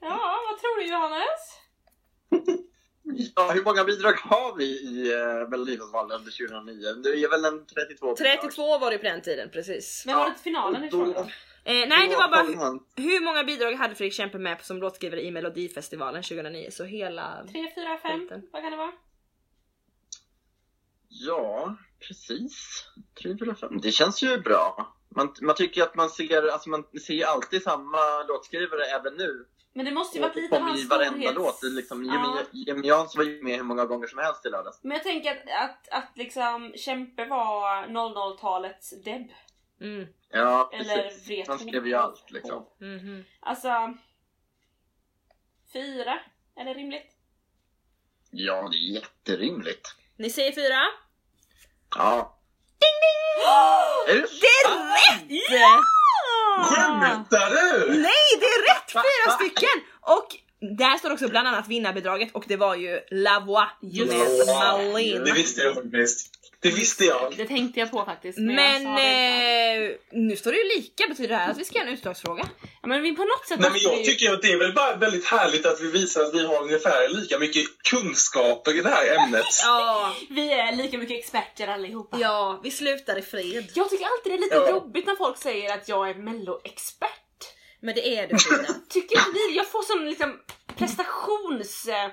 Ja, 0.00 0.38
vad 0.48 0.60
tror 0.60 0.80
du 0.80 0.86
Johannes? 0.86 1.40
Ja, 3.36 3.50
hur 3.54 3.64
många 3.64 3.84
bidrag 3.84 4.12
har 4.12 4.56
vi 4.56 4.64
i 4.64 5.14
uh, 5.14 5.48
Melodifestivalen 5.48 6.10
under 6.18 6.32
2009? 6.48 7.02
Det 7.02 7.08
är 7.08 7.30
väl 7.30 7.44
en 7.44 7.66
32 7.66 8.14
bidrag. 8.14 8.40
32 8.40 8.78
var 8.78 8.90
det 8.90 8.98
på 8.98 9.04
den 9.04 9.22
tiden, 9.22 9.50
precis. 9.50 10.02
Men 10.06 10.16
var 10.16 10.24
det 10.24 10.34
till 10.34 10.42
finalen 10.42 10.84
ifrån 10.84 11.12
då? 11.12 11.20
Eh, 11.64 11.88
nej, 11.88 12.08
det 12.08 12.16
var 12.16 12.28
bara 12.28 12.78
hur 12.96 13.20
många 13.24 13.44
bidrag 13.44 13.72
hade 13.72 13.94
Fredrik 13.94 14.14
Kempe 14.14 14.38
med 14.38 14.60
som 14.60 14.78
låtskrivare 14.78 15.22
i 15.22 15.30
Melodifestivalen 15.30 16.22
2009? 16.22 16.68
Så 16.70 16.84
hela... 16.84 17.46
3, 17.52 17.72
4, 17.74 17.98
5? 18.02 18.20
Skiten. 18.20 18.42
Vad 18.52 18.62
kan 18.62 18.70
det 18.70 18.76
vara? 18.76 18.92
Ja, 21.08 21.76
precis. 22.08 22.84
3, 23.22 23.36
4, 23.38 23.54
5. 23.54 23.80
Det 23.80 23.92
känns 23.92 24.22
ju 24.22 24.38
bra. 24.38 24.94
Man, 25.16 25.34
man 25.40 25.54
tycker 25.56 25.82
att 25.82 25.94
man 25.94 26.10
ser, 26.10 26.48
alltså 26.52 26.68
man 26.70 26.84
ser 27.06 27.24
alltid 27.26 27.62
samma 27.62 28.22
låtskrivare 28.28 28.84
även 28.84 29.14
nu. 29.14 29.46
Men 29.72 29.84
det 29.84 29.90
måste 29.92 30.18
ju 30.18 30.22
varit 30.22 30.36
lite 30.36 30.58
hans 30.58 30.84
i 30.84 30.86
varenda 30.86 31.30
storhets- 31.30 31.34
låt. 31.34 31.62
Liksom, 31.62 32.04
Ja. 32.04 32.38
Jimmy, 32.52 32.88
Jansson 32.88 33.18
var 33.18 33.24
ju 33.24 33.42
med 33.42 33.56
hur 33.56 33.62
många 33.62 33.84
gånger 33.84 34.06
som 34.06 34.18
helst 34.18 34.46
i 34.46 34.48
lördags. 34.48 34.78
Men 34.82 34.92
jag 34.92 35.02
tänker 35.02 35.30
att, 35.30 35.70
att, 35.70 35.88
att 35.90 36.16
liksom 36.16 36.72
Kämpe 36.76 37.24
var 37.24 37.86
00-talets 37.86 38.90
Deb. 39.04 39.26
Mm. 39.80 40.06
Ja, 40.30 40.70
Eller 40.72 41.02
precis. 41.02 41.28
Wrethov. 41.28 41.44
Han 41.48 41.58
skrev 41.68 41.86
ju 41.86 41.94
allt 41.94 42.30
liksom. 42.30 42.66
Mhm. 42.80 43.24
Alltså... 43.40 43.68
Fyra? 45.72 46.18
Är 46.56 46.64
det 46.64 46.74
rimligt? 46.74 47.16
Ja, 48.30 48.68
det 48.72 48.76
är 48.76 48.94
jätterimligt. 48.94 49.96
Ni 50.16 50.30
säger 50.30 50.52
fyra? 50.52 50.80
Ja. 51.96 52.36
Är 54.08 54.14
det 54.14 54.20
Det 55.28 55.34
är 55.36 55.58
rätt! 55.58 55.84
Skämtar 56.66 57.50
du? 57.50 57.88
Nej, 57.88 58.12
det 58.40 58.46
är 58.46 58.74
rätt! 58.74 58.92
Fyra 58.92 59.34
stycken! 59.34 59.82
Och 60.00 60.26
där 60.60 60.98
står 60.98 61.12
också 61.12 61.28
bland 61.28 61.48
annat 61.48 61.68
vinnarbidraget 61.68 62.28
och 62.34 62.44
det 62.46 62.56
var 62.56 62.76
ju 62.76 63.00
La 63.10 63.40
Voix 63.46 63.70
Just 63.82 64.12
med 64.12 64.20
det. 64.46 64.46
Malin. 64.54 65.24
Det 65.24 65.32
visste 65.32 65.60
jag 65.60 65.74
faktiskt. 65.74 66.30
Det 66.62 66.70
visste 66.70 67.04
jag. 67.04 67.34
Det 67.36 67.44
tänkte 67.46 67.80
jag 67.80 67.90
på 67.90 68.04
faktiskt. 68.04 68.38
Men, 68.38 68.86
eh, 68.86 69.90
nu 70.12 70.36
står 70.36 70.52
det 70.52 70.58
ju 70.58 70.68
lika, 70.80 71.06
betyder 71.08 71.28
det 71.28 71.36
här 71.36 71.50
att 71.50 71.58
vi 71.58 71.64
ska 71.64 71.78
göra 71.78 71.88
en 71.88 71.94
utslagsfråga? 71.94 72.48
ja, 72.82 72.88
men 72.88 73.02
vi 73.02 73.12
på 73.16 73.22
något 73.24 73.46
sätt 73.48 73.60
Nej, 73.60 73.70
men 73.70 73.80
jag 73.80 73.96
vi- 73.96 74.04
tycker 74.04 74.32
att 74.32 74.42
det 74.42 74.52
är 74.52 74.58
väl 74.58 74.72
bara 74.74 74.96
väldigt 74.96 75.24
härligt 75.26 75.66
att 75.66 75.80
vi 75.80 75.90
visar 75.90 76.20
att 76.24 76.34
vi 76.34 76.46
har 76.46 76.62
ungefär 76.62 77.08
lika 77.08 77.38
mycket 77.38 77.64
kunskaper 77.90 78.78
i 78.78 78.80
det 78.80 78.88
här 78.88 79.16
ämnet. 79.16 79.44
Ja, 79.62 80.14
Vi 80.30 80.52
är 80.52 80.72
lika 80.76 80.98
mycket 80.98 81.18
experter 81.18 81.68
allihopa. 81.68 82.18
ja, 82.20 82.60
vi 82.62 82.70
slutar 82.70 83.18
i 83.18 83.22
fred. 83.22 83.68
Jag 83.74 83.90
tycker 83.90 84.04
alltid 84.04 84.32
det 84.32 84.36
är 84.36 84.40
lite 84.40 84.54
Ja. 84.54 84.70
jobbigt 84.70 85.06
när 85.06 85.16
folk 85.16 85.38
säger 85.38 85.74
att 85.74 85.88
jag 85.88 86.10
är 86.10 86.14
melloexpert. 86.14 87.10
Men 87.82 87.94
det 87.94 88.16
är 88.16 88.26
du 88.28 88.38
Frida. 88.38 88.74
Tycker 88.88 89.18
inte 89.18 89.30
ni? 89.48 89.56
Jag 89.56 89.66
får 89.70 89.82
sån 89.82 90.04
liksom 90.10 90.38
prestations... 90.80 91.86
eh, 91.88 92.10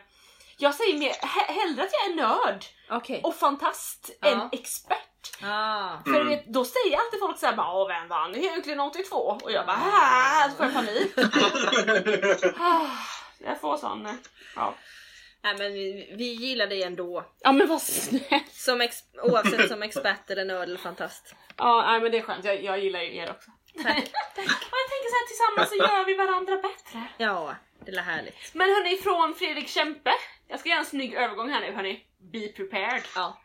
Jag 0.57 0.75
säger 0.75 0.97
mer, 0.97 1.09
he- 1.13 1.51
hellre 1.61 1.83
att 1.83 1.89
jag 1.91 2.11
är 2.11 2.15
nörd 2.15 2.65
Okej. 2.89 3.21
och 3.23 3.35
fantast 3.35 4.09
Ja. 4.21 4.27
än 4.27 4.49
expert. 4.51 5.03
Ah. 5.43 5.89
För 6.03 6.23
du 6.23 6.29
vet, 6.29 6.45
då 6.53 6.65
säger 6.65 6.97
alltid 6.97 7.19
folk 7.19 7.37
såhär 7.39 7.55
bara 7.55 7.73
Åh 7.73 7.87
vem 7.87 8.07
vann 8.07 8.35
egentligen 8.35 8.79
82? 8.79 9.15
Och 9.43 9.51
jag 9.51 9.65
bara 9.65 9.77
"Ah", 9.77 10.49
så 10.49 10.55
får 10.55 10.65
jag 10.65 10.73
panik. 10.73 11.11
Ah, 12.59 12.87
jag 13.39 13.61
får 13.61 13.77
sån... 13.77 14.05
eh, 14.05 14.13
Ja. 14.55 14.73
Nej 15.43 15.55
men 15.57 15.73
vi, 15.73 16.13
vi 16.17 16.23
gillar 16.33 16.67
dig 16.67 16.83
ändå. 16.83 17.25
ja 17.39 17.51
men 17.51 17.67
vad 17.67 17.81
snällt. 17.81 18.53
Som 18.53 18.81
ex, 18.81 18.97
oavsett 19.23 19.67
som 19.69 19.83
expert 19.83 20.29
eller 20.29 20.45
nörd 20.45 20.63
eller 20.69 20.77
fantast. 20.79 21.35
Ja 21.57 21.83
nej, 21.87 22.01
men 22.01 22.11
det 22.11 22.17
är 22.17 22.21
skönt, 22.21 22.45
jag, 22.45 22.63
jag 22.63 22.79
gillar 22.79 23.01
ju 23.01 23.15
er 23.15 23.31
också. 23.31 23.51
Tack. 23.83 23.97
Och 24.37 24.77
jag 24.81 24.89
tänker 24.89 25.09
så 25.09 25.15
här 25.15 25.27
tillsammans 25.27 25.69
så 25.69 25.75
gör 25.75 26.05
vi 26.05 26.13
varandra 26.15 26.55
bättre. 26.55 27.03
Ja, 27.17 27.55
det 27.91 27.97
är 27.97 28.03
härligt. 28.03 28.53
Men 28.53 28.69
hörni, 28.69 28.97
från 28.97 29.35
Fredrik 29.35 29.67
Kempe. 29.67 30.11
Jag 30.47 30.59
ska 30.59 30.69
göra 30.69 30.79
en 30.79 30.85
snygg 30.85 31.13
övergång 31.13 31.49
här 31.49 31.59
nu 31.61 31.71
hörni. 31.71 32.03
Be 32.31 32.47
prepared. 32.47 33.01
Ja. 33.15 33.41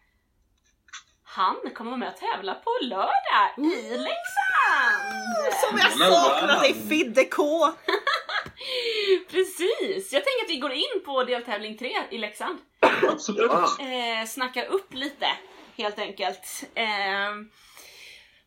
Han 1.24 1.57
kommer 1.74 1.90
vara 1.90 1.99
med 1.99 2.09
och 2.09 2.16
tävla 2.16 2.55
på 2.55 2.70
lördag 2.80 3.49
i 3.57 3.90
Leksand! 3.90 5.53
Som 5.53 5.78
jag 5.78 5.93
saknat 5.93 6.61
dig 6.61 6.74
Fidde 6.88 7.24
K! 7.24 7.43
Precis! 9.30 10.12
Jag 10.12 10.24
tänker 10.24 10.45
att 10.45 10.51
vi 10.51 10.57
går 10.57 10.72
in 10.72 11.03
på 11.05 11.24
deltävling 11.24 11.78
3 11.78 11.93
i 12.11 12.18
Leksand. 12.18 12.59
Absolut. 13.09 13.51
Eh, 13.53 14.26
snackar 14.26 14.64
upp 14.64 14.95
lite, 14.95 15.26
helt 15.76 15.99
enkelt. 15.99 16.64
Eh, 16.74 17.30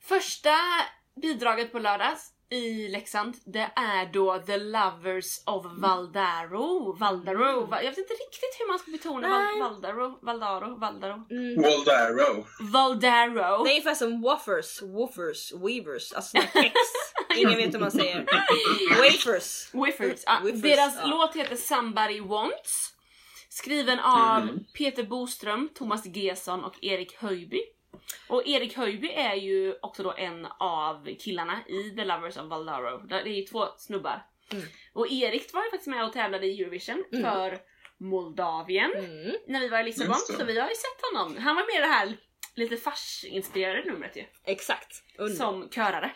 första 0.02 0.56
bidraget 1.22 1.72
på 1.72 1.80
lördags 1.80 2.35
i 2.52 2.88
Leksand, 2.88 3.36
det 3.46 3.72
är 3.76 4.14
då 4.14 4.40
The 4.40 4.58
Lovers 4.58 5.26
of 5.46 5.66
Valdaro. 5.78 6.98
Valdaro. 7.00 7.66
Va- 7.66 7.82
Jag 7.84 7.90
vet 7.90 7.98
inte 7.98 8.14
riktigt 8.14 8.56
hur 8.60 8.68
man 8.68 8.80
ska 8.80 8.92
betona 8.92 9.30
Val- 9.30 9.40
Nej. 9.42 9.60
Valdaro. 9.62 10.20
Valdaro. 10.22 10.80
Valdaro. 10.80 11.14
Mm. 11.32 11.62
Waldaro. 11.62 12.46
Valdaro. 12.60 13.64
Det 13.64 13.70
är 13.70 13.74
ungefär 13.74 13.96
som 13.96 14.22
woofers, 14.22 14.82
woofers, 14.82 15.54
weavers, 15.54 16.14
alltså 16.14 16.38
kex. 16.38 16.74
Ingen 17.38 17.56
vet 17.58 17.74
hur 17.74 17.80
man 17.80 17.92
säger. 17.92 18.26
Wafers. 18.90 19.70
Whiffers. 19.74 20.24
Ah, 20.26 20.40
deras 20.54 20.96
ja. 21.02 21.06
låt 21.08 21.36
heter 21.36 21.56
Somebody 21.56 22.20
Wants. 22.22 22.92
Skriven 23.50 24.00
av 24.00 24.42
Mm. 24.42 24.60
Peter 24.78 25.04
Boström, 25.04 25.70
Thomas 25.76 26.06
Gesson 26.06 26.64
och 26.64 26.76
Erik 26.84 27.16
Höjby. 27.22 27.62
Och 28.28 28.48
Erik 28.48 28.78
Höjby 28.78 29.08
är 29.10 29.36
ju 29.36 29.76
också 29.82 30.04
då 30.04 30.14
en 30.18 30.48
av 30.60 31.16
killarna 31.20 31.60
i 31.68 31.90
The 31.96 32.06
Lovers 32.06 32.38
of 32.38 32.44
Valdaro. 32.50 32.98
Det 33.08 33.16
är 33.16 33.26
ju 33.26 33.42
två 33.46 33.66
snubbar. 33.78 34.26
Mm. 34.52 34.64
Och 34.94 35.08
Erik 35.12 35.54
var 35.54 35.64
ju 35.64 35.70
faktiskt 35.70 35.88
med 35.88 36.06
och 36.06 36.14
tävlade 36.14 36.46
i 36.48 36.62
Eurovision 36.62 37.04
Mm. 37.12 37.24
för 37.24 37.58
Moldavien 37.98 38.92
Mm. 38.94 39.36
när 39.48 39.60
vi 39.60 39.68
var 39.70 39.80
i 39.80 39.84
Lissabon. 39.84 40.16
Så 40.16 40.46
vi 40.46 40.60
har 40.60 40.70
ju 40.70 40.76
sett 40.76 41.02
honom. 41.14 41.38
Han 41.38 41.56
var 41.56 41.64
med 41.74 41.76
i 41.78 41.88
det 41.88 41.94
här 41.94 42.18
lite 42.56 42.78
farsinspirerade 42.78 43.92
numret 43.92 44.16
ju. 44.18 44.24
Exakt. 44.46 45.04
Underbart. 45.18 45.38
Som 45.38 45.70
körare. 45.70 46.12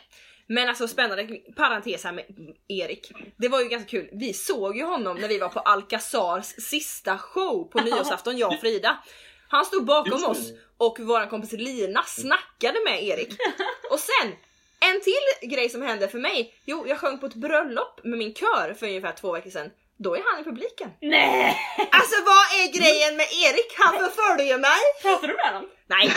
Men 0.48 0.70
alltså 0.70 0.88
spännande 0.88 1.28
parentes 1.56 2.04
här 2.04 2.12
med 2.12 2.26
Erik. 2.68 3.12
Det 3.38 3.48
var 3.50 3.62
ju 3.62 3.70
ganska 3.70 3.90
kul. 3.90 4.10
Vi 4.14 4.34
såg 4.34 4.78
ju 4.78 4.84
honom 4.84 5.18
när 5.18 5.28
vi 5.28 5.40
var 5.40 5.50
på 5.50 5.60
Alcazars 5.60 6.46
sista 6.46 7.18
show 7.18 7.64
på 7.72 7.80
nyårsafton, 7.86 8.38
jag 8.38 8.54
och 8.54 8.60
Frida. 8.60 9.04
Han 9.50 9.66
stod 9.66 9.86
bakom 9.86 10.24
oss 10.26 10.52
och 10.80 10.98
vår 11.00 11.30
kompis 11.30 11.52
Lina 11.52 12.04
snackade 12.04 12.80
med 12.86 13.04
Erik. 13.04 13.34
Och 13.92 14.00
sen, 14.00 14.36
en 14.80 15.02
till 15.02 15.50
grej 15.50 15.70
som 15.70 15.82
hände 15.82 16.08
för 16.08 16.20
mig. 16.20 16.54
Jo, 16.66 16.86
jag 16.88 16.98
sjöng 16.98 17.20
på 17.20 17.26
ett 17.26 17.36
bröllop 17.36 18.00
med 18.04 18.18
min 18.18 18.34
kör 18.34 18.74
för 18.80 18.88
ungefär 18.88 19.12
två 19.12 19.32
veckor 19.32 19.50
sedan. 19.50 19.72
Då 19.98 20.16
är 20.16 20.24
han 20.32 20.42
i 20.42 20.44
publiken. 20.44 20.92
Nej! 21.02 21.58
Alltså 21.92 22.16
vad 22.26 22.46
är 22.60 22.80
grejen 22.80 23.18
med 23.18 23.26
Erik? 23.26 23.76
Han 23.78 23.94
förföljer 23.94 24.58
mig! 24.58 24.80
Pratar 25.02 25.28
du 25.28 25.36
med 25.36 25.46
honom? 25.46 25.70
Nej, 25.88 26.08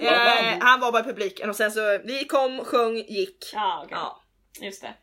eh, 0.00 0.58
han 0.60 0.80
var 0.80 0.92
bara 0.92 1.02
i 1.02 1.04
publiken 1.04 1.50
och 1.50 1.56
sen 1.56 1.72
så 1.72 1.98
vi 2.04 2.24
kom, 2.24 2.64
sjöng, 2.64 2.96
gick. 2.96 3.50
Ja, 3.52 3.80
okej. 3.84 3.98
Ja, 4.00 4.22
Just 4.60 4.82
det. 4.82 4.94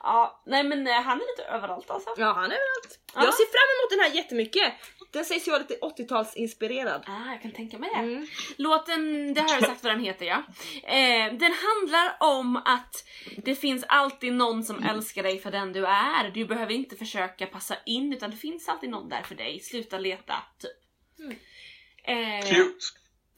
Ja, 0.00 0.42
nej 0.46 0.64
men 0.64 0.86
eh, 0.86 1.02
han 1.02 1.20
är 1.20 1.26
lite 1.36 1.50
överallt 1.50 1.90
alltså. 1.90 2.10
ja 2.16 2.32
han 2.32 2.44
är 2.44 2.56
överallt. 2.56 2.98
Ja. 3.14 3.24
Jag 3.24 3.34
ser 3.34 3.44
fram 3.44 3.68
emot 3.74 3.90
den 3.90 4.00
här 4.00 4.10
jättemycket. 4.10 4.72
Den 5.14 5.24
sägs 5.24 5.48
ju 5.48 5.52
vara 5.52 5.62
lite 5.62 5.78
80-talsinspirerad. 5.80 7.02
Ah, 7.06 7.32
jag 7.32 7.42
kan 7.42 7.52
tänka 7.52 7.78
mig 7.78 7.90
det. 7.94 8.00
Mm. 8.00 8.26
Låten, 8.56 9.34
det 9.34 9.40
har 9.40 9.54
jag 9.54 9.64
sagt 9.66 9.84
vad 9.84 9.92
den 9.92 10.04
heter 10.04 10.26
ja. 10.26 10.42
Eh, 10.84 11.34
den 11.34 11.52
handlar 11.52 12.16
om 12.20 12.56
att 12.56 13.04
det 13.36 13.54
finns 13.54 13.84
alltid 13.88 14.32
någon 14.32 14.64
som 14.64 14.82
älskar 14.82 15.22
dig 15.22 15.38
för 15.38 15.50
den 15.50 15.72
du 15.72 15.86
är. 15.86 16.30
Du 16.30 16.44
behöver 16.44 16.72
inte 16.72 16.96
försöka 16.96 17.46
passa 17.46 17.76
in 17.86 18.12
utan 18.12 18.30
det 18.30 18.36
finns 18.36 18.68
alltid 18.68 18.90
någon 18.90 19.08
där 19.08 19.22
för 19.22 19.34
dig. 19.34 19.60
Sluta 19.60 19.98
leta, 19.98 20.34
typ. 20.58 20.70
Mm. 21.18 21.36
Eh, 22.04 22.46
Cute. 22.46 22.86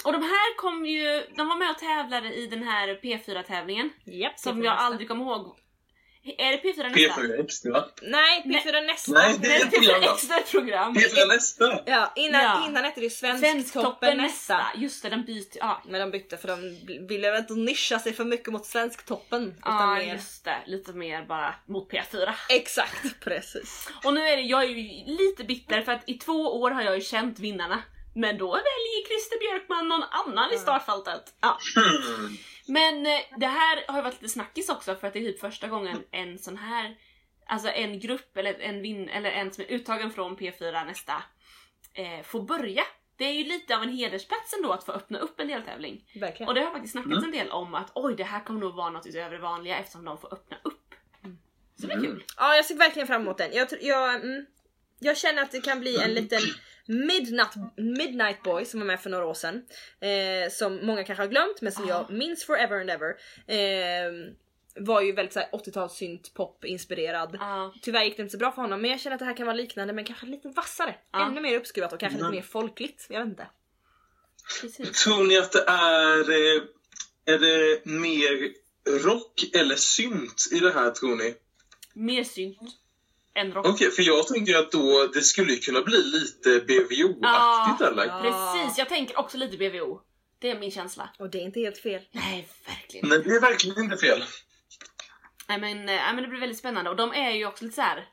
och 0.05 0.13
de 0.13 0.23
här 0.23 0.57
kom 0.57 0.87
ju, 0.87 1.27
de 1.37 1.49
var 1.49 1.57
med 1.57 1.71
och 1.71 1.79
tävlade 1.79 2.35
i 2.35 2.47
den 2.47 2.63
här 2.63 2.89
P4-tävlingen 3.03 3.91
Japp, 4.05 4.39
som 4.39 4.63
P4 4.63 4.65
jag 4.65 4.75
aldrig 4.79 5.09
kommer 5.09 5.25
ihåg. 5.25 5.66
Är 6.39 6.53
det 6.53 6.59
P4 6.63 6.83
nästa? 6.83 7.21
P4 7.23 7.45
extra. 7.45 7.85
Nej, 8.03 8.43
P4 8.47 8.87
nästa. 8.87 9.13
Nej, 9.13 9.37
Det 9.41 9.49
är 9.57 9.61
ett 9.67 9.73
P4 9.73 10.01
P4 10.01 10.13
extra 10.15 10.41
program. 10.41 10.95
P4 10.95 11.29
nästa. 11.29 11.81
Ja, 11.87 12.13
innan, 12.17 12.43
Ja. 12.43 12.67
innan 12.69 12.85
hette 12.85 13.01
det 13.01 13.11
Svensktoppen 13.11 13.53
Svensktoppen 13.63 14.17
nästa. 14.19 14.57
nästa. 14.59 14.79
Just 14.81 15.03
det, 15.03 15.09
den 15.09 15.25
byter. 15.25 15.57
Ja, 15.61 15.83
Men 15.89 16.01
de 16.01 16.11
bytte 16.11 16.37
för 16.37 16.49
de 16.49 16.79
ville 17.09 17.31
väl 17.31 17.41
inte 17.41 17.55
nischa 17.55 17.99
sig 17.99 18.13
för 18.13 18.25
mycket 18.25 18.53
mot 18.53 18.67
Svensktoppen. 18.67 19.55
Ja 19.65 19.95
mer... 19.95 20.13
just 20.15 20.45
det. 20.45 20.57
Lite 20.67 20.93
mer 20.93 21.23
bara 21.27 21.55
mot 21.69 21.91
P4. 21.93 22.33
Exakt, 22.49 23.21
precis. 23.21 23.89
Och 24.05 24.15
nu 24.15 24.21
är 24.21 24.37
det, 24.37 24.43
jag 24.43 24.63
är 24.65 24.69
ju 24.69 25.05
lite 25.07 25.45
bitter 25.45 25.83
för 25.83 25.93
att 25.93 26.03
i 26.07 26.15
två 26.15 26.61
år 26.61 26.71
har 26.71 26.83
jag 26.83 26.95
ju 26.95 27.01
känt 27.01 27.39
vinnarna. 27.39 27.83
Men 28.15 28.39
då 28.39 28.47
väljer 28.53 29.07
Christer 29.09 29.39
Björkman 29.39 29.89
någon 29.89 30.03
annan 30.03 30.53
i 30.53 30.59
startfältet. 30.59 31.23
Ja. 31.41 31.59
Men 32.69 33.07
eh, 33.07 33.19
det 33.37 33.47
här 33.47 33.85
har 33.89 33.97
ju 33.99 34.03
varit 34.03 34.23
lite 34.23 34.33
snackis 34.33 34.69
också 34.69 34.95
för 34.97 35.07
att 35.07 35.13
det 35.13 35.19
är 35.19 35.25
typ 35.33 35.41
första 35.41 35.69
gången 35.69 36.03
en 36.11 36.39
sån 36.39 36.57
här, 36.57 36.97
alltså 37.47 37.69
en 37.69 38.01
grupp 38.01 38.37
eller 38.37 38.61
en, 38.61 38.83
vin, 38.83 39.09
eller 39.09 39.31
en 39.31 39.53
som 39.53 39.65
är 39.65 39.73
uttagen 39.73 40.11
från 40.11 40.37
P4 40.37 40.85
nästa 40.85 41.23
eh, 41.93 42.23
får 42.23 42.43
börja. 42.43 42.83
Det 43.17 43.25
är 43.25 43.33
ju 43.33 43.45
lite 43.45 43.77
av 43.77 43.83
en 43.83 43.97
hedersplats 43.97 44.53
ändå 44.55 44.73
att 44.73 44.85
få 44.85 44.93
öppna 44.93 45.19
upp 45.19 45.41
en 45.41 45.49
deltävling. 45.49 46.05
Verkligen. 46.21 46.49
Och 46.49 46.55
det 46.55 46.61
har 46.61 46.71
faktiskt 46.71 46.93
snackats 46.93 47.13
Mm. 47.13 47.25
en 47.25 47.31
del 47.31 47.51
om 47.51 47.75
att 47.75 47.91
oj 47.95 48.15
det 48.17 48.25
här 48.25 48.41
kommer 48.45 48.61
nog 48.61 48.75
vara 48.75 48.91
något 48.91 49.07
utöver 49.07 49.31
det 49.31 49.43
vanliga 49.43 49.79
eftersom 49.79 50.05
de 50.05 50.19
får 50.19 50.35
öppna 50.35 50.57
upp. 50.65 50.95
Så 51.81 51.87
det 51.87 51.93
är 51.93 51.97
Mm. 51.99 52.11
kul. 52.11 52.25
Ja, 52.37 52.55
jag 52.57 52.65
ser 52.65 52.75
verkligen 52.77 53.07
fram 53.07 53.23
emot 53.23 53.39
den. 53.39 53.51
Jag, 53.53 53.69
jag, 53.81 54.15
mm, 54.15 54.47
jag 54.99 55.17
känner 55.17 55.43
att 55.43 55.51
det 55.51 55.61
kan 55.61 55.81
bli 55.81 55.97
en 55.97 56.15
liten 56.15 56.41
Midnight, 56.89 57.51
Midnight 57.77 58.43
Boy 58.43 58.65
som 58.65 58.81
var 58.81 58.87
med 58.87 59.01
för 59.01 59.11
några 59.11 59.27
år 59.27 59.35
sedan. 59.35 59.63
Eh, 60.01 60.51
som 60.51 60.87
många 60.87 61.05
kanske 61.05 61.23
har 61.23 61.29
glömt 61.29 61.61
men 61.61 61.73
som 61.73 61.85
Ah. 61.85 61.89
jag 61.89 62.11
minns 62.11 62.45
forever 62.45 62.81
and 62.81 62.91
ever. 62.91 63.09
Eh, 63.47 64.33
var 64.79 65.01
ju 65.01 65.13
väldigt 65.13 65.33
så 65.33 65.39
här 65.41 65.49
80-tals 65.53 65.93
synt 65.93 66.35
pop 66.35 66.65
inspirerad. 66.65 67.37
Ja. 67.41 67.75
Tyvärr 67.83 68.05
gick 68.05 68.17
det 68.17 68.23
inte 68.23 68.33
så 68.33 68.39
bra 68.39 68.53
för 68.53 68.63
honom 68.63 68.81
men 68.81 68.91
jag 68.91 69.01
känner 69.01 69.15
att 69.15 69.19
det 69.21 69.25
här 69.25 69.37
kan 69.37 69.47
vara 69.47 69.57
liknande 69.57 69.93
men 69.93 70.05
kanske 70.05 70.27
lite 70.27 70.49
vassare. 70.49 70.95
Ja. 71.13 71.27
Ännu 71.27 71.41
mer 71.41 71.57
uppskruvat 71.57 71.93
och 71.93 72.01
kanske 72.01 72.19
Mm. 72.19 72.31
lite 72.33 72.41
mer 72.43 72.49
folkligt. 72.49 73.07
Jag 73.11 73.21
vet 73.21 73.29
inte. 73.29 73.47
Precis. 74.61 75.03
Tror 75.05 75.25
ni 75.25 75.39
att 75.39 75.53
det 75.53 75.65
är, 75.69 76.31
eh, 76.31 76.63
är 77.35 77.39
det 77.39 77.87
mer 77.87 78.53
rock 79.05 79.45
eller 79.55 79.77
synt 79.77 80.49
i 80.53 80.59
det 80.61 80.73
här 80.73 80.91
tror 80.91 81.17
ni? 81.17 81.35
Mer 81.95 82.25
synt 82.25 82.59
än 83.37 83.53
rock. 83.53 83.67
Okej, 83.67 83.91
för 83.91 84.03
jag 84.03 84.27
tänker 84.29 84.59
att 84.59 84.73
då 84.73 85.11
det 85.15 85.21
skulle 85.23 85.57
kunna 85.57 85.83
bli 85.83 86.03
lite 86.03 86.61
BVO-aktigt 86.61 87.81
Ja. 87.81 87.87
eller? 87.87 88.07
Ja. 88.07 88.21
Precis, 88.23 88.79
jag 88.79 88.89
tänker 88.89 89.19
också 89.19 89.39
lite 89.39 89.57
BVO. 89.57 90.01
Det 90.39 90.51
är 90.51 90.59
min 90.61 90.71
känsla. 90.71 91.11
Och 91.19 91.31
det 91.31 91.39
är 91.39 91.43
inte 91.43 91.61
helt 91.61 91.79
fel. 91.79 92.03
Nej, 92.13 92.49
verkligen. 92.67 93.09
Nej, 93.09 93.23
det 93.25 93.31
är 93.31 93.41
verkligen 93.41 93.79
inte 93.85 93.97
fel. 93.97 94.25
Nej 95.49 95.59
men, 95.61 95.79
eh, 95.79 95.85
nej, 95.85 96.15
men 96.15 96.23
det 96.23 96.29
blir 96.29 96.41
väldigt 96.41 96.59
spännande 96.59 96.91
och 96.91 96.97
de 96.97 97.13
är 97.15 97.31
ju 97.31 97.47
också 97.47 97.65
lite 97.65 97.75
så 97.77 97.83
här. 97.83 98.05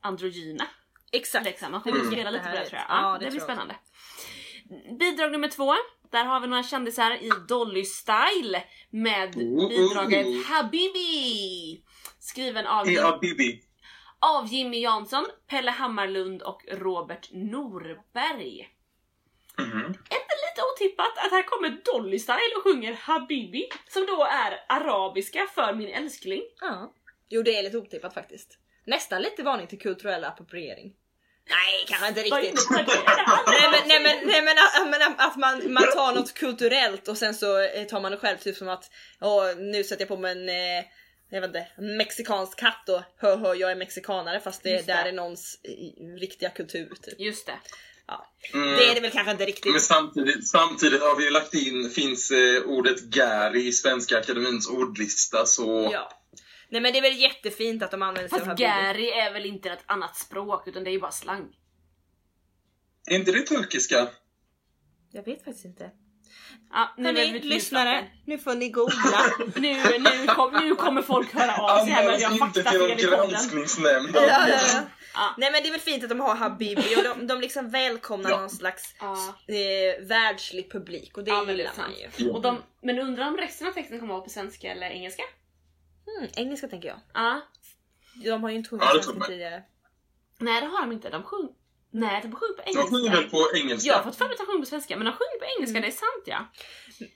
androgyna. 0.00 0.66
Exakt. 1.12 1.44
Liksom. 1.44 1.72
Man 1.72 1.80
kommer 1.80 2.00
Mm. 2.00 2.12
spela 2.12 2.30
lite 2.30 2.44
på 2.44 2.50
det 2.50 2.64
tror 2.66 2.78
jag. 2.80 2.86
Ja, 2.88 3.12
Ja, 3.12 3.18
det, 3.18 3.24
det 3.24 3.30
blir 3.30 3.40
spännande. 3.40 3.76
Bidrag 5.00 5.32
nummer 5.32 5.48
två. 5.48 5.74
Där 6.12 6.24
har 6.24 6.40
vi 6.40 6.46
några 6.46 6.62
kändisar 6.62 7.10
i 7.12 7.30
Dolly 7.48 7.84
Style 7.84 8.62
med 8.90 9.32
bidraget 9.68 10.46
Habibi. 10.46 11.82
Skriven 12.20 12.66
av, 12.66 12.86
Hey, 12.86 12.98
ah, 12.98 13.18
Bibi. 13.18 13.60
Av 14.20 14.46
Jimmy 14.46 14.80
Jansson, 14.80 15.26
Pelle 15.46 15.70
Hammarlund 15.70 16.42
och 16.42 16.64
Robert 16.68 17.28
Norberg. 17.32 18.68
Mhm. 19.58 19.86
Inte 19.86 20.34
lite 20.46 20.62
otippat 20.74 21.18
att 21.18 21.30
här 21.30 21.42
kommer 21.42 21.68
Dolly 21.84 22.18
Style 22.18 22.54
och 22.56 22.62
sjunger 22.62 22.92
Habibi 22.92 23.68
som 23.88 24.06
då 24.06 24.24
är 24.24 24.64
arabiska 24.68 25.46
för 25.54 25.74
min 25.74 25.88
älskling. 25.88 26.42
Ja. 26.60 26.92
Jo 27.28 27.42
det 27.42 27.58
är 27.58 27.62
lite 27.62 27.78
otippat 27.78 28.14
faktiskt. 28.14 28.58
Nästan 28.84 29.22
lite 29.22 29.42
varning 29.42 29.66
till 29.66 29.78
kulturell 29.78 30.24
appropriering. 30.24 30.94
Nej 31.48 31.84
kanske 31.88 32.08
inte 32.08 32.20
riktigt. 32.20 32.66
Nej 32.70 33.70
men, 33.70 33.88
nej, 33.88 34.02
men, 34.02 34.26
nej, 34.26 34.42
men, 34.86 35.02
att, 35.02 35.28
att 35.28 35.36
man, 35.36 35.72
man 35.72 35.82
tar 35.82 36.14
något 36.14 36.34
kulturellt 36.34 37.08
och 37.08 37.18
sen 37.18 37.34
så 37.34 37.60
eh, 37.60 37.84
tar 37.84 38.00
man 38.00 38.12
det 38.12 38.18
själv 38.18 38.36
typ 38.36 38.56
som 38.56 38.68
att 38.68 38.90
Åh, 39.20 39.56
nu 39.56 39.84
sätter 39.84 40.02
jag 40.02 40.08
på 40.08 40.16
mig 40.16 40.32
en 40.32 40.48
eh, 40.48 40.84
jag 41.30 41.40
vet 41.40 41.48
inte, 41.48 41.66
en 41.76 41.96
mexikansk 41.96 42.60
hatt 42.60 42.88
och 42.88 43.02
hö 43.16 43.36
hö 43.36 43.54
jag 43.54 43.70
är 43.70 43.76
mexikanare 43.76 44.40
fast 44.40 44.62
det, 44.62 44.70
Just 44.70 44.86
det. 44.86 44.92
där 44.92 45.04
är 45.04 45.12
någons 45.12 45.60
riktiga 46.18 46.50
kultur 46.50 46.92
typ. 47.02 47.20
Just 47.20 47.46
det. 47.46 47.58
Mm. 48.54 48.76
Det 48.76 48.84
är 48.84 48.94
det 48.94 49.00
väl 49.00 49.10
kanske 49.10 49.30
inte 49.30 49.44
riktigt. 49.44 49.72
Men 49.72 49.80
samtidigt, 49.80 50.48
samtidigt 50.48 51.00
har 51.00 51.16
vi 51.16 51.30
lagt 51.30 51.54
in, 51.54 51.90
finns 51.90 52.30
eh, 52.30 52.62
ordet 52.62 53.00
Gary 53.00 53.66
i 53.66 53.72
Svenska 53.72 54.18
Akademins 54.18 54.68
ordlista 54.68 55.46
så... 55.46 55.90
Ja. 55.92 56.12
Nej 56.68 56.80
men 56.80 56.92
det 56.92 56.98
är 56.98 57.02
väl 57.02 57.20
jättefint 57.20 57.82
att 57.82 57.90
de 57.90 58.02
använder 58.02 58.28
sig 58.28 58.40
av 58.40 58.44
Fast. 58.44 58.58
Gary 58.58 59.08
är 59.08 59.32
väl 59.32 59.46
inte 59.46 59.70
ett 59.70 59.84
annat 59.86 60.16
språk 60.16 60.68
utan 60.68 60.84
det 60.84 60.90
är 60.90 60.92
ju 60.92 61.00
bara 61.00 61.12
slang. 61.12 61.56
Är 63.06 63.16
inte 63.16 63.32
det 63.32 63.42
turkiska? 63.42 64.08
Jag 65.10 65.24
vet 65.24 65.44
faktiskt 65.44 65.64
inte. 65.64 65.90
Ja, 66.72 66.94
nu 66.96 67.04
Hörni, 67.04 67.32
vi 67.32 67.38
lyssnare, 67.40 68.06
nu 68.24 68.38
får 68.38 68.54
ni 68.54 68.68
googla. 68.68 69.20
Nu, 69.56 69.98
nu, 69.98 70.26
kom, 70.26 70.52
nu 70.52 70.74
kommer 70.74 71.02
folk 71.02 71.34
höra 71.34 71.56
av 71.56 71.84
sig 71.84 71.92
här 71.94 72.04
med 72.04 72.14
att 72.14 72.20
jag 72.20 72.32
inte 72.32 72.52
till 72.52 72.62
faktafel 72.64 73.10
någon 73.10 73.28
granskningsnämnd. 73.30 74.10
ja, 74.14 74.22
ja, 74.28 74.48
ja. 74.48 74.82
Ja. 75.14 75.34
Nej 75.38 75.52
men 75.52 75.62
det 75.62 75.68
är 75.68 75.70
väl 75.70 75.80
fint 75.80 76.02
att 76.02 76.08
de 76.08 76.20
har 76.20 76.34
Habibi 76.34 76.96
och 76.96 77.02
de, 77.02 77.26
de 77.26 77.40
liksom 77.40 77.70
välkomnar 77.70 78.30
Ja. 78.30 78.40
någon 78.40 78.50
slags 78.50 78.94
Ja. 79.00 79.12
eh, 79.48 80.06
världslig 80.06 80.72
publik 80.72 81.16
och 81.16 81.24
det 81.24 81.30
Ja, 81.30 81.44
det 81.44 81.52
gillar 81.52 81.72
man 81.76 81.90
ju. 82.18 82.30
Och 82.30 82.42
de, 82.42 82.62
men 82.82 82.98
undrar 82.98 83.28
om 83.28 83.36
resten 83.36 83.68
av 83.68 83.72
texten 83.72 84.00
kommer 84.00 84.14
vara 84.14 84.24
på 84.24 84.30
svenska 84.30 84.72
eller 84.72 84.90
engelska? 84.90 85.22
Mm, 86.18 86.30
engelska 86.36 86.68
tänker 86.68 86.88
jag. 86.88 86.98
Ja. 87.14 87.40
De 88.24 88.42
har 88.42 88.50
ju 88.50 88.56
inte 88.56 88.70
sjungit 88.70 88.86
Ja, 88.94 89.02
svenska 89.02 89.24
tidigare. 89.26 89.62
Nej 90.38 90.60
det 90.60 90.66
har 90.66 90.80
de 90.80 90.92
inte. 90.92 91.10
De 91.10 91.22
sjung... 91.22 91.48
Nej 91.90 92.20
de 92.22 92.32
sjunger 92.32 92.54
på 92.54 92.62
De 92.72 92.88
sjunger 92.90 93.06
engelska. 93.10 93.30
på 93.30 93.56
engelska? 93.56 93.88
Jag 93.88 93.94
har 93.96 94.02
fått 94.02 94.16
för 94.16 94.24
mig 94.24 94.32
att 94.32 94.38
de 94.38 94.46
sjunger 94.46 94.60
på 94.60 94.66
svenska 94.66 94.96
men 94.96 95.04
de 95.04 95.12
sjunger 95.12 95.38
på 95.38 95.44
engelska, 95.58 95.80
det 95.80 95.86
är 95.86 95.90
sant 95.90 96.24
ja. 96.26 96.46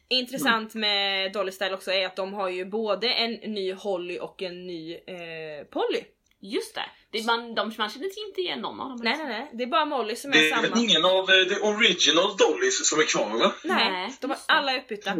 Intressant 0.08 0.74
med 0.74 1.32
Dolly 1.32 1.52
Style 1.52 1.74
också 1.74 1.92
är 1.92 2.06
att 2.06 2.16
de 2.16 2.32
har 2.34 2.48
ju 2.48 2.64
både 2.64 3.08
en 3.12 3.32
ny 3.32 3.72
Holly 3.72 4.18
och 4.18 4.42
en 4.42 4.66
ny 4.66 4.92
eh, 4.94 5.64
Polly. 5.70 6.04
Just 6.44 6.74
det. 6.74 6.84
det 7.10 7.18
är 7.18 7.24
man, 7.24 7.54
de, 7.54 7.72
man 7.78 7.90
känner 7.90 8.26
inte 8.28 8.40
igen 8.40 8.60
någon 8.60 8.80
av 8.80 8.88
dem. 8.88 9.00
Nej 9.02 9.16
nej 9.18 9.26
nej, 9.26 9.50
det 9.52 9.62
är 9.62 9.66
bara 9.66 9.84
Molly 9.84 10.16
som 10.16 10.30
är 10.30 10.34
Det 10.36 10.50
är 10.50 10.56
samma. 10.56 10.62
väl 10.74 10.84
ingen 10.84 11.04
av 11.04 11.30
eh, 11.30 11.44
the 11.48 11.60
original 11.60 12.36
Dollys 12.36 12.88
som 12.88 12.98
är 13.00 13.04
kvar 13.04 13.38
va? 13.38 13.52
Nej, 13.64 13.90
Nej, 13.92 14.12
de 14.20 14.30
har 14.30 14.36
det. 14.36 14.42
alla 14.48 14.72
är 14.72 14.78
utbytta. 14.78 15.16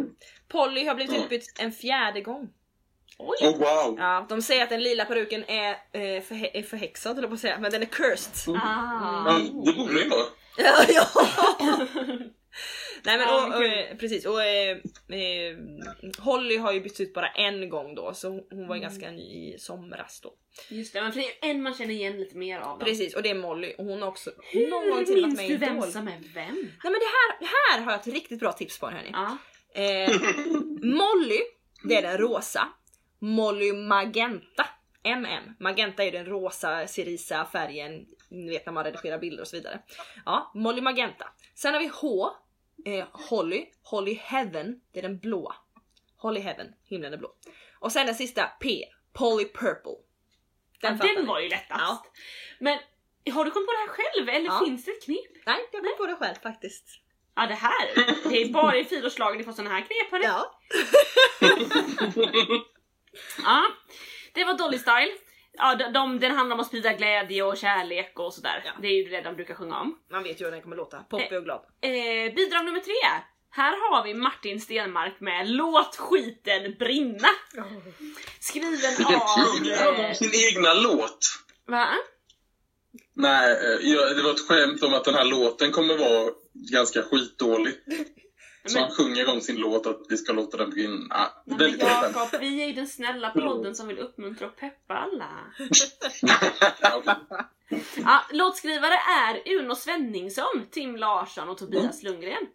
Polly 0.47 0.85
har 0.85 0.95
blivit 0.95 1.11
Mm. 1.13 1.23
utbytt 1.23 1.59
en 1.59 1.71
fjärde 1.71 2.21
gång. 2.21 2.49
Oj! 3.27 3.47
Oh 3.47 3.57
wow! 3.57 3.95
Ja, 3.99 4.25
de 4.29 4.41
säger 4.41 4.63
att 4.63 4.69
den 4.69 4.83
lila 4.83 5.05
peruken 5.05 5.43
är, 5.47 5.71
eh, 5.71 6.21
förhä- 6.21 6.51
är 6.53 6.63
förhäxad 6.63 7.17
jag 7.17 7.27
på 7.29 7.33
att 7.33 7.39
säga, 7.39 7.59
men 7.59 7.71
den 7.71 7.81
är 7.81 7.85
cursed. 7.85 8.55
Ah. 8.55 9.25
Ja, 9.27 9.39
det 9.65 9.73
borde 9.73 9.99
ju 10.03 10.09
vara. 10.09 10.25
Ja, 10.57 10.85
ja. 10.89 11.07
Nej 13.05 13.17
men 13.17 13.27
Ja, 13.27 13.35
och, 13.43 13.49
men 13.49 13.57
och, 13.57 13.63
kul. 13.63 13.71
eh, 13.91 13.97
precis 13.97 14.25
och 14.25 14.43
eh, 14.43 14.77
eh, 15.09 15.57
Holly 16.19 16.57
har 16.57 16.71
ju 16.71 16.81
bytts 16.81 16.99
ut 16.99 17.13
bara 17.13 17.27
en 17.29 17.69
gång 17.69 17.95
då 17.95 18.13
så 18.13 18.29
hon- 18.29 18.47
hon 18.49 18.67
var 18.67 18.75
ju 18.75 18.81
Mm. 18.81 18.89
ganska 18.89 19.11
ny 19.11 19.53
i 19.53 19.55
somras 19.59 20.21
då. 20.21 20.33
Just 20.69 20.93
det, 20.93 21.01
men 21.01 21.11
för 21.13 21.19
det 21.19 21.25
är 21.27 21.49
en 21.49 21.61
man 21.63 21.73
känner 21.73 21.93
igen 21.93 22.17
lite 22.17 22.37
mer 22.37 22.59
av 22.59 22.79
dem. 22.79 22.87
Precis 22.87 23.15
och 23.15 23.23
det 23.23 23.29
är 23.29 23.35
Molly 23.35 23.73
och 23.77 23.85
hon 23.85 24.01
har 24.01 24.09
också 24.09 24.31
någon 24.53 24.89
gång 24.89 25.05
till 25.05 25.15
Hur 25.15 25.21
varit 25.21 25.27
minns 25.27 25.37
med 25.37 25.49
du 25.49 25.53
i 25.53 25.57
vem 25.57 25.77
Idol. 25.77 25.91
som 25.91 26.07
är 26.07 26.19
vem? 26.33 26.55
Nej 26.55 26.69
men 26.83 26.93
det 26.93 27.09
här, 27.15 27.47
här 27.75 27.83
har 27.85 27.91
jag 27.91 27.99
ett 28.01 28.07
riktigt 28.07 28.39
bra 28.39 28.51
tips 28.51 28.79
på 28.79 28.89
hörni. 28.89 29.09
Ja. 29.13 29.37
Eh, 29.81 30.11
Molly, 30.81 31.39
det 31.83 31.95
är 31.95 32.01
den 32.01 32.17
rosa. 32.17 32.67
Molly 33.23 33.73
Magenta. 33.73 34.65
MM. 35.03 35.55
Magenta 35.59 36.03
är 36.03 36.11
den 36.11 36.25
rosa 36.25 36.87
cerisa 36.87 37.45
färgen, 37.45 38.05
ni 38.29 38.49
vet 38.49 38.65
när 38.65 38.73
man 38.73 38.83
redigerar 38.83 39.19
bilder 39.19 39.41
och 39.41 39.47
så 39.47 39.55
vidare. 39.55 39.79
Ja, 40.25 40.51
Molly 40.55 40.81
Magenta. 40.81 41.27
Sen 41.55 41.73
har 41.73 41.79
vi 41.81 41.87
H. 41.93 42.29
Eh, 42.85 43.07
Holly. 43.11 43.65
Holly 43.83 44.13
Heaven. 44.13 44.81
Det 44.91 44.99
är 44.99 45.03
den 45.03 45.19
blå. 45.19 45.53
Holly 46.17 46.39
Heaven. 46.39 46.67
Himlen 46.85 47.13
är 47.13 47.17
blå. 47.17 47.31
Och 47.79 47.91
sen 47.91 48.05
den 48.05 48.15
sista 48.15 48.43
P. 48.45 48.85
Polly 49.13 49.45
Purple. 49.45 49.95
Den, 50.81 50.97
fattar 50.97 51.15
den 51.15 51.25
var 51.27 51.39
ju 51.39 51.49
lättast. 51.49 51.81
Ja. 51.81 52.05
Men 52.59 52.79
har 53.33 53.45
du 53.45 53.51
kommit 53.51 53.67
på 53.67 53.71
det 53.73 53.77
här 53.77 53.87
själv 53.87 54.29
eller 54.29 54.45
Ja. 54.45 54.61
finns 54.65 54.85
det 54.85 54.91
ett 54.91 55.03
knep? 55.03 55.45
Nej, 55.45 55.59
jag 55.71 55.81
kom 55.83 55.97
på 55.97 56.05
det 56.05 56.15
själv 56.15 56.35
faktiskt. 56.43 56.85
Ja 57.35 57.47
det 57.47 57.53
här, 57.53 57.95
det 58.29 58.41
är 58.41 58.49
bara 58.53 58.77
i 58.77 58.85
fyraårslagen 58.85 59.37
ni 59.37 59.43
får 59.43 59.51
såna 59.51 59.69
här 59.69 59.81
knep 59.81 60.11
hörni. 60.11 60.25
Ja. 60.25 60.59
Ja, 63.43 63.63
det 64.33 64.43
var 64.43 64.53
Dolly 64.53 64.77
Style. 64.77 65.11
Ja, 65.57 65.75
de, 65.75 65.93
de, 65.93 66.19
den 66.19 66.31
handlar 66.35 66.53
om 66.55 66.59
att 66.59 66.67
sprida 66.67 66.93
glädje 66.93 67.43
och 67.43 67.57
kärlek 67.57 68.19
och 68.19 68.33
sådär. 68.33 68.61
Ja. 68.65 68.71
Det 68.81 68.87
är 68.87 69.03
ju 69.03 69.09
det 69.09 69.21
de 69.21 69.35
brukar 69.35 69.55
sjunga 69.55 69.79
om. 69.79 69.99
Man 70.11 70.23
vet 70.23 70.41
ju 70.41 70.45
hur 70.45 70.51
den 70.51 70.61
kommer 70.61 70.75
låta. 70.75 70.99
Poppig 71.03 71.37
och 71.37 71.43
glad. 71.43 71.61
Eh, 71.81 72.33
bidrag 72.35 72.65
nummer 72.65 72.79
tre. 72.79 72.93
Här 73.51 73.71
har 73.71 74.03
vi 74.03 74.13
Martin 74.13 74.61
Stenmark 74.61 75.19
med 75.19 75.49
Låt 75.49 75.95
skiten 75.95 76.75
brinna. 76.79 77.27
Skriven 78.39 78.71
Vilken 78.97 79.15
av... 79.15 79.95
de 79.95 80.01
Eh, 80.05 80.13
sin 80.13 80.31
egna 80.49 80.73
låt? 80.73 81.19
va? 81.67 81.87
Nej, 83.15 83.51
eh, 83.51 84.15
det 84.15 84.23
var 84.23 84.31
ett 84.31 84.47
skämt 84.47 84.83
om 84.83 84.93
att 84.93 85.05
den 85.05 85.13
här 85.13 85.25
låten 85.25 85.71
kommer 85.71 85.97
vara 85.97 86.31
ganska 86.71 87.03
skitdålig. 87.03 87.73
Så 88.65 88.73
Men- 88.77 88.83
han 88.83 88.91
sjunger 88.91 89.29
om 89.29 89.41
sin 89.41 89.55
låt 89.55 89.85
att 89.87 90.01
vi 90.09 90.17
ska 90.17 90.33
låta 90.33 90.57
den 90.57 90.69
brinna. 90.69 91.15
Ah, 91.15 91.27
Nej, 91.45 91.71
men. 91.77 91.79
Jakob, 91.79 92.39
vi 92.41 92.61
är 92.63 92.67
ju 92.67 92.73
den 92.73 92.87
snälla 92.87 93.29
podden 93.29 93.75
som 93.75 93.87
vill 93.87 93.99
uppmuntra 93.99 94.47
och 94.47 94.55
peppa 94.55 94.93
alla. 94.93 95.29
Ja. 96.81 97.03
Ja, 97.97 98.21
låtskrivare 98.31 98.93
är 98.93 99.53
Uno 99.59 99.75
Svenningsson, 99.75 100.67
Tim 100.71 100.95
Larsson 100.95 101.49
och 101.49 101.57
Tobias 101.57 102.03
Lundgren. 102.03 102.47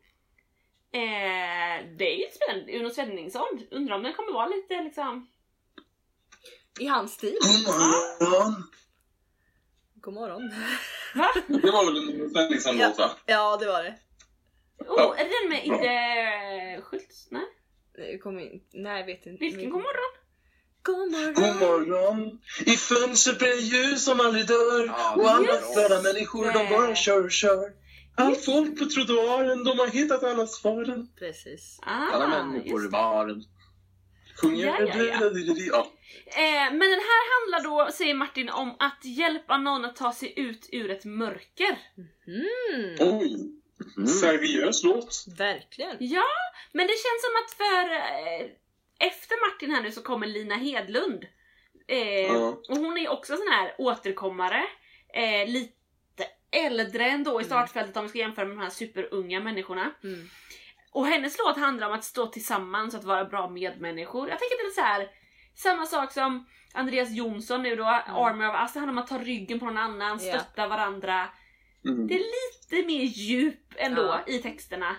Eh, 0.92 1.86
det 1.98 2.14
är 2.14 2.18
ju 2.18 2.24
spännande. 2.34 2.72
Uno 2.78 2.90
Svenningsson, 2.90 3.46
undrar 3.70 3.96
om 3.96 4.02
den 4.02 4.12
kommer 4.12 4.32
vara 4.32 4.46
lite 4.46 4.82
liksom... 4.82 5.28
I 6.80 6.86
hans 6.86 7.12
stil. 7.12 7.38
God 7.42 7.66
morgon. 7.66 8.64
God 9.94 10.14
morgon. 10.14 10.52
Va? 11.14 11.28
Det 11.46 11.70
var 11.70 11.84
väl 11.86 12.20
en 12.22 12.30
Svenningsson-låt 12.30 12.98
va? 12.98 13.10
Ja 13.26 13.56
det 13.56 13.66
var 13.66 13.82
det. 13.82 13.94
Oh, 14.78 15.20
är 15.20 15.24
det 15.24 15.30
den 15.42 15.48
med 15.50 15.66
Idde 15.66 16.82
Schultz? 16.82 17.28
Nej? 17.30 17.42
Det 17.96 18.18
kom 18.18 18.38
in. 18.38 18.60
Nej 18.72 18.98
jag 19.00 19.06
vet 19.06 19.26
inte. 19.26 19.44
Vilken 19.44 19.70
god 19.70 19.82
morgon? 19.82 20.12
God 20.82 21.10
morgon. 21.12 21.34
God 21.34 21.56
morgon. 21.68 22.40
I 22.66 22.76
fönstret 22.76 23.38
blir 23.38 23.60
ljus 23.60 24.04
som 24.04 24.20
aldrig 24.20 24.46
dör. 24.46 24.86
Ja, 24.86 25.14
och 25.16 25.30
alla 25.30 25.60
glada 25.74 26.02
människor 26.02 26.52
de 26.52 26.68
bara 26.76 26.94
kör 26.94 27.24
och 27.24 27.30
kör. 27.32 27.72
Allt 28.16 28.44
folk 28.44 28.78
på 28.78 28.84
trottoaren, 28.84 29.64
de 29.64 29.78
har 29.78 29.86
hittat 29.86 30.22
alla 30.24 30.46
svaren. 30.46 31.08
Precis. 31.18 31.78
Ah, 31.82 32.06
Alla 32.12 32.28
människor 32.28 32.84
i 32.84 32.88
baren. 32.88 33.44
Sjunger 34.42 34.66
Ja, 34.66 34.80
ja, 34.80 35.04
ja. 35.04 35.54
ja. 35.56 35.86
Eh, 36.26 36.70
men 36.70 36.78
den 36.78 37.00
här 37.10 37.52
handlar 37.52 37.70
då, 37.70 37.92
säger 37.92 38.14
Martin, 38.14 38.48
om 38.50 38.76
att 38.78 39.04
hjälpa 39.04 39.58
någon 39.58 39.84
att 39.84 39.96
ta 39.96 40.12
sig 40.12 40.32
ut 40.36 40.68
ur 40.72 40.90
ett 40.90 41.04
mörker. 41.04 41.78
Mm, 42.26 42.96
Oj, 43.18 43.57
Mm. 43.96 44.08
seriös 44.08 44.84
låt. 44.84 45.24
verkligen. 45.38 45.96
Ja, 46.00 46.24
men 46.72 46.86
det 46.86 46.92
känns 46.92 47.22
som 47.22 47.34
att 47.44 47.52
för 47.56 47.92
eh, 47.94 48.46
efter 49.08 49.48
Martin 49.48 49.70
här 49.70 49.82
nu 49.82 49.92
så 49.92 50.02
kommer 50.02 50.26
Lina 50.26 50.54
Hedlund. 50.54 51.26
Eh, 51.88 51.98
Ja. 52.32 52.62
Och 52.68 52.76
hon 52.76 52.98
är 52.98 53.08
också 53.08 53.36
sån 53.36 53.48
här 53.48 53.74
återkommare. 53.78 54.64
Eh, 55.14 55.48
lite 55.48 55.74
äldre 56.50 57.04
ändå 57.10 57.40
i 57.40 57.44
startfältet 57.44 57.96
om 57.96 58.02
vi 58.02 58.08
ska 58.08 58.18
jämföra 58.18 58.44
med 58.44 58.56
de 58.56 58.62
här 58.62 58.70
superunga 58.70 59.40
människorna. 59.40 59.90
Mm. 60.04 60.28
Och 60.90 61.06
hennes 61.06 61.38
låt 61.38 61.56
handlar 61.56 61.86
om 61.88 61.92
att 61.94 62.04
stå 62.04 62.26
tillsammans 62.26 62.94
och 62.94 63.00
att 63.00 63.06
vara 63.06 63.24
bra 63.24 63.48
medmänniskor. 63.48 64.28
Jag 64.28 64.38
tänker 64.38 64.54
att 64.54 64.60
det 64.60 64.80
är 64.80 64.84
så 64.84 64.88
här 64.88 65.08
samma 65.54 65.86
sak 65.86 66.12
som 66.12 66.46
Andreas 66.72 67.10
Jonsson 67.10 67.62
nu 67.62 67.76
då, 67.76 67.84
Army 67.84 68.46
of 68.46 68.54
Us. 68.62 68.72
Det 68.72 68.78
handlar 68.78 68.92
om 68.92 68.98
att 68.98 69.06
ta 69.08 69.18
ryggen 69.18 69.58
på 69.58 69.64
någon 69.66 69.78
annan, 69.78 70.20
stötta 70.20 70.68
varandra. 70.68 71.28
Mm. 71.88 72.06
Det 72.06 72.14
är 72.14 72.18
lite 72.18 72.86
mer 72.86 73.02
djup 73.04 73.74
ändå 73.76 74.02
Ja. 74.02 74.24
i 74.34 74.38
texterna. 74.38 74.96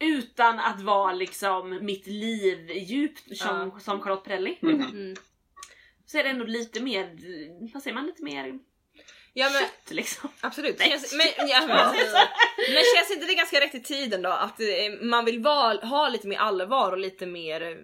Utan 0.00 0.58
att 0.60 0.80
vara 0.80 1.12
liksom 1.12 1.78
mitt 1.84 2.06
liv 2.06 2.70
djupt 2.70 3.36
som, 3.36 3.80
som 3.80 4.00
Charlotte 4.00 4.24
Perrelli. 4.24 4.58
Mm. 4.62 4.80
Mm. 4.82 5.16
så 6.06 6.18
är 6.18 6.24
det 6.24 6.30
ändå 6.30 6.44
lite 6.44 6.80
mer, 6.82 7.16
vad 7.72 7.82
säger 7.82 7.94
man, 7.94 8.06
lite 8.06 8.22
mer 8.24 8.58
Ja 9.32 9.50
men 9.52 9.60
kött 9.62 9.90
liksom. 9.90 10.30
absolut. 10.40 10.78
Nej. 10.78 10.90
Känns, 10.90 11.14
men, 11.14 11.48
ja, 11.48 11.60
men, 11.60 11.76
men 12.74 12.82
känns 12.96 13.10
inte 13.10 13.26
det 13.26 13.34
ganska 13.34 13.60
rätt 13.60 13.74
i 13.74 13.82
tiden 13.82 14.22
då? 14.22 14.30
Att 14.30 14.60
eh, 14.60 14.66
man 15.02 15.24
vill 15.24 15.40
va, 15.42 15.74
ha 15.82 16.08
lite 16.08 16.28
mer 16.28 16.38
allvar 16.38 16.92
och 16.92 16.98
lite 16.98 17.26
mer 17.26 17.62
eh, 17.62 17.76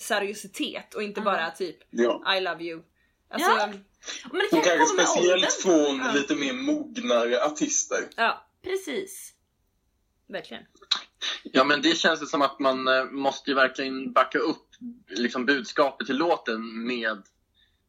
seriositet 0.00 0.94
och 0.94 1.02
inte 1.02 1.20
Ja. 1.20 1.24
bara 1.24 1.50
typ 1.50 1.76
Ja. 1.90 2.36
I 2.36 2.40
love 2.40 2.64
you. 2.64 2.82
Alltså, 3.30 3.50
Ja. 3.50 3.58
ja. 3.60 3.66
Men 4.32 4.40
det 4.40 4.48
Hon 4.50 4.60
kanske 4.62 4.72
åldern. 4.82 5.06
speciellt 5.06 5.52
från 5.52 5.98
Ja. 5.98 6.12
lite 6.14 6.34
mer 6.36 6.52
mognare 6.52 7.44
artister. 7.44 7.98
Precis. 8.62 9.32
verkligen. 10.28 10.62
Ja 11.42 11.64
men 11.64 11.82
det 11.82 11.96
känns 11.98 12.22
ju 12.22 12.26
som 12.26 12.42
att 12.42 12.58
man 12.58 12.88
eh, 12.88 13.04
måste 13.04 13.50
ju 13.50 13.54
verkligen 13.56 14.12
backa 14.12 14.38
upp 14.38 14.66
liksom, 15.08 15.46
budskapet 15.46 16.06
till 16.06 16.16
låten 16.16 16.86
med, 16.86 17.22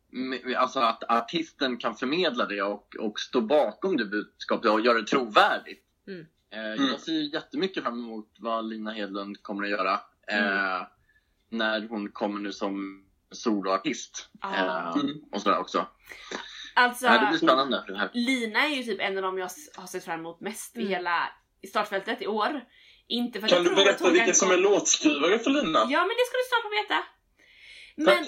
med 0.10 0.56
alltså 0.56 0.80
att 0.80 1.04
artisten 1.10 1.78
kan 1.78 1.96
förmedla 1.96 2.46
det 2.46 2.62
och, 2.62 2.96
och 3.00 3.20
stå 3.20 3.42
bakom 3.42 3.98
det 3.98 4.06
budskapet 4.06 4.72
och 4.72 4.82
göra 4.82 5.02
det 5.02 5.08
trovärdigt. 5.08 5.84
Mm. 6.08 6.20
Eh, 6.22 6.26
Mm. 6.54 6.88
Jag 6.92 7.00
ser 7.00 7.12
ju 7.12 7.30
jättemycket 7.34 7.84
fram 7.84 8.00
emot 8.00 8.36
vad 8.40 8.66
Lina 8.70 8.92
Hedlund 8.92 9.44
kommer 9.44 9.64
att 9.64 9.70
göra 9.70 9.94
eh, 10.28 10.88
när 11.50 11.88
hon 11.88 12.12
kommer 12.12 12.40
nu 12.40 12.52
som 12.52 13.06
soloartist. 13.32 14.30
Ah. 14.42 14.94
Mm. 14.94 15.22
och 15.32 15.42
sådär 15.42 15.60
också. 15.60 15.88
Alltså, 16.74 17.06
Ja, 17.06 17.20
det 17.20 17.28
blir 17.28 17.38
spännande. 17.38 17.84
Det 17.88 17.98
här. 17.98 18.10
Lina 18.14 18.66
är 18.66 18.76
ju 18.76 18.84
typ 18.84 19.02
en 19.02 19.18
av 19.18 19.24
dem 19.24 19.38
jag 19.38 19.50
har 19.76 19.88
sett 19.88 20.06
fram 20.06 20.20
emot 20.20 20.42
mest 20.42 20.78
i 20.78 20.80
Mm. 20.80 20.92
hela 20.92 21.30
i 21.62 21.68
startfältet 21.68 22.22
i 22.22 22.28
år. 22.28 22.62
Inte 23.08 23.42
för 23.42 23.48
Kan 23.48 23.58
jag 23.58 23.66
du 23.66 23.76
berätta 23.76 24.26
kan 24.26 24.34
som 24.36 24.52
är 24.52 24.58
låtskrivare 24.58 25.40
för 25.40 25.50
Lina? 25.50 25.80
Ja 25.90 26.00
men 26.00 26.10
det 26.10 26.26
ska 26.28 26.38
du 26.38 26.44
snart 26.50 26.64
få 26.64 26.70
veta. 26.84 27.04
Men, 27.96 28.26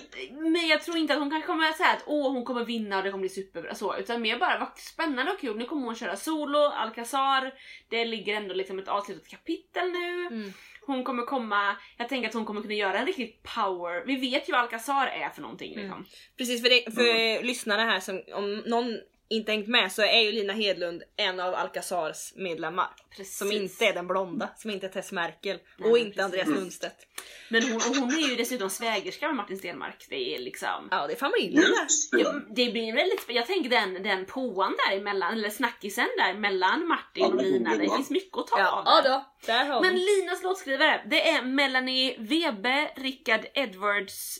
men 0.52 0.68
jag 0.68 0.82
tror 0.82 0.98
inte 0.98 1.14
att 1.14 1.20
hon 1.20 1.32
kan 1.32 1.42
komma 1.42 1.74
säga 1.74 1.90
att 1.90 2.04
åh 2.06 2.32
hon 2.32 2.46
kommer 2.46 2.66
vinna 2.66 2.98
och 2.98 3.04
det 3.04 3.12
kommer 3.12 3.22
bli 3.22 3.30
superbra 3.30 3.76
så. 3.76 3.98
Utan 3.98 4.22
mer 4.22 4.40
bara 4.40 4.60
vad 4.60 4.78
spännande 4.78 5.32
och 5.32 5.40
kul. 5.40 5.58
Nu 5.58 5.66
kommer 5.66 5.86
hon 5.86 5.96
köra 5.96 6.16
solo, 6.16 6.58
Alcazar. 6.58 7.54
Det 7.90 8.06
ligger 8.06 8.36
ändå 8.36 8.54
liksom 8.54 8.80
ett 8.80 8.88
avslutat 8.88 9.28
kapitel 9.28 9.92
nu. 9.92 10.28
Mm. 10.28 10.54
Hon 10.86 11.04
kommer 11.04 11.24
komma, 11.24 11.76
jag 11.98 12.10
tänker 12.10 12.28
att 12.30 12.34
hon 12.34 12.46
kommer 12.46 12.62
kunna 12.62 12.74
göra 12.74 13.00
en 13.00 13.06
riktigt 13.06 13.44
power. 13.56 14.06
Vi 14.06 14.16
vet 14.16 14.50
ju 14.50 14.52
vad 14.52 14.62
Alcazar 14.62 15.08
är 15.08 15.30
för 15.30 15.42
någonting 15.42 15.74
Mm. 15.74 15.84
liksom. 15.84 16.06
Precis 16.38 16.62
för, 16.62 16.70
det, 16.70 16.96
för 16.96 17.44
lyssnarna 17.44 17.84
här 17.86 18.00
som 18.00 18.22
om 18.34 18.58
någon 18.58 19.00
inte 19.30 19.52
hängt 19.52 19.68
med 19.68 19.92
så 19.92 20.02
är 20.02 20.22
ju 20.22 20.32
Lina 20.32 20.54
Hedlund 20.54 21.04
en 21.18 21.40
av 21.40 21.56
Alcazars 21.56 22.34
medlemmar. 22.36 22.90
Precis. 23.18 23.38
Som 23.38 23.52
inte 23.52 23.86
är 23.86 23.94
den 23.94 24.08
blonda, 24.08 24.50
som 24.58 24.72
inte 24.72 24.86
är 24.86 24.90
Tess 24.90 25.12
Merkel 25.12 25.60
Nej, 25.78 25.92
och 25.92 25.98
inte 25.98 26.24
Andreas 26.24 26.46
precis. 26.46 26.60
Lundstedt. 26.60 27.08
Men 27.50 27.64
hon, 27.64 27.82
hon 28.00 28.10
är 28.14 28.30
ju 28.30 28.36
dessutom 28.36 28.70
svägerska 28.70 29.28
med 29.28 29.36
Martin 29.36 29.58
Stenmark. 29.58 30.06
Det 30.10 30.36
är 30.36 30.40
liksom... 30.40 30.88
Ja 30.92 31.08
det 31.08 31.14
är 31.14 31.18
familjen 31.18 31.64
där. 31.64 32.20
Ja, 32.20 32.34
det 32.56 32.72
blir 32.72 32.94
väldigt 32.94 33.26
Jag 33.28 33.48
tänker 33.48 33.70
den, 33.70 34.04
den 34.04 34.26
påan 34.26 34.76
där 34.88 34.98
emellan, 34.98 35.34
eller 35.34 35.50
snackisen 35.50 36.08
där 36.18 36.34
mellan 36.34 36.88
Martin 36.88 37.24
Ja, 37.24 37.28
och 37.28 37.44
Lina. 37.44 37.76
Det 37.76 37.96
finns 37.96 38.10
mycket 38.10 38.38
att 38.38 38.48
ta 38.48 38.60
Ja, 38.60 38.72
av 38.72 38.84
ja 38.86 39.02
där. 39.02 39.10
då, 39.10 39.26
där 39.46 39.66
har 39.66 39.82
Men. 39.82 39.96
Linas 39.96 40.44
låtskrivare, 40.44 41.02
det 41.10 41.30
är 41.30 41.42
Melanie 41.42 42.16
Webe, 42.20 42.92
Rickard 42.96 43.46
Edwards, 43.54 44.40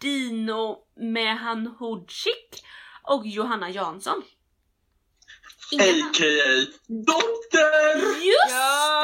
Dino 0.00 0.78
Mehanhodzic 0.96 2.62
och 3.08 3.26
Johanna 3.26 3.70
Jansson. 3.70 4.22
A.k.a. 5.80 6.66
Dotter! 6.86 7.96
Just 8.24 8.50
Ja! 8.50 9.02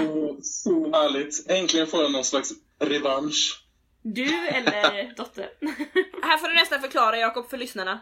det! 0.00 0.08
Åh, 0.08 0.36
så 0.42 0.92
härligt. 0.92 1.50
Äntligen 1.50 1.86
får 1.86 2.02
jag 2.02 2.12
någon 2.12 2.24
slags 2.24 2.52
revansch. 2.80 3.62
Du 4.02 4.46
eller 4.48 5.14
dotter? 5.16 5.48
Här 6.22 6.38
får 6.38 6.48
du 6.48 6.54
nästan 6.54 6.80
förklara 6.80 7.18
Jakob 7.18 7.50
för 7.50 7.56
lyssnarna. 7.56 8.00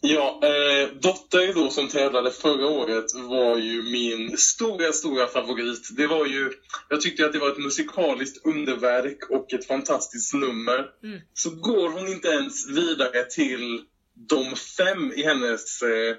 Ja, 0.00 0.40
eh, 0.42 0.88
Dotter 0.88 1.54
då 1.54 1.70
som 1.70 1.88
tävlade 1.88 2.30
förra 2.30 2.66
året 2.66 3.04
var 3.14 3.56
ju 3.56 3.82
min 3.82 4.36
stora, 4.38 4.92
stora 4.92 5.26
favorit. 5.26 5.88
Det 5.96 6.06
var 6.06 6.26
ju, 6.26 6.52
jag 6.88 7.00
tyckte 7.00 7.26
att 7.26 7.32
det 7.32 7.38
var 7.38 7.48
ett 7.48 7.58
musikaliskt 7.58 8.46
underverk 8.46 9.30
och 9.30 9.52
ett 9.52 9.66
fantastiskt 9.66 10.34
nummer. 10.34 10.86
Mm. 11.02 11.20
Så 11.34 11.50
går 11.50 11.88
hon 11.88 12.08
inte 12.08 12.28
ens 12.28 12.68
vidare 12.70 13.24
till 13.24 13.82
de 14.28 14.56
fem 14.56 15.12
i 15.16 15.22
hennes, 15.22 15.82
eh, 15.82 16.16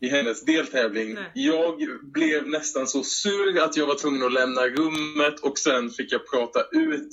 i 0.00 0.08
hennes 0.08 0.44
deltävling. 0.44 1.14
Nej. 1.14 1.30
Jag 1.34 1.78
blev 2.02 2.48
nästan 2.48 2.86
så 2.86 3.02
sur 3.02 3.62
att 3.62 3.76
jag 3.76 3.86
var 3.86 3.94
tvungen 3.94 4.22
att 4.22 4.32
lämna 4.32 4.60
rummet 4.66 5.40
och 5.40 5.58
sen 5.58 5.90
fick 5.90 6.12
jag 6.12 6.30
prata 6.30 6.60
ut 6.72 7.10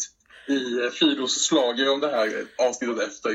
i 0.47 0.83
eh, 0.83 0.89
Fidos 0.89 1.45
slager 1.47 1.91
om 1.91 1.99
det 1.99 2.07
här 2.11 2.45
avsnittet 2.69 3.07
efter. 3.07 3.29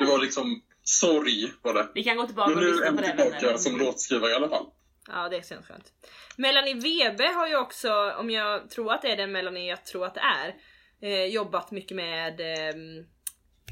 Det 0.00 0.06
var 0.06 0.18
liksom 0.18 0.62
sorg 0.82 1.52
var 1.62 1.74
det. 1.74 1.88
Vi 1.94 2.04
kan 2.04 2.16
gå 2.16 2.26
tillbaka 2.26 2.48
Men 2.48 2.58
och 2.58 2.64
nu 2.64 2.68
är 2.68 2.72
lyssna 2.72 2.90
på 2.90 3.00
det. 3.02 3.06
tillbaka 3.06 3.46
vänner. 3.46 3.58
som 3.58 3.78
låtskrivare 3.78 4.30
i 4.30 4.34
alla 4.34 4.48
fall. 4.48 4.66
Ja 5.08 5.28
det 5.28 5.46
känns 5.48 5.66
skönt. 5.66 5.92
Melanie 6.36 6.74
Webe 6.74 7.24
har 7.24 7.48
ju 7.48 7.56
också, 7.56 8.12
om 8.18 8.30
jag 8.30 8.70
tror 8.70 8.92
att 8.92 9.02
det 9.02 9.08
är 9.08 9.16
den 9.16 9.32
Melanie 9.32 9.70
jag 9.70 9.84
tror 9.84 10.06
att 10.06 10.14
det 10.14 10.20
är, 10.20 10.54
eh, 11.00 11.24
jobbat 11.24 11.70
mycket 11.70 11.96
med, 11.96 12.40
ehm, 12.40 13.06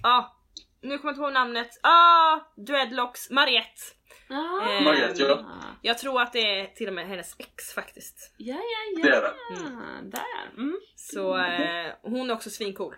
ja 0.02 0.36
nu 0.84 0.98
kommer 0.98 1.10
jag 1.10 1.12
inte 1.12 1.22
ihåg 1.22 1.32
namnet, 1.32 1.70
ah, 1.82 2.40
Dreadlocks, 2.56 3.30
Mariette. 3.30 3.82
Ah. 4.28 4.70
Eh, 4.70 4.84
Mariette, 4.84 5.22
ja. 5.22 5.44
Jag 5.82 5.98
tror 5.98 6.22
att 6.22 6.32
det 6.32 6.60
är 6.60 6.66
till 6.66 6.88
och 6.88 6.94
med 6.94 7.06
hennes 7.06 7.34
ex 7.38 7.72
faktiskt. 7.72 8.34
Ja, 8.36 8.54
ja, 8.54 8.60
ja. 8.96 9.02
Det 9.02 9.08
är 9.08 9.22
det. 9.22 10.10
Där. 10.10 10.52
Mm. 10.56 10.76
Så 10.96 11.38
eh, 11.38 11.92
hon 12.02 12.30
är 12.30 12.34
också 12.34 12.50
svincool. 12.50 12.94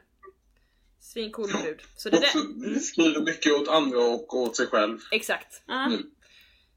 Svincool 1.01 1.49
brud. 1.63 1.83
Så 1.97 2.11
det 2.11 2.21
där, 2.21 2.65
mm, 2.65 2.81
skriver 2.81 3.21
mycket 3.21 3.53
åt 3.53 3.69
andra 3.69 3.99
och 3.99 4.35
åt 4.35 4.57
sig 4.57 4.67
själv. 4.67 4.99
exakt. 5.11 5.63
Ja. 5.67 5.87
Mm. 5.87 6.03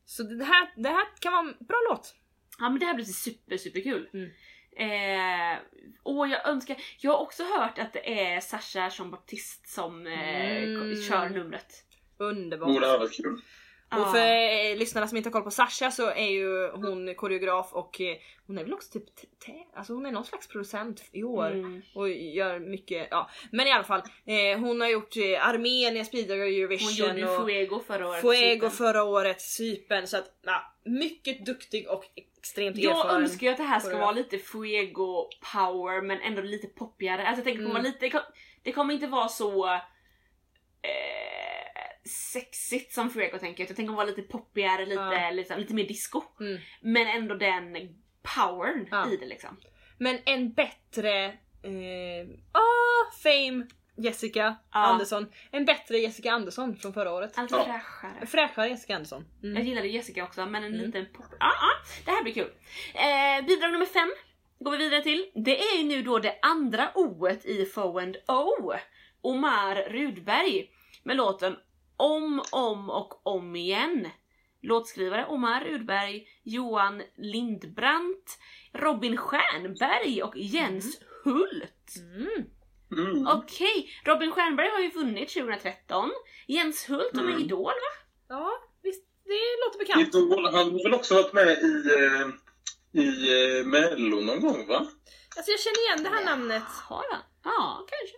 Så 0.06 0.24
det 0.24 0.46
här, 0.46 0.74
det 0.76 0.90
här 0.90 1.06
kan 1.20 1.34
vara 1.34 1.42
en 1.42 1.66
bra 1.68 1.78
låt. 1.90 2.16
Ja 2.60 2.70
men 2.70 2.80
det 2.80 2.86
här 2.86 2.94
blir 2.94 3.06
super 3.06 3.58
super 3.58 3.82
kul. 3.82 4.10
Mm. 4.14 4.30
Eh, 4.76 5.58
och 6.04 6.28
jag 6.28 6.48
önskar, 6.48 6.78
jag 7.00 7.12
har 7.12 7.20
också 7.20 7.44
hört 7.44 7.80
att 7.80 7.94
det 7.94 8.24
är 8.24 8.40
Sasha 8.40 8.90
Jean 8.98 9.12
Baptiste 9.12 9.70
som 9.70 10.08
eh, 10.08 10.64
Mm. 10.64 11.02
kör 11.02 11.30
numret. 11.30 11.84
Underbart. 12.18 12.70
Oh, 12.70 12.80
det 12.80 12.88
här 12.88 13.00
var 13.00 13.08
kul. 13.08 13.42
Och 13.92 14.12
för 14.12 14.72
eh, 14.72 14.78
lyssnarna 14.78 15.08
som 15.08 15.18
inte 15.18 15.30
har 15.30 15.32
koll 15.32 15.44
på 15.44 15.52
Sasha 15.52 15.92
så 15.92 16.10
är 16.10 16.30
ju 16.30 16.72
hon 16.72 17.16
koreograf 17.16 17.74
och 17.74 18.02
eh, 18.02 18.18
hon 18.48 18.58
är 18.58 18.64
väl 18.64 18.74
också 18.74 19.00
typ 19.00 19.10
alltså 19.76 19.94
hon 19.94 20.06
är 20.06 20.12
någon 20.12 20.26
slags 20.26 20.48
producent 20.48 21.04
i 21.12 21.24
år. 21.24 21.52
Mm. 21.52 21.82
Och 21.96 22.10
gör 22.10 22.60
mycket, 22.60 23.08
ja. 23.12 23.30
Men 23.52 23.68
i 23.68 23.72
alla 23.72 23.84
fall, 23.84 24.02
eh, 24.26 24.60
hon 24.60 24.82
har 24.82 24.88
gjort 24.88 25.18
eh, 25.18 25.48
Armeniens 25.48 26.12
bidrag 26.12 26.38
i 26.38 26.42
Hon 26.42 26.54
Eurovision 26.54 26.92
gjorde 27.08 27.20
ju 27.20 27.28
och 27.28 27.46
Fuego 27.46 27.80
förra 27.80 28.08
året. 28.08 28.22
Fuego 28.22 28.70
förra 28.70 29.04
året, 29.04 29.42
Cypern. 29.42 30.08
Så 30.08 30.18
att, 30.18 30.40
ja, 30.44 30.74
mycket 30.86 31.46
duktig 31.46 31.90
och 31.90 32.04
extremt 32.16 32.78
Jag 32.78 33.00
erfaren. 33.00 33.24
önskar 33.24 33.48
ju 33.48 33.52
att 33.52 33.58
det 33.58 33.64
här 33.64 33.80
ska 33.80 33.98
vara 33.98 34.12
lite 34.12 34.38
Fuego 34.38 35.30
power 35.54 36.02
men 36.02 36.22
ändå 36.22 36.42
lite 36.42 36.68
poppigare. 36.68 37.28
Alltså 37.28 37.40
jag 37.40 37.46
tänker 37.46 37.64
på 37.64 37.70
Mm. 37.70 37.84
lite, 37.84 38.22
det 38.64 38.72
kommer 38.72 38.94
inte 38.94 39.08
vara 39.08 39.28
så 39.28 39.68
eh, 39.68 39.80
sexigt 42.10 42.94
som 42.94 43.10
Fuego 43.10 43.38
tänker 43.40 43.64
jag. 43.64 43.70
Jag 43.70 43.76
tänker 43.78 43.94
vara 43.94 44.06
lite 44.06 44.22
poppigare, 44.22 44.86
lite, 44.86 45.02
Ja. 45.02 45.30
lite, 45.32 45.58
lite 45.58 45.74
mer 45.74 45.88
disco. 45.88 46.22
Mm. 46.40 46.60
Men 46.82 47.08
ändå 47.08 47.36
den 47.36 47.74
powern 48.36 48.88
Ja. 48.92 49.12
i 49.12 49.18
det 49.18 49.26
liksom. 49.26 49.58
Men 49.98 50.18
en 50.26 50.54
bättre... 50.54 51.26
Eh, 51.64 52.28
ah, 52.52 53.12
Fame 53.24 53.68
Jessica 53.98 54.40
Ja. 54.74 54.80
Andersson. 54.80 55.32
En 55.52 55.66
bättre 55.66 55.98
Jessica 55.98 56.32
Andersson 56.32 56.76
från 56.76 56.94
förra 56.94 57.12
året. 57.14 57.38
Alltså 57.38 57.56
Ja. 57.56 57.64
fräschare. 57.64 58.26
Fräschare 58.28 58.70
Jessica 58.70 58.96
Andersson. 58.96 59.26
Jag 59.42 59.52
Mm. 59.52 59.66
gillade 59.66 59.88
Jessica 59.88 60.24
också 60.24 60.46
men 60.46 60.64
en 60.64 60.74
Mm. 60.74 60.86
liten 60.86 61.06
pop... 61.14 61.26
Ja, 61.40 61.52
ja, 61.62 61.70
det 62.06 62.12
här 62.12 62.24
blir 62.24 62.34
kul. 62.34 62.52
Eh, 62.94 63.46
bidrag 63.46 63.72
nummer 63.72 63.86
fem 63.86 64.12
går 64.60 64.72
vi 64.72 64.78
vidare 64.78 65.02
till. 65.02 65.32
Det 65.36 65.60
är 65.60 65.78
ju 65.78 65.84
nu 65.84 66.02
då 66.04 66.20
det 66.20 66.40
andra 66.42 66.92
O 66.96 67.28
i 67.44 67.66
Fo 67.66 68.00
and 68.00 68.18
O. 68.28 68.74
Omar 69.22 69.76
Rudberg 69.76 70.70
med 71.04 71.18
låten 71.18 71.56
Om, 72.00 72.44
om 72.52 72.90
och 72.90 73.28
om 73.28 73.56
igen. 73.56 74.08
Låtskrivare 74.62 75.26
Omar 75.26 75.64
Rudberg, 75.64 76.28
Johan 76.44 77.02
Lindbrant, 77.18 78.40
Robin 78.74 79.18
Stjernberg 79.18 80.24
och 80.24 80.38
Jens 80.38 81.02
Hult. 81.24 81.96
Mm. 81.98 82.46
Mm. 82.92 83.28
Okej, 83.28 83.90
Robin 84.06 84.32
Stjernberg 84.32 84.70
har 84.70 84.80
ju 84.80 84.92
vunnit 84.92 85.30
2013. 85.34 86.12
Jens 86.48 86.90
Hult 86.90 87.12
de 87.14 87.20
är 87.20 87.24
Mm. 87.32 87.42
Idol 87.42 87.64
va? 87.66 87.92
Ja, 88.30 88.52
visst. 88.84 89.06
Det 89.26 89.66
låter 89.66 89.80
bekant. 89.80 90.16
Idol, 90.16 90.46
han 90.46 90.54
har 90.54 90.84
väl 90.84 90.94
också 90.94 91.16
varit 91.16 91.34
med 91.34 91.48
i, 91.48 91.74
eh, 91.98 92.28
i 93.04 93.08
eh, 93.60 93.66
Mello 93.66 94.22
någon 94.22 94.42
gång 94.42 94.68
va? 94.68 94.88
Alltså 95.38 95.52
jag 95.52 95.60
känner 95.60 95.86
igen 95.86 96.04
det 96.04 96.10
här 96.18 96.26
namnet. 96.26 96.64
Har 96.64 97.06
han? 97.12 97.22
Ja, 97.44 97.86
kanske. 97.90 98.18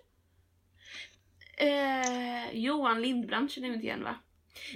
Eh, 1.62 2.52
Johan 2.54 3.02
Lindbrand 3.02 3.52
känner 3.52 3.68
jag 3.68 3.76
inte 3.76 3.88
igen 3.88 4.04
va? 4.04 4.16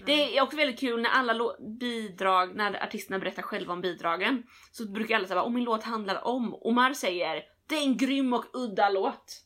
Det 0.06 0.38
är 0.38 0.42
också 0.42 0.58
väldigt 0.58 0.80
kul 0.80 1.02
när 1.02 1.10
alla 1.10 1.56
bidrag, 1.80 2.56
när 2.56 2.84
artisterna 2.84 3.20
berättar 3.20 3.42
själva 3.42 3.74
om 3.74 3.82
bidragen. 3.82 4.44
Så 4.72 4.86
brukar 4.86 5.16
alla 5.16 5.28
säga 5.28 5.42
om 5.42 5.54
min 5.54 5.64
låt 5.64 5.84
handlar 5.84 6.28
om. 6.28 6.54
Omar 6.62 6.94
säger 6.94 7.44
det 7.68 7.76
är 7.76 7.82
en 7.82 7.98
grym 7.98 8.34
och 8.34 8.46
udda 8.54 8.90
låt. 8.90 9.42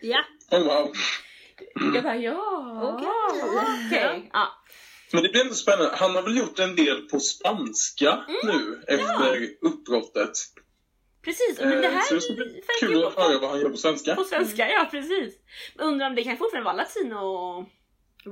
Ja. 0.00 0.24
Oh, 0.50 0.64
wow. 0.64 0.92
Jag 1.94 2.04
bara 2.04 2.16
ja, 2.16 2.94
Okej. 2.94 3.42
okej. 3.86 4.30
Ja. 4.32 4.48
Men 5.12 5.22
det 5.22 5.28
blir 5.28 5.40
ändå 5.40 5.54
spännande. 5.54 5.96
Han 5.96 6.14
har 6.14 6.22
väl 6.22 6.36
gjort 6.36 6.58
en 6.58 6.76
del 6.76 7.00
på 7.02 7.20
spanska 7.20 8.24
nu 8.44 8.82
efter 8.86 9.48
uppbrottet. 9.60 10.32
Precis, 11.24 11.58
men 11.60 11.68
det 11.80 11.86
Eh, 11.86 11.92
här 11.92 12.02
så 12.02 12.14
det 12.14 12.20
ska 12.20 12.32
bli 12.34 12.62
kul 12.80 13.04
att 13.04 13.14
höra 13.16 13.38
vad 13.38 13.50
han 13.50 13.60
gör 13.60 13.68
på 13.70 13.76
svenska. 13.76 14.14
på 14.14 14.24
svenska, 14.24 14.68
ja 14.68 14.88
precis. 14.90 15.34
Undrar 15.78 16.06
om 16.06 16.14
det 16.14 16.24
kan 16.24 16.36
fortfarande 16.36 16.64
vara 16.64 16.76
latino 16.76 17.66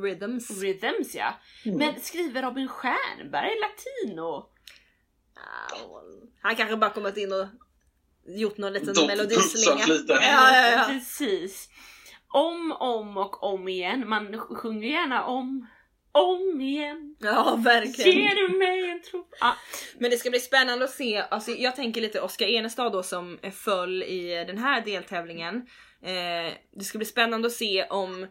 Rhythms. 0.03 0.63
rhythms 0.63 1.15
ja. 1.15 1.35
Mm. 1.65 1.79
Men 1.79 2.01
skriver 2.01 2.43
Robin 2.43 2.69
Stjernberg 2.69 3.51
latino? 3.61 4.49
Han 6.43 6.57
kanske 6.57 6.77
bara 6.77 6.91
kommit 6.91 7.17
in 7.17 7.33
och 7.33 7.47
gjort 8.27 8.57
någon 8.59 8.73
liten 8.73 9.07
melodislinga. 9.07 9.87
lite. 9.87 10.13
Ja, 10.13 10.57
ja, 10.57 10.71
ja. 10.71 10.85
Precis. 10.89 11.69
Om, 12.29 12.73
om 12.73 13.17
och 13.17 13.43
om 13.43 13.69
igen. 13.69 14.09
Man 14.09 14.39
sjunger 14.39 14.89
gärna 14.89 15.25
om, 15.25 15.67
om 16.13 16.61
igen. 16.61 17.17
ja, 17.21 17.57
verkligen. 17.65 18.21
Ger 18.21 18.35
du 18.35 18.59
mig 18.59 18.91
en 18.91 19.03
tro? 19.03 19.27
Ja. 19.41 19.57
Men 19.99 20.11
det 20.11 20.17
ska 20.17 20.31
bli 20.31 20.41
spännande 20.41 20.85
att 20.85 20.91
se, 20.91 21.25
alltså 21.31 21.51
jag 21.51 21.77
tänker 21.77 22.01
lite 22.01 22.21
Oskar 22.21 22.47
Enestad 22.47 22.91
då 22.91 23.03
som 23.03 23.39
föll 23.53 24.03
i 24.03 24.45
den 24.47 24.59
här 24.59 24.81
deltävlingen. 24.81 25.57
Eh, 26.03 26.53
det 26.77 26.85
ska 26.85 26.99
bli 26.99 27.05
spännande 27.07 27.47
att 27.47 27.53
se 27.55 27.85
om 27.85 28.27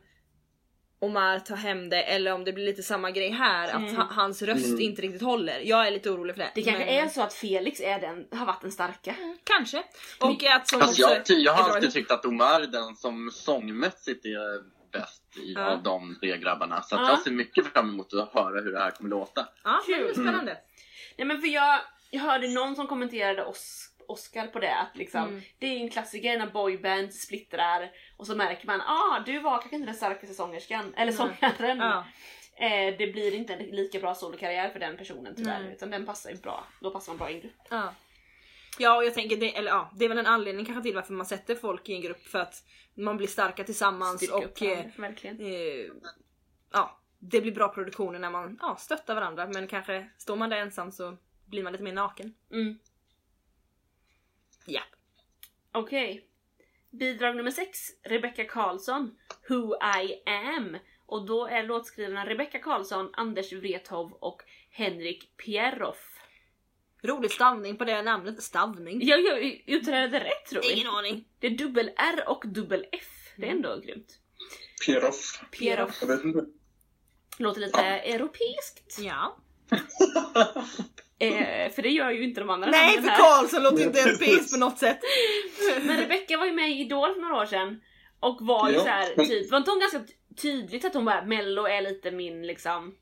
Omar 1.03 1.39
tar 1.39 1.55
hem 1.55 1.89
det 1.89 2.03
eller 2.03 2.33
om 2.33 2.43
det 2.43 2.53
blir 2.53 2.65
lite 2.65 2.83
samma 2.83 3.11
grej 3.11 3.29
här, 3.29 3.67
att 3.67 3.81
Mm. 3.81 3.95
ha, 3.95 4.03
hans 4.03 4.41
röst 4.41 4.65
Mm. 4.65 4.79
inte 4.81 5.01
riktigt 5.01 5.21
håller. 5.21 5.59
Jag 5.59 5.87
är 5.87 5.91
lite 5.91 6.09
orolig 6.09 6.35
för 6.35 6.41
det. 6.43 6.51
Det 6.55 6.61
kanske 6.63 6.85
men- 6.85 7.03
är 7.05 7.07
så 7.07 7.21
att 7.21 7.33
Felix 7.33 7.81
är 7.81 7.99
den, 7.99 8.27
har 8.39 8.45
varit 8.45 8.61
den 8.61 8.71
starka. 8.71 9.15
Kanske. 9.43 9.83
Och 10.19 10.43
att 10.43 10.67
som 10.69 10.81
också 10.81 11.01
jag, 11.01 11.21
jag 11.39 11.53
har 11.53 11.69
alltid 11.75 11.93
tyckt 11.93 12.11
att 12.11 12.25
Omar 12.25 12.61
är 12.61 12.67
den 12.67 12.95
som 12.95 13.31
sångmässigt 13.33 14.25
är 14.25 14.61
bäst 14.91 15.20
i, 15.37 15.53
Ja. 15.53 15.65
av 15.71 15.83
de 15.83 16.17
tre 16.19 16.37
grabbarna. 16.37 16.81
Så 16.81 16.95
att 16.95 17.01
Ja. 17.01 17.09
jag 17.09 17.19
ser 17.19 17.31
mycket 17.31 17.67
fram 17.67 17.89
emot 17.89 18.13
att 18.13 18.33
höra 18.33 18.61
hur 18.61 18.71
det 18.71 18.79
här 18.79 18.91
kommer 18.91 19.09
låta. 19.09 19.47
Ja, 19.63 19.81
men 19.87 19.97
det 19.97 20.03
är 20.03 20.05
Kul. 20.05 20.13
spännande. 20.13 20.57
Nej 21.17 21.27
men 21.27 21.41
för 21.41 21.47
jag, 21.47 21.79
jag 22.09 22.21
hörde 22.21 22.47
någon 22.47 22.75
som 22.75 22.87
kommenterade 22.87 23.45
Os- 23.45 23.87
Oscar 24.07 24.47
på 24.47 24.59
det 24.59 24.75
att 24.75 24.97
liksom, 24.97 25.23
Mm. 25.23 25.41
det 25.59 25.65
är 25.67 25.79
en 25.79 25.89
klassiker 25.89 26.37
när 26.37 26.47
boyband 26.47 27.13
splittrar 27.13 27.91
och 28.17 28.27
så 28.27 28.35
märker 28.35 28.67
man 28.67 28.81
ah 28.81 29.19
du 29.25 29.39
var 29.39 29.57
kanske 29.59 29.75
inte 29.75 29.85
den 29.85 29.95
starkaste 29.95 30.33
sångerskan, 30.35 30.93
eller 30.97 31.11
sångaren. 31.11 31.77
Ja. 31.77 32.05
Eh, 32.55 32.97
det 32.97 33.07
blir 33.13 33.33
inte 33.35 33.53
en 33.53 33.59
lika 33.65 33.99
bra 33.99 34.15
solokarriär 34.15 34.69
för 34.69 34.79
den 34.79 34.97
personen 34.97 35.35
tyvärr 35.35 35.59
Nej. 35.63 35.73
utan 35.73 35.89
den 35.91 36.05
passar 36.05 36.29
ju 36.29 36.35
bra, 36.37 36.67
då 36.79 36.91
passar 36.91 37.11
man 37.13 37.17
bra 37.17 37.29
i 37.29 37.33
en 37.33 37.41
grupp. 37.41 37.53
Ja. 37.69 37.93
Ja 38.79 38.97
och 38.97 39.03
jag 39.03 39.13
tänker, 39.13 39.37
det, 39.37 39.57
eller 39.57 39.69
ja, 39.69 39.91
det 39.95 40.05
är 40.05 40.09
väl 40.09 40.17
en 40.17 40.25
anledning 40.25 40.65
kanske 40.65 40.83
till 40.83 40.95
varför 40.95 41.13
man 41.13 41.25
sätter 41.25 41.55
folk 41.55 41.89
i 41.89 41.93
en 41.93 42.01
grupp 42.01 42.27
för 42.27 42.39
att 42.39 42.63
man 42.93 43.17
blir 43.17 43.27
starka 43.27 43.63
tillsammans 43.63 44.17
Styrka 44.17 44.35
och 44.35 44.61
eh, 44.61 44.85
eh, 45.39 45.91
ja, 46.71 47.01
det 47.19 47.41
blir 47.41 47.51
bra 47.51 47.69
produktioner 47.69 48.19
när 48.19 48.31
man 48.31 48.57
ja, 48.61 48.75
stöttar 48.79 49.15
varandra 49.15 49.47
men 49.47 49.67
kanske 49.67 50.09
står 50.17 50.35
man 50.35 50.49
där 50.49 50.57
ensam 50.57 50.91
så 50.91 51.17
blir 51.45 51.63
man 51.63 51.71
lite 51.71 51.83
mer 51.83 51.93
naken. 51.93 52.33
Mm. 52.51 52.79
Ja. 54.65 54.81
Okej. 55.71 56.27
Bidrag 56.89 57.35
nummer 57.35 57.51
sex, 57.51 57.79
Rebecca 58.03 58.43
Karlsson, 58.43 59.17
Who 59.49 59.75
I 59.75 60.29
am. 60.29 60.77
Och 61.05 61.25
då 61.25 61.47
är 61.47 61.63
låtskrivarna 61.63 62.25
Rebecca 62.25 62.59
Karlsson, 62.59 63.09
Anders 63.13 63.53
Wrethov 63.53 64.13
och 64.13 64.41
Henrik 64.69 65.37
Pieroff. 65.37 66.10
Rolig 67.03 67.31
stavning 67.31 67.77
på 67.77 67.85
det 67.85 68.01
namnet. 68.01 68.43
Stavning? 68.43 69.07
Jag, 69.07 69.19
jag 69.21 69.63
uttalade 69.67 70.07
det 70.07 70.19
rätt 70.19 70.45
tror 70.49 70.65
Ingen 70.71 70.85
jag. 70.85 70.97
aning. 70.97 71.25
Det 71.39 71.47
är 71.47 71.51
dubbel 71.51 71.91
R 71.97 72.23
och 72.27 72.43
dubbel 72.47 72.85
F. 72.91 73.07
Det 73.37 73.47
är 73.47 73.51
ändå 73.51 73.79
grymt. 73.85 74.07
Pieroff. 74.85 75.41
Pieroff. 75.51 76.03
Låter 77.37 77.61
lite 77.61 77.81
europeiskt. 77.81 78.99
Ja. 78.99 79.37
Eh, 81.19 81.71
för 81.71 81.81
det 81.81 81.89
gör 81.89 82.11
ju 82.11 82.23
inte 82.23 82.41
de 82.41 82.49
andra 82.49 82.69
Nej 82.71 83.01
för. 83.01 83.07
Karlsson 83.09 83.63
låter 83.63 83.83
inte 83.83 83.99
europeiskt 84.09 84.51
på 84.53 84.59
något 84.59 84.77
sätt. 84.79 84.99
Men 85.83 85.97
Rebecca 85.97 86.37
var 86.37 86.45
ju 86.45 86.51
med 86.51 86.69
i 86.71 86.73
Idol 86.81 87.13
för 87.13 87.21
några 87.21 87.35
år 87.41 87.45
sedan. 87.45 87.81
Och 88.19 88.37
var 88.41 88.69
ju 88.69 88.75
Ja. 88.75 88.81
såhär, 88.83 89.25
typ, 89.25 89.51
var 89.51 89.57
inte 89.57 89.71
hon 89.71 89.79
ganska 89.79 90.01
tydligt 90.41 90.85
att 90.85 90.93
hon 90.93 91.05
bara 91.05 91.25
Mello 91.25 91.65
är 91.65 91.81
lite 91.81 92.11
min 92.11 92.47
liksom 92.47 92.95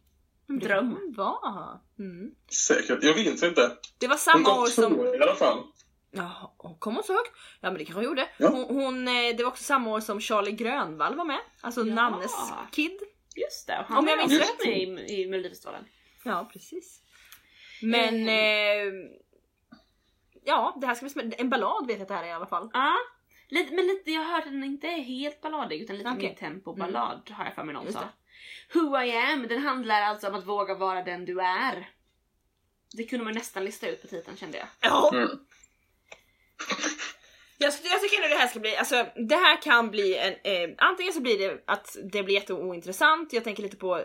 dröm? 0.50 1.14
Va? 1.18 1.82
Mm. 2.00 2.32
Säkert. 2.68 3.04
Jag 3.04 3.14
vet 3.14 3.44
inte. 3.44 3.78
Det 3.98 4.08
var 4.08 4.14
Hon 4.14 4.18
samma 4.20 4.50
år 4.54 4.66
kom 4.66 4.68
som... 4.72 4.94
tvåa 4.94 5.16
i 5.16 5.22
alla 5.22 5.36
fall. 5.36 5.64
Ja, 6.12 6.56
hon 6.58 6.76
kom 6.80 6.96
hon 6.96 7.04
så 7.04 7.14
högt? 7.14 7.32
Ja 7.62 7.70
men 7.70 7.74
det 7.74 7.86
kanske 7.86 7.94
hon 8.00 8.04
gjorde. 8.04 8.30
Ja. 8.38 8.50
Hon, 8.50 8.64
hon, 8.76 9.08
eh, 9.08 9.36
det 9.38 9.44
var 9.44 9.48
också 9.52 9.64
samma 9.64 9.90
år 9.92 10.00
som 10.00 10.22
Charlie 10.22 10.52
Grönvall 10.52 11.16
var 11.16 11.26
med. 11.26 11.40
Alltså 11.62 11.82
Ja. 11.86 11.94
Nannes 11.96 12.32
kid. 12.72 13.00
Just 13.36 13.68
det, 13.68 13.86
han 13.88 13.98
Om 13.98 14.08
jag 14.08 14.18
var 14.18 14.28
minns 14.28 14.42
rätt. 14.42 14.66
med 14.66 14.78
i, 15.10 15.22
i 15.22 15.28
Melodifestivalen. 15.28 15.86
Ja 16.24 16.50
precis. 16.54 17.02
Men... 17.82 18.16
Mm. 18.16 18.28
Eh, 18.28 19.10
ja, 20.46 20.78
det 20.82 20.88
här 20.88 20.96
ska 20.96 21.22
bli. 21.22 21.36
En 21.38 21.50
ballad 21.50 21.88
vet 21.88 21.96
jag 21.96 22.02
att 22.02 22.08
det 22.08 22.14
här 22.14 22.24
är 22.24 22.28
i 22.28 22.32
alla 22.32 22.46
fall. 22.48 22.70
Ja, 22.74 22.96
lite, 23.50 23.74
men 23.76 23.88
lite, 23.88 24.12
jag 24.12 24.22
har 24.22 24.32
hört 24.34 24.46
att 24.46 24.52
den 24.52 24.64
inte 24.64 24.88
är 24.88 25.02
helt 25.02 25.42
balladig 25.42 25.82
utan 25.82 25.98
lite 25.98 26.10
Okej. 26.10 26.30
mer 26.30 26.36
tempo-ballad 26.36 27.30
har 27.32 27.46
jag 27.46 27.56
för 27.56 27.64
mig 27.64 27.74
någon 27.74 27.94
sa. 27.94 28.10
Who 28.74 29.04
I 29.04 29.12
am, 29.16 29.48
den 29.48 29.62
handlar 29.62 30.02
alltså 30.02 30.28
om 30.28 30.36
att 30.36 30.48
våga 30.48 30.76
vara 30.76 31.04
den 31.04 31.26
du 31.26 31.42
är. 31.42 31.90
Det 32.98 33.04
kunde 33.04 33.26
man 33.26 33.34
nästan 33.34 33.66
lista 33.66 33.90
ut 33.90 34.02
på 34.02 34.08
titeln 34.08 34.38
kände 34.38 34.58
jag. 34.58 34.68
Ja. 34.82 35.12
Mm. 35.14 35.30
Jag, 37.58 37.74
jag 37.84 38.02
tycker 38.02 38.16
ändå 38.16 38.28
det 38.28 38.42
här 38.42 38.48
ska 38.48 38.60
bli, 38.60 38.76
alltså 38.76 39.06
det 39.16 39.36
här 39.36 39.62
kan 39.62 39.92
bli 39.92 40.18
en, 40.18 40.34
eh, 40.34 40.76
antingen 40.78 41.14
så 41.14 41.22
blir 41.22 41.38
det 41.38 41.64
att 41.68 41.98
det 42.12 42.24
blir 42.24 42.36
jätteointressant, 42.36 43.34
jag 43.34 43.44
tänker 43.44 43.64
lite 43.64 43.78
på 43.78 44.04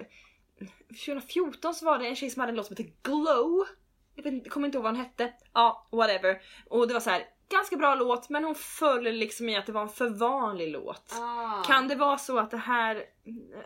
2014 0.89 1.75
så 1.75 1.85
var 1.85 1.99
det 1.99 2.07
en 2.07 2.17
tjej 2.17 2.31
som 2.31 2.41
hade 2.41 2.51
en 2.51 2.57
låt 2.57 2.67
som 2.67 2.77
heter 2.77 2.93
Glow. 3.03 3.67
Jag 4.15 4.51
kommer 4.51 4.67
inte 4.67 4.77
ihåg 4.77 4.85
vad 4.85 4.97
hon 4.97 5.05
hette. 5.05 5.33
Ja, 5.53 5.89
whatever. 5.93 6.43
Och 6.71 6.89
det 6.89 6.95
var 6.95 7.01
så 7.01 7.11
här 7.11 7.25
ganska 7.49 7.77
bra 7.77 7.95
låt 7.95 8.29
men 8.29 8.45
hon 8.45 8.55
föll 8.55 9.03
liksom 9.03 9.49
i 9.49 9.57
att 9.57 9.67
det 9.67 9.73
var 9.73 9.83
en 9.83 9.89
för 9.89 10.09
vanlig 10.09 10.69
låt. 10.73 11.13
Ah. 11.21 11.63
Kan 11.67 11.89
det 11.89 11.95
vara 11.95 12.19
så 12.19 12.39
att 12.39 12.51
det 12.51 12.57
här 12.57 13.05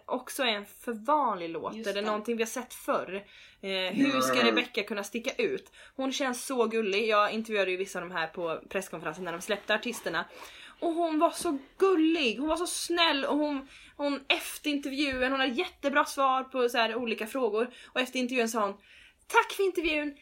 också 0.07 0.43
är 0.43 0.47
en 0.49 0.67
för 0.67 0.93
vanlig 0.93 1.51
låt? 1.51 1.75
Just 1.75 1.91
Är 1.91 1.95
det 1.95 2.03
någonting 2.03 2.37
vi 2.37 2.43
har 2.43 2.49
sett 2.49 2.75
förr? 2.75 3.15
Eh, 3.61 3.71
hur 3.71 4.21
ska 4.21 4.33
Mm. 4.33 4.47
Rebecca 4.47 4.83
kunna 4.83 5.05
sticka 5.05 5.31
ut? 5.43 5.73
Hon 5.97 6.13
känns 6.13 6.47
så 6.47 6.67
gullig. 6.67 7.09
Jag 7.09 7.33
intervjuade 7.33 7.71
ju 7.71 7.77
vissa 7.77 7.99
av 7.99 8.09
de 8.09 8.15
här 8.15 8.27
på 8.27 8.61
presskonferensen 8.69 9.25
när 9.25 9.33
de 9.33 9.41
släppte 9.41 9.75
artisterna. 9.75 10.25
Och 10.81 10.93
hon 10.93 11.19
var 11.19 11.31
så 11.31 11.59
gullig, 11.79 12.39
hon 12.39 12.49
var 12.49 12.57
så 12.57 12.67
snäll 12.67 13.25
och 13.25 13.39
hon, 13.39 13.69
hon 13.97 14.21
efter 14.29 14.71
intervjun, 14.71 15.31
hon 15.31 15.41
hade 15.41 15.53
jättebra 15.53 16.05
svar 16.05 16.45
på 16.45 16.69
så 16.69 16.79
här 16.79 16.95
olika 16.95 17.27
frågor. 17.27 17.71
Och 17.87 18.01
efter 18.01 18.19
intervjun 18.19 18.49
sa 18.49 18.61
hon 18.61 18.77
Tack 19.27 19.53
för 19.53 19.63
intervjun, 19.63 20.17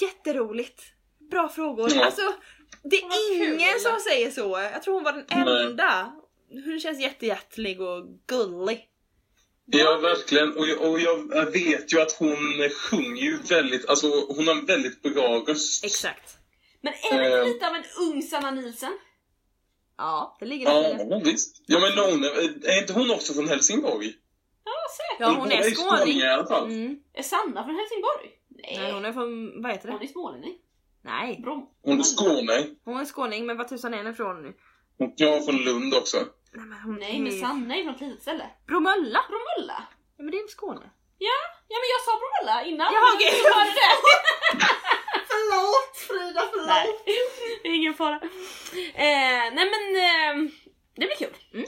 jätteroligt. 0.00 0.82
Bra 1.30 1.48
frågor. 1.48 1.90
Ja. 1.94 2.04
Alltså, 2.04 2.34
det 2.82 3.00
Vad 3.02 3.12
är 3.12 3.38
kul. 3.44 3.54
ingen 3.54 3.80
som 3.80 4.00
säger 4.00 4.30
så. 4.30 4.68
Jag 4.72 4.82
tror 4.82 4.94
hon 4.94 5.04
var 5.04 5.12
den 5.12 5.24
Nej. 5.46 5.64
enda. 5.66 6.12
Hon 6.64 6.80
känns 6.80 7.00
jättehjärtlig 7.00 7.80
och 7.80 8.04
gullig. 8.26 8.88
Ja, 9.66 9.98
verkligen. 9.98 10.56
Och 10.56 10.66
jag, 10.68 10.80
och 10.90 11.00
jag 11.00 11.44
vet 11.52 11.92
ju 11.94 12.00
att 12.00 12.12
hon 12.12 12.36
sjunger 12.90 13.22
ju 13.22 13.38
väldigt, 13.48 13.88
alltså 13.88 14.06
hon 14.28 14.46
har 14.48 14.54
en 14.54 14.66
väldigt 14.66 15.02
bra 15.02 15.44
röst. 15.46 15.84
Exakt. 15.84 16.36
Men 16.80 16.92
är 17.12 17.18
det 17.18 17.24
inte 17.26 17.38
Ehm. 17.40 17.46
lite 17.48 17.68
av 17.68 17.74
en 17.74 17.84
ung 18.00 18.22
Sanna 18.22 18.50
Nielsen? 18.50 18.98
Ja, 19.96 20.36
det 20.40 20.46
ligger 20.46 20.70
i 20.70 20.82
det. 20.94 21.06
Ja, 21.10 21.20
visst. 21.24 21.62
Ja, 21.66 21.78
men 21.80 21.98
hon, 22.12 22.24
är 22.64 22.80
inte 22.80 22.92
hon 22.92 23.10
också 23.10 23.32
från 23.34 23.48
Helsingborg? 23.48 24.14
Ja, 24.64 24.72
säkert. 24.96 25.20
Ja, 25.20 25.34
hon 25.38 25.52
är 25.52 25.70
skåning. 25.70 26.18
i 26.20 26.28
alla 26.28 26.46
fall. 26.46 26.66
Mm. 26.66 26.96
Är 27.14 27.22
Sanna 27.22 27.64
från 27.64 27.76
Helsingborg? 27.76 28.30
Nej, 28.48 28.78
Nej, 28.78 28.92
hon 28.92 29.04
är 29.04 29.12
från, 29.12 29.62
vad 29.62 29.72
heter 29.72 29.88
hon 29.88 29.98
det? 29.98 30.04
är 30.04 30.08
smålänning. 30.08 30.54
Nej, 31.04 31.40
Brom. 31.42 31.68
Hon 31.82 31.98
är 31.98 32.02
Skåne. 32.02 32.66
hon 32.84 33.00
är 33.00 33.04
skåning, 33.04 33.46
men 33.46 33.56
vad 33.56 33.68
tusan 33.68 33.94
är 33.94 33.98
hon 33.98 34.06
ifrån 34.12 34.42
nu? 34.42 34.52
Jag 35.16 35.36
är 35.36 35.40
från 35.40 35.56
Lund 35.56 35.94
också. 35.94 36.16
Nej, 36.52 36.66
men 36.66 36.78
hon 36.80 36.94
Nej, 36.96 37.18
men 37.20 37.32
är- 37.32 37.40
Sanna 37.40 37.76
är 37.76 37.82
från 37.84 37.94
ett 37.94 38.00
litet 38.00 38.22
ställe. 38.22 38.46
Bromölla? 38.66 39.20
Bromölla. 39.28 39.82
Ja, 40.16 40.22
men 40.24 40.30
det 40.30 40.36
är 40.38 40.48
Skåne? 40.48 40.90
Ja, 41.18 41.38
ja 41.68 41.76
men 41.82 41.88
jag 41.94 42.00
sa 42.06 42.12
Bromölla 42.22 42.64
innan. 42.64 42.92
Jaha, 42.92 43.02
men 43.10 43.16
okej. 43.16 43.30
du 43.44 43.54
hörde 43.54 43.70
det. 43.70 43.92
Förlåt 45.30 45.96
Frida, 45.96 46.42
förlåt! 46.50 46.66
Nej, 46.66 46.88
det 47.62 47.68
är 47.68 47.74
ingen 47.74 47.94
fara. 47.94 48.16
Eh, 48.94 49.54
nej 49.54 49.70
men 49.74 49.84
eh, 49.96 50.50
det 50.94 51.06
blir 51.06 51.16
kul. 51.18 51.36
Mm. 51.54 51.66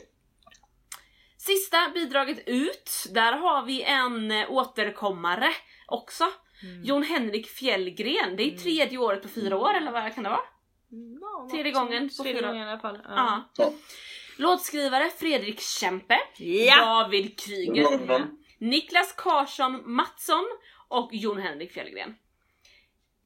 Sista 1.38 1.88
bidraget 1.94 2.38
ut, 2.48 2.90
där 3.10 3.32
har 3.32 3.62
vi 3.62 3.82
en 3.82 4.30
eh, 4.30 4.50
återkommare 4.50 5.48
också. 5.86 6.24
Mm. 6.64 6.82
Jon 6.84 7.02
Henrik 7.02 7.46
Fjällgren, 7.48 8.36
det 8.36 8.42
är 8.42 8.56
tredje 8.58 8.98
året 8.98 9.22
på 9.22 9.28
fyra 9.28 9.56
år 9.56 9.74
eller 9.74 9.92
vad 9.92 10.14
kan 10.14 10.24
det 10.24 10.30
vara? 10.30 10.40
Ja, 11.20 11.48
Tredje 11.50 11.72
gången 11.72 12.08
på 12.08 12.22
Tredje 12.22 12.40
fyra- 12.40 12.48
gången 12.48 12.68
i 12.68 12.70
alla 12.70 12.80
fall. 12.80 12.98
Ja. 13.08 13.42
Ja. 13.56 13.72
Låtskrivare 14.38 15.10
Fredrik 15.18 15.60
Kempe, 15.60 16.18
Ja. 16.38 16.76
David 16.84 17.38
Kryger, 17.40 18.00
Ja. 18.08 18.20
Niklas 18.58 19.12
Karsson 19.12 19.82
Mattsson 19.94 20.44
och 20.88 21.10
Jon 21.12 21.38
Henrik 21.42 21.72
Fjällgren. 21.72 22.14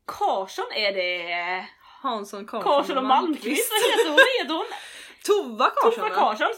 Karsson 0.06 0.64
är 0.74 0.92
det 0.92 1.66
Hansson 2.02 2.46
Karlsson, 2.46 2.98
och 2.98 3.04
Malmqvist, 3.04 3.70
vad 3.72 3.90
heter 3.90 4.10
hon? 4.10 4.18
Heter 4.42 4.54
hon? 4.54 4.66
Tova 5.24 5.70
Karlsson 5.70 6.08
Tova 6.08 6.14
va? 6.20 6.36
Karsson? 6.38 6.48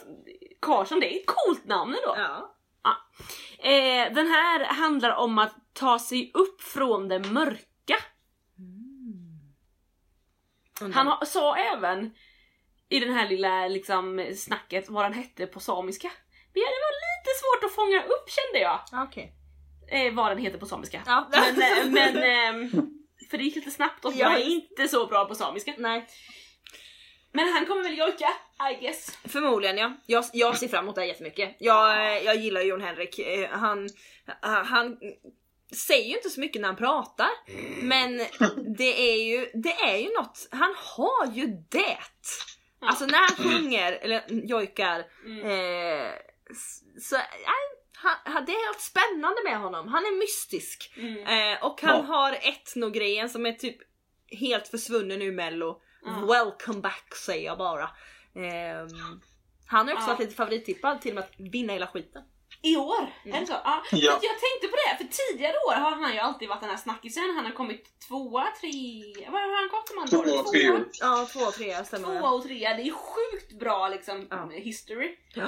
Karlsson, 0.61 1.01
det 1.01 1.15
är 1.15 1.17
ett 1.21 1.27
coolt 1.27 1.65
namn 1.65 1.95
ändå. 1.95 2.15
Ja. 2.17 2.57
Eh, 3.63 4.13
den 4.15 4.27
här 4.27 4.65
handlar 4.65 5.17
om 5.17 5.39
att 5.39 5.55
ta 5.73 5.99
sig 5.99 6.31
upp 6.35 6.63
från 6.63 7.09
det 7.09 7.19
mörka. 7.19 7.97
Han 10.95 11.07
har, 11.07 11.25
sa 11.25 11.57
även 11.57 12.15
i 12.89 13.01
den 13.01 13.13
här 13.15 13.29
lilla 13.29 13.69
liksom, 13.69 14.27
snacket 14.37 14.89
vad 14.89 15.05
den 15.05 15.13
hette 15.13 15.47
på 15.47 15.61
samiska. 15.61 16.11
Men 16.53 16.63
det 16.63 16.81
var 16.87 16.95
lite 17.07 17.31
svårt 17.41 17.65
att 17.65 17.75
fånga 17.75 18.03
upp 18.03 18.31
kände 18.31 18.59
jag. 18.59 18.81
Okej. 19.09 19.35
Eh, 19.91 20.15
vad 20.15 20.31
den 20.31 20.39
heter 20.39 20.59
på 20.59 20.67
samiska. 20.67 21.03
Ja. 21.07 21.29
Men, 21.33 21.63
eh, 21.63 21.87
men 21.87 22.17
ehm, 22.17 22.71
för 23.31 23.39
det 23.39 23.45
gick 23.45 23.57
lite 23.57 23.71
snabbt 23.71 24.05
och 24.05 24.13
jag 24.13 24.41
är 24.41 24.45
inte 24.45 24.89
så 24.89 25.07
bra 25.07 25.25
på 25.25 25.35
samiska. 25.35 25.75
Nej. 25.79 26.07
Men 27.33 27.49
han 27.49 27.67
kommer 27.67 27.83
väl 27.83 27.99
jojka, 27.99 28.29
I 28.73 28.81
guess. 28.85 29.19
Förmodligen 29.29 29.79
ja. 29.79 29.93
Jag, 30.07 30.25
jag 30.33 30.57
ser 30.59 30.69
fram 30.69 30.85
emot 30.85 30.95
det 30.95 31.01
här 31.01 31.09
jättemycket. 31.09 31.57
Jag, 31.59 32.07
eh, 32.17 32.23
jag 32.25 32.37
gillar 32.37 32.61
Jon 32.61 32.81
Henrik. 32.81 33.19
Eh, 33.19 33.49
Han, 33.51 33.89
han, 34.41 34.67
han 34.67 34.99
säger 35.73 36.09
ju 36.09 36.17
inte 36.17 36.31
så 36.31 36.41
mycket 36.41 36.61
när 36.63 36.69
han 36.69 36.77
pratar. 36.77 37.29
Men 37.83 38.17
det 38.77 39.11
är 39.13 39.25
ju, 39.25 39.51
det 39.55 39.73
är 39.73 39.97
ju 39.97 40.13
något, 40.13 40.49
han 40.51 40.75
har 40.77 41.33
ju 41.33 41.47
det. 41.69 41.99
Alltså 42.83 43.07
när 43.07 43.19
han 43.19 43.37
sjunger, 43.53 43.93
eller 43.93 44.23
jojkar, 44.29 45.05
Mm. 45.25 45.39
eh, 45.47 46.13
så 47.01 47.17
han, 47.95 48.45
det 48.47 48.53
är 48.53 48.67
helt 48.67 48.81
spännande 48.81 49.43
med 49.45 49.59
honom. 49.59 49.89
Han 49.89 50.05
är 50.05 50.19
mystisk. 50.19 50.93
Mm. 50.97 51.19
Eh, 51.55 51.65
och 51.65 51.83
han 51.83 51.97
Ja. 51.97 52.03
har 52.03 52.33
etnogrejen 52.33 53.29
som 53.31 53.47
är 53.47 53.53
typ 53.53 53.77
helt 54.41 54.69
försvunnen 54.69 55.19
nu 55.19 55.33
mello. 55.33 55.81
Ja. 56.05 56.11
Welcome 56.27 56.81
back 56.81 57.15
säger 57.27 57.45
jag 57.47 57.59
bara. 57.59 57.91
Ehm, 58.37 58.89
han 59.67 59.89
har 59.89 59.95
också 59.95 60.07
Ja. 60.09 60.13
varit 60.13 60.21
lite 60.21 60.35
favorittippad 60.35 61.01
till 61.01 61.11
och 61.11 61.15
med 61.15 61.25
att 61.25 61.53
vinna 61.53 61.73
hela 61.73 61.87
skiten. 61.87 62.23
I 62.63 62.77
år? 62.77 63.13
Mm. 63.25 63.37
Är 63.37 63.41
det 63.41 63.47
så? 63.47 63.53
Ja. 63.53 63.83
Ja. 63.93 63.99
Jag 64.23 64.39
tänkte 64.41 64.69
på 64.71 64.77
det, 64.77 64.97
för 64.97 65.33
tidigare 65.33 65.55
år 65.69 65.73
har 65.75 65.91
han 65.91 66.13
ju 66.13 66.19
alltid 66.19 66.49
varit 66.49 66.61
den 66.61 66.71
här 66.71 66.77
snackisen. 66.77 67.23
Han 67.37 67.45
har 67.45 67.53
kommit 67.53 68.01
tvåa, 68.09 68.47
tre... 68.61 68.71
Vad 69.29 69.41
har 69.43 69.57
han 69.61 69.69
gått 69.69 69.91
om 69.91 69.99
han 69.99 70.09
Tvåa, 70.09 70.43
trea. 70.53 70.85
Ja, 71.01 71.29
två 71.33 71.41
och 71.41 71.55
tre 71.55 71.85
stämmer. 71.85 72.21
Tvåa 72.21 72.31
och 72.31 72.43
trea. 72.43 72.75
Det 72.77 72.83
är 72.83 72.93
sjukt 72.93 73.59
bra 73.59 73.89
liksom 73.89 74.27
Ja. 74.31 74.49
history. 74.53 75.17
Ja. 75.35 75.43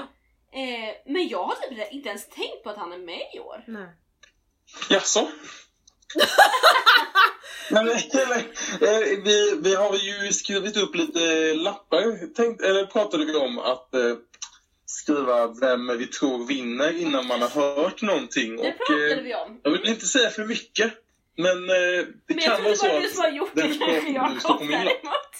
Eh, 0.53 0.95
men 1.07 1.29
jag 1.29 1.45
har 1.45 1.55
typ 1.55 1.93
inte 1.93 2.09
ens 2.09 2.29
tänkt 2.29 2.63
på 2.65 2.71
att 2.71 2.77
han 2.77 2.93
är 2.93 2.99
med 2.99 3.23
i 3.35 3.39
år. 3.41 3.65
Nej. 3.67 3.89
Jaså? 4.91 5.29
Men, 7.71 7.89
eller, 7.89 8.37
eh, 8.81 9.19
vi, 9.25 9.57
vi 9.63 9.75
har 9.75 9.95
ju 9.97 10.33
skrivit 10.33 10.77
upp 10.77 10.95
lite 10.95 11.55
lappar, 11.55 12.35
tänkt, 12.35 12.63
eller 12.63 12.87
pratade 12.87 13.25
vi 13.25 13.35
om 13.35 13.59
att 13.59 13.95
eh, 13.95 14.17
skriva 14.87 15.47
vem 15.47 15.99
vi 15.99 16.07
tror 16.07 16.47
vinner 16.47 16.99
innan 17.01 17.27
man 17.27 17.43
har 17.43 17.49
hört 17.49 18.03
någonting. 18.03 18.57
Det 18.57 18.63
Och, 18.69 18.77
pratade 18.87 19.15
eh, 19.15 19.23
vi 19.23 19.35
om. 19.35 19.61
jag 19.63 19.71
vill 19.71 19.87
inte 19.89 20.07
säga 20.07 20.31
för 20.31 20.45
mycket, 20.45 20.93
men 21.37 21.71
eh, 21.71 21.77
det 21.77 22.07
Men 22.27 22.39
jag 22.39 22.45
kan 22.45 22.57
tror 22.57 22.65
vara 22.65 22.71
det 22.73 22.77
så 22.77 22.87
var 22.87 23.01
du 23.01 23.07
att 23.07 23.13
som 23.15 23.23
har 23.23 23.31
gjort 23.31 23.51
det 23.55 24.11
Jakob 24.13 24.41
Stockholm 24.41 24.69
vinner. 24.69 24.85
däremot. 24.85 25.33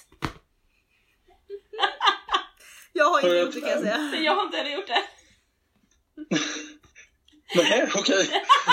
Jag 2.93 3.05
har 3.05 3.21
För 3.21 3.29
inte 3.29 3.41
att- 3.41 3.47
gjort 3.47 3.55
det 3.55 3.61
kan 3.61 3.71
jag 3.71 3.81
säga. 4.11 4.23
Jag 4.23 4.35
har 4.35 4.43
inte 4.45 4.57
heller 4.57 4.71
gjort 4.77 4.87
det. 4.87 5.03
Nej, 7.57 7.91
okej. 7.95 8.29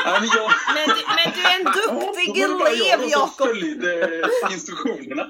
Nej, 0.06 0.20
men 0.22 0.30
jag... 0.36 0.52
Men, 0.76 0.88
du- 0.98 1.06
men 1.08 1.34
du 1.36 1.42
är 1.42 1.60
en 1.60 1.66
duktig 1.66 2.38
Ja, 2.42 2.68
elev 2.68 3.10
Jakob! 3.10 3.48
följde 3.48 4.04
eh, 4.04 4.54
instruktionerna. 4.54 5.22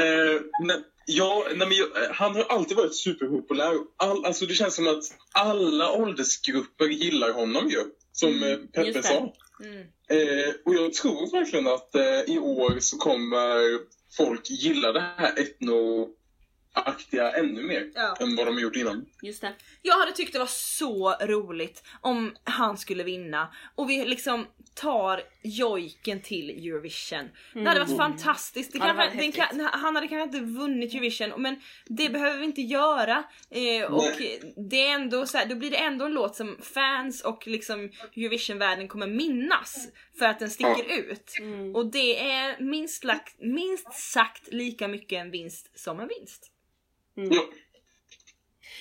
Eh, 0.00 0.40
men, 0.66 0.84
ja, 1.06 1.44
nej, 1.48 1.68
men 1.68 1.76
jag, 1.76 2.02
eh, 2.04 2.10
han 2.12 2.34
har 2.34 2.42
alltid 2.44 2.76
varit 2.76 2.96
superpopulär. 2.96 3.74
All, 3.96 4.24
alltså, 4.24 4.46
det 4.46 4.54
känns 4.54 4.74
som 4.74 4.86
att 4.88 5.04
alla 5.32 5.92
åldersgrupper 5.92 6.84
gillar 6.86 7.32
honom 7.32 7.68
ju. 7.68 7.84
Som 8.12 8.42
eh, 8.42 8.56
Peppe 8.56 9.02
sa. 9.02 9.32
Mm. 9.64 9.80
Eh, 10.10 10.54
och 10.64 10.74
jag 10.74 10.92
tror 10.94 11.30
verkligen 11.40 11.66
att 11.66 11.94
eh, 11.94 12.20
i 12.34 12.38
år 12.38 12.76
så 12.80 12.96
kommer 12.96 13.78
folk 14.16 14.50
gilla 14.50 14.92
det 14.92 15.00
här 15.16 15.32
etnoaktiga 16.80 17.32
ännu 17.32 17.62
mer 17.62 17.90
Ja. 17.94 18.16
än 18.20 18.36
vad 18.36 18.46
de 18.46 18.54
har 18.54 18.60
gjort 18.60 18.76
innan. 18.76 19.06
Just 19.22 19.40
det. 19.40 19.52
Jag 19.82 19.98
hade 19.98 20.12
tyckt 20.12 20.32
det 20.32 20.38
var 20.38 20.46
så 20.46 21.16
roligt 21.20 21.82
om 22.00 22.36
han 22.44 22.78
skulle 22.78 23.04
vinna 23.04 23.52
och 23.74 23.90
vi 23.90 24.04
liksom 24.04 24.46
tar 24.74 25.22
jojken 25.42 26.22
till 26.22 26.50
Eurovision. 26.50 27.30
Det 27.54 27.64
hade 27.64 27.80
varit 27.80 27.96
fantastiskt. 27.96 28.72
Det 28.72 28.78
Ja, 28.78 29.10
det 29.14 29.32
kan, 29.32 29.60
han 29.72 29.94
hade 29.94 30.08
kanske 30.08 30.38
inte 30.38 30.52
vunnit 30.52 30.94
Eurovision 30.94 31.42
men 31.42 31.60
det 31.86 32.08
behöver 32.08 32.38
vi 32.38 32.44
inte 32.44 32.62
göra. 32.62 33.24
Eh, 33.50 33.92
och 33.92 34.12
det 34.70 34.86
är 34.86 34.94
ändå 34.94 35.26
så 35.26 35.38
här, 35.38 35.46
då 35.46 35.54
blir 35.54 35.70
det 35.70 35.76
ändå 35.76 36.04
en 36.04 36.12
låt 36.12 36.36
som 36.36 36.56
fans 36.62 37.24
och 37.24 37.46
liksom 37.46 37.90
Eurovision-världen 38.16 38.88
kommer 38.88 39.06
minnas 39.06 39.88
för 40.18 40.24
att 40.24 40.38
den 40.38 40.50
sticker 40.50 40.98
ut. 40.98 41.34
Mm. 41.40 41.76
Och 41.76 41.86
det 41.86 42.30
är 42.30 42.60
minst, 42.60 43.04
lagt, 43.04 43.40
minst 43.40 43.92
sagt 43.92 44.52
lika 44.52 44.88
mycket 44.88 45.18
en 45.20 45.30
vinst 45.30 45.78
som 45.78 46.00
en 46.00 46.08
vinst. 46.08 46.52
Mm. 47.18 47.32
Ja. 47.32 47.48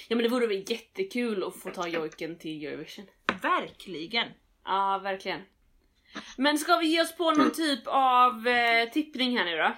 Ja 0.08 0.16
men 0.16 0.24
det 0.24 0.30
vore 0.30 0.48
väl 0.48 0.72
jättekul 0.72 1.44
att 1.44 1.56
få 1.56 1.70
ta 1.70 1.88
jojken 1.88 2.38
till 2.40 2.66
Eurovision. 2.66 3.06
Verkligen! 3.42 4.28
Ja, 4.66 5.00
verkligen. 5.04 5.42
Men 6.38 6.60
ska 6.60 6.78
vi 6.78 6.88
ge 6.88 7.02
oss 7.02 7.16
på 7.18 7.32
någon 7.32 7.52
typ 7.52 7.82
av 7.86 8.48
eh, 8.48 8.90
tippning 8.90 9.38
här 9.38 9.46
nu 9.46 9.58
då? 9.58 9.76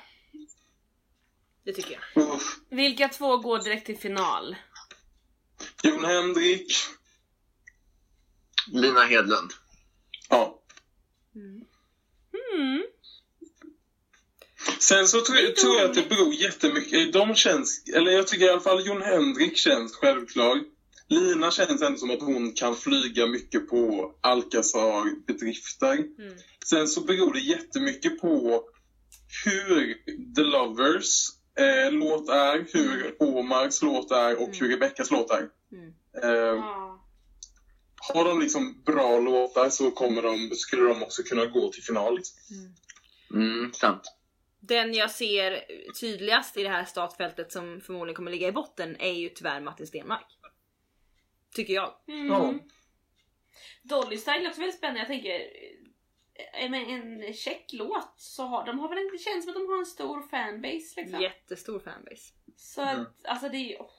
Det 1.64 1.74
tycker 1.74 1.99
jag. 2.14 2.24
Uff. 2.24 2.60
Vilka 2.70 3.10
två 3.10 3.38
går 3.38 3.60
direkt 3.60 3.86
till 3.86 3.97
final? 3.97 4.55
Jon 5.84 6.05
Henrik. 6.05 6.74
Lina 8.72 9.03
Hedlund. 9.03 9.51
Ja. 10.30 10.62
Mm. 11.36 11.66
Sen 14.80 15.07
så 15.07 15.22
tror, 15.22 15.38
jag- 15.38 15.55
tror 15.55 15.76
jag 15.76 15.86
att 15.89 15.93
det 15.95 16.09
beror 16.09 16.34
jättemycket. 16.34 17.13
De 17.13 17.36
känns, 17.36 17.84
eller 17.95 18.11
jag 18.11 18.28
tycker 18.28 18.45
i 18.45 18.49
alla 18.49 18.59
fall 18.61 18.86
Jon 18.88 19.01
Henrik 19.01 19.57
känns 19.57 19.95
självklar. 19.95 20.61
Lina 21.07 21.51
känns 21.51 21.82
ändå 21.82 21.97
som 21.97 22.11
att 22.11 22.22
hon 22.22 22.53
kan 22.53 22.76
flyga 22.76 23.26
mycket 23.28 23.70
på 23.70 24.11
Alcazar-bedrifter. 24.22 25.93
Mm. 25.93 26.38
Sen 26.65 26.88
så 26.88 27.01
beror 27.01 27.34
det 27.34 27.39
jättemycket 27.39 28.22
på 28.22 28.63
hur 29.45 29.93
The 30.36 30.41
Lovers 30.41 31.26
eh, 31.59 31.91
låt 31.91 32.30
är, 32.30 32.65
hur 32.74 33.15
Omars 33.20 33.82
låt 33.82 34.11
är 34.11 34.41
och 34.41 34.49
hur 34.55 34.70
Rebeckas 34.70 35.11
låt 35.11 35.32
är. 35.32 35.47
Mm. 35.72 35.93
Eh, 36.24 36.30
Ja. 36.30 37.05
har 38.13 38.26
de 38.26 38.39
liksom 38.41 38.84
bra 38.86 39.20
låtar 39.20 39.70
så 39.70 39.91
kommer 39.91 40.22
de, 40.22 40.49
skulle 40.55 40.84
de 40.84 41.03
också 41.03 41.24
kunna 41.24 41.45
gå 41.45 41.72
till 41.72 41.84
final. 41.84 42.15
Liksom. 42.15 42.36
Mm, 43.34 43.74
sant. 43.74 44.01
Den 44.60 44.93
jag 44.93 45.12
ser 45.12 45.66
tydligast 45.99 46.57
i 46.57 46.64
det 46.64 46.70
här 46.70 46.86
startfältet 46.86 47.51
som 47.51 47.82
förmodligen 47.82 48.16
kommer 48.16 48.32
ligga 48.32 48.47
i 48.47 48.51
botten 48.51 48.95
är 48.99 49.14
ju 49.14 49.30
tyvärr 49.30 49.60
Martin 49.60 49.88
Stenmark. 49.88 50.38
Tycker 51.55 51.74
jag. 51.74 51.93
Mm. 52.07 52.28
Ja. 52.28 52.53
Dolly 53.84 54.18
Style 54.18 54.45
är 54.45 54.47
också 54.47 54.62
väldigt 54.62 54.78
spännande. 54.78 54.99
Jag 54.99 55.07
tänker, 55.07 55.39
eh, 56.53 56.70
med 56.70 56.89
en 56.89 57.34
check 57.34 57.66
låt 57.74 58.14
så 58.18 58.43
har 58.43 58.66
de 58.66 58.80
har 58.80 58.89
väl 58.89 58.97
inte, 58.97 59.18
känns 59.18 59.43
som 59.45 59.49
att 59.51 59.55
de 59.55 59.68
har 59.68 59.80
en 59.80 59.86
stor 59.86 60.22
fanbase 60.22 61.01
liksom. 61.01 61.22
Jättestor 61.22 61.80
fanbase. 61.80 62.34
Så 62.55 62.82
att, 62.82 63.26
alltså 63.26 63.49
det 63.49 63.57
är 63.57 63.82
åh. 63.82 63.89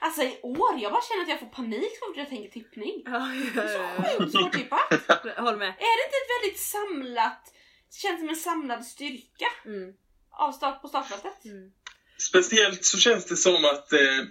Alltså 0.00 0.22
i 0.22 0.40
år, 0.42 0.78
jag 0.78 0.92
bara 0.92 1.02
känner 1.02 1.22
att 1.22 1.28
jag 1.28 1.40
får 1.40 1.46
panik 1.46 1.90
så 1.98 2.06
fort 2.06 2.16
jag 2.16 2.28
tänker 2.28 2.50
tippning. 2.50 3.02
Ja, 3.04 3.18
Det 3.54 3.60
är 3.60 3.68
så 3.78 4.18
sjukt 4.18 4.32
svårtippat. 4.32 4.90
Håll 5.36 5.56
med. 5.56 5.68
Är 5.68 5.94
det 5.98 6.04
inte 6.06 6.18
ett 6.22 6.42
väldigt 6.42 6.60
samlat, 6.60 7.54
känns 7.90 8.20
som 8.20 8.28
en 8.28 8.36
samlad 8.36 8.84
styrka 8.86 9.46
Mm. 9.66 9.92
av 10.30 10.52
start 10.52 10.82
på 10.82 10.88
startfältet? 10.88 11.44
Mm. 11.44 11.72
Speciellt 12.18 12.84
så 12.84 12.98
känns 12.98 13.24
det 13.24 13.36
som 13.36 13.64
att 13.64 13.92
eh, 13.92 14.24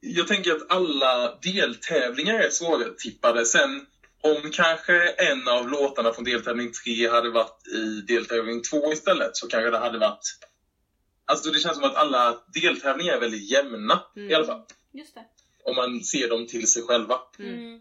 jag 0.00 0.28
tänker 0.28 0.52
att 0.52 0.70
alla 0.72 1.38
deltävlingar 1.42 2.40
är 2.40 2.50
svårtippade. 2.50 3.46
Sen 3.46 3.86
om 4.22 4.50
kanske 4.52 5.08
en 5.10 5.48
av 5.48 5.68
låtarna 5.68 6.12
från 6.12 6.24
deltävling 6.24 6.72
3 6.84 7.08
hade 7.08 7.30
varit 7.30 7.66
i 7.68 8.00
deltävling 8.00 8.62
2 8.62 8.92
istället 8.92 9.36
så 9.36 9.48
kanske 9.48 9.70
det 9.70 9.78
hade 9.78 9.98
varit... 9.98 10.38
Alltså 11.24 11.50
det 11.50 11.58
känns 11.58 11.74
som 11.76 11.84
att 11.84 11.94
alla 11.96 12.42
deltävlingar 12.54 13.12
är 13.14 13.20
väldigt 13.20 13.50
jämna 13.50 14.02
Mm. 14.16 14.30
i 14.30 14.34
alla 14.34 14.46
fall. 14.46 14.62
Just 14.92 15.14
det. 15.14 15.24
Om 15.64 15.76
man 15.76 16.00
ser 16.00 16.28
dem 16.28 16.46
till 16.46 16.66
sig 16.70 16.82
själva. 16.82 17.18
Mm. 17.38 17.80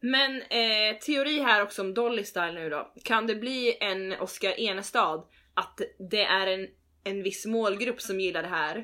Men 0.00 0.42
eh, 0.42 0.98
teori 1.00 1.40
här 1.40 1.62
också 1.62 1.82
om 1.82 1.94
Dolly 1.94 2.24
Style 2.24 2.52
nu 2.52 2.70
då. 2.70 2.92
Kan 3.04 3.26
det 3.26 3.34
bli 3.34 3.76
en 3.80 4.12
Oscar 4.12 4.60
Enestad 4.60 5.24
att 5.54 5.80
det 6.10 6.22
är 6.24 6.46
en, 6.46 6.68
en 7.04 7.22
viss 7.22 7.46
målgrupp 7.46 8.00
som 8.00 8.20
gillar 8.20 8.42
det 8.42 8.48
här? 8.48 8.76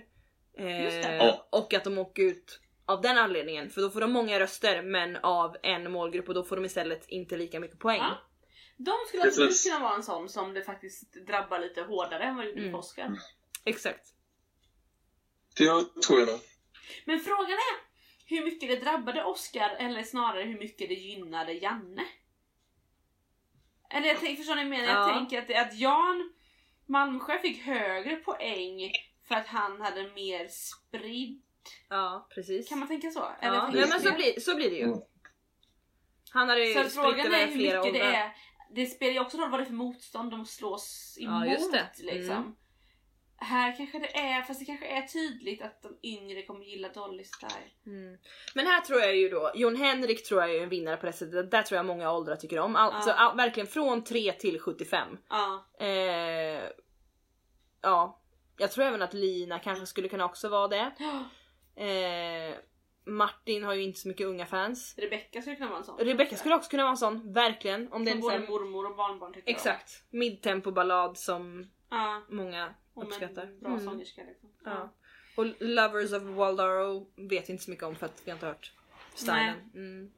Just 0.58 1.02
det. 1.02 1.08
Eh, 1.08 1.16
Ja. 1.16 1.48
och 1.50 1.74
att 1.74 1.84
de 1.84 1.98
åker 1.98 2.22
ut 2.22 2.60
av 2.86 3.00
den 3.00 3.18
anledningen. 3.18 3.70
För 3.70 3.80
då 3.80 3.90
får 3.90 4.00
de 4.00 4.12
många 4.12 4.40
röster 4.40 4.82
men 4.82 5.16
av 5.16 5.56
en 5.62 5.92
målgrupp 5.92 6.28
och 6.28 6.34
då 6.34 6.44
får 6.44 6.56
de 6.56 6.64
istället 6.64 7.04
inte 7.08 7.36
lika 7.36 7.60
mycket 7.60 7.78
poäng. 7.78 7.98
Ja. 8.00 8.18
De 8.76 8.92
skulle 9.08 9.22
absolut 9.22 9.64
kunna 9.64 9.78
vara 9.78 9.94
en 9.94 10.02
sån 10.02 10.28
som 10.28 10.54
det 10.54 10.62
faktiskt 10.62 11.12
drabbar 11.26 11.58
lite 11.58 11.82
hårdare 11.82 12.22
än 12.24 12.36
vad 12.36 12.44
det 12.44 12.48
gjorde 12.48 12.62
Mm. 12.62 12.74
Oscar. 12.74 13.10
Exakt. 13.64 14.06
Det 15.56 15.64
tror 16.06 16.18
jag 16.20 16.28
nog. 16.28 16.40
Men 17.04 17.20
frågan 17.20 17.50
är, 17.52 17.83
hur 18.24 18.44
mycket 18.44 18.68
det 18.68 18.76
drabbade 18.76 19.24
Oscar 19.24 19.70
eller 19.78 20.02
snarare 20.02 20.42
hur 20.42 20.58
mycket 20.58 20.88
det 20.88 20.94
gynnade 20.94 21.52
Janne. 21.52 22.04
Eller 23.90 24.08
jag 24.08 24.20
tänker, 24.20 24.36
förstår 24.36 24.54
ni 24.54 24.60
jag 24.60 24.70
menar? 24.70 24.88
Ja. 24.88 25.08
Jag 25.08 25.14
tänker 25.18 25.38
att, 25.38 25.48
det- 25.48 25.60
att 25.60 25.74
Jan 25.78 26.32
Malmsjö 26.86 27.38
fick 27.38 27.62
högre 27.62 28.16
poäng 28.16 28.92
för 29.28 29.34
att 29.34 29.46
han 29.46 29.80
hade 29.80 30.02
mer 30.12 30.48
spridd. 30.48 31.42
Ja, 31.88 32.26
precis. 32.34 32.68
Kan 32.68 32.78
man 32.78 32.88
tänka 32.88 33.10
så? 33.10 33.28
Eller 33.40 33.56
ja. 33.56 33.70
Nej, 33.74 33.86
men 33.88 34.00
så 34.00 34.12
blir, 34.12 34.40
så 34.40 34.54
blir 34.56 34.70
det 34.70 34.76
ju. 34.76 34.82
Mm. 34.84 34.98
Han 36.30 36.48
hade 36.48 36.66
ju 36.66 36.74
Så 36.74 36.90
frågan 37.02 37.34
är 37.34 37.46
hur 37.46 37.56
mycket 37.56 37.72
det 37.72 37.80
åldrar. 37.80 38.00
är. 38.12 38.36
Det 38.74 38.86
spelar 38.86 39.12
ju 39.12 39.20
också 39.20 39.38
roll 39.38 39.50
vad 39.50 39.60
det 39.60 39.64
är 39.64 39.66
för 39.66 39.72
motstånd 39.74 40.30
de 40.30 40.46
slås 40.46 41.16
Ja, 41.20 41.44
emot. 41.44 41.52
just 41.52 41.72
det. 41.72 41.88
Liksom. 41.98 42.36
Mm. 42.36 42.54
Här 43.44 43.76
kanske 43.76 43.98
det 43.98 44.16
är, 44.18 44.42
fast 44.42 44.60
det 44.60 44.66
kanske 44.66 44.86
är 44.86 45.02
tydligt 45.02 45.62
att 45.62 45.82
de 45.82 45.98
yngre 46.02 46.42
kommer 46.42 46.64
gilla 46.64 46.88
Dolly 46.88 47.24
Style. 47.24 47.70
Mm. 47.86 48.18
Men 48.54 48.66
här 48.66 48.80
tror 48.80 49.00
jag 49.00 49.16
ju 49.16 49.28
då, 49.28 49.52
Jon 49.54 49.76
Henrik 49.76 50.24
tror 50.28 50.40
jag 50.40 50.54
är 50.54 50.62
en 50.62 50.68
vinnare 50.68 50.96
på 50.96 51.06
det 51.06 51.12
sättet. 51.12 51.50
Där 51.50 51.62
tror 51.62 51.76
jag 51.76 51.86
många 51.86 52.12
åldrar 52.12 52.36
tycker 52.36 52.58
om. 52.58 52.76
Alltså 52.76 53.10
Ja. 53.10 53.14
all, 53.14 53.36
verkligen 53.36 53.66
från 53.66 54.04
3 54.04 54.32
till 54.32 54.60
75. 54.60 55.08
Ja. 55.28 55.66
Eh, 55.80 56.62
ja, 57.82 58.20
jag 58.58 58.70
tror 58.72 58.84
även 58.84 59.02
att 59.02 59.14
Lina 59.14 59.58
kanske 59.58 59.86
skulle 59.86 60.08
kunna 60.08 60.24
också 60.24 60.48
vara 60.48 60.68
det. 60.68 60.92
Eh, 61.76 62.54
Martin 63.06 63.64
har 63.64 63.74
ju 63.74 63.82
inte 63.82 63.98
så 63.98 64.08
mycket 64.08 64.26
unga 64.26 64.46
fans. 64.46 64.94
Rebecca 64.98 65.40
skulle 65.40 65.56
kunna 65.56 65.68
vara 65.68 65.78
en 65.78 65.84
sån. 65.84 65.98
Rebecca 65.98 66.36
skulle 66.36 66.54
också 66.54 66.70
kunna 66.70 66.82
vara 66.82 66.90
en 66.90 66.96
sån, 66.96 67.32
verkligen. 67.32 67.92
Om 67.92 68.04
det 68.04 68.10
är 68.10 68.12
Som 68.12 68.20
både 68.20 68.36
sån, 68.36 68.46
mormor 68.50 68.90
och 68.90 68.96
barnbarn 68.96 69.32
tycker. 69.32 69.50
Exakt. 69.50 70.04
Midtempo 70.10 70.70
ballad 70.70 71.18
som 71.18 71.70
Ja. 71.94 72.22
många 72.28 72.74
Om 72.94 73.06
uppskattar. 73.06 73.42
en 73.42 73.60
bra 73.60 73.70
Mm. 73.70 73.84
sångerska 73.84 74.22
liksom. 74.28 74.50
Ja. 74.64 74.94
Och 75.36 75.46
Lovers 75.60 76.12
of 76.12 76.22
Waldaro 76.22 77.10
vet 77.16 77.48
inte 77.48 77.64
så 77.64 77.70
mycket 77.70 77.84
om 77.84 77.96
för 77.96 78.06
att 78.06 78.22
vi 78.24 78.30
har 78.30 78.36
inte 78.36 78.46
hört 78.46 78.72
stylen. 79.14 79.70
Mm. 79.74 80.10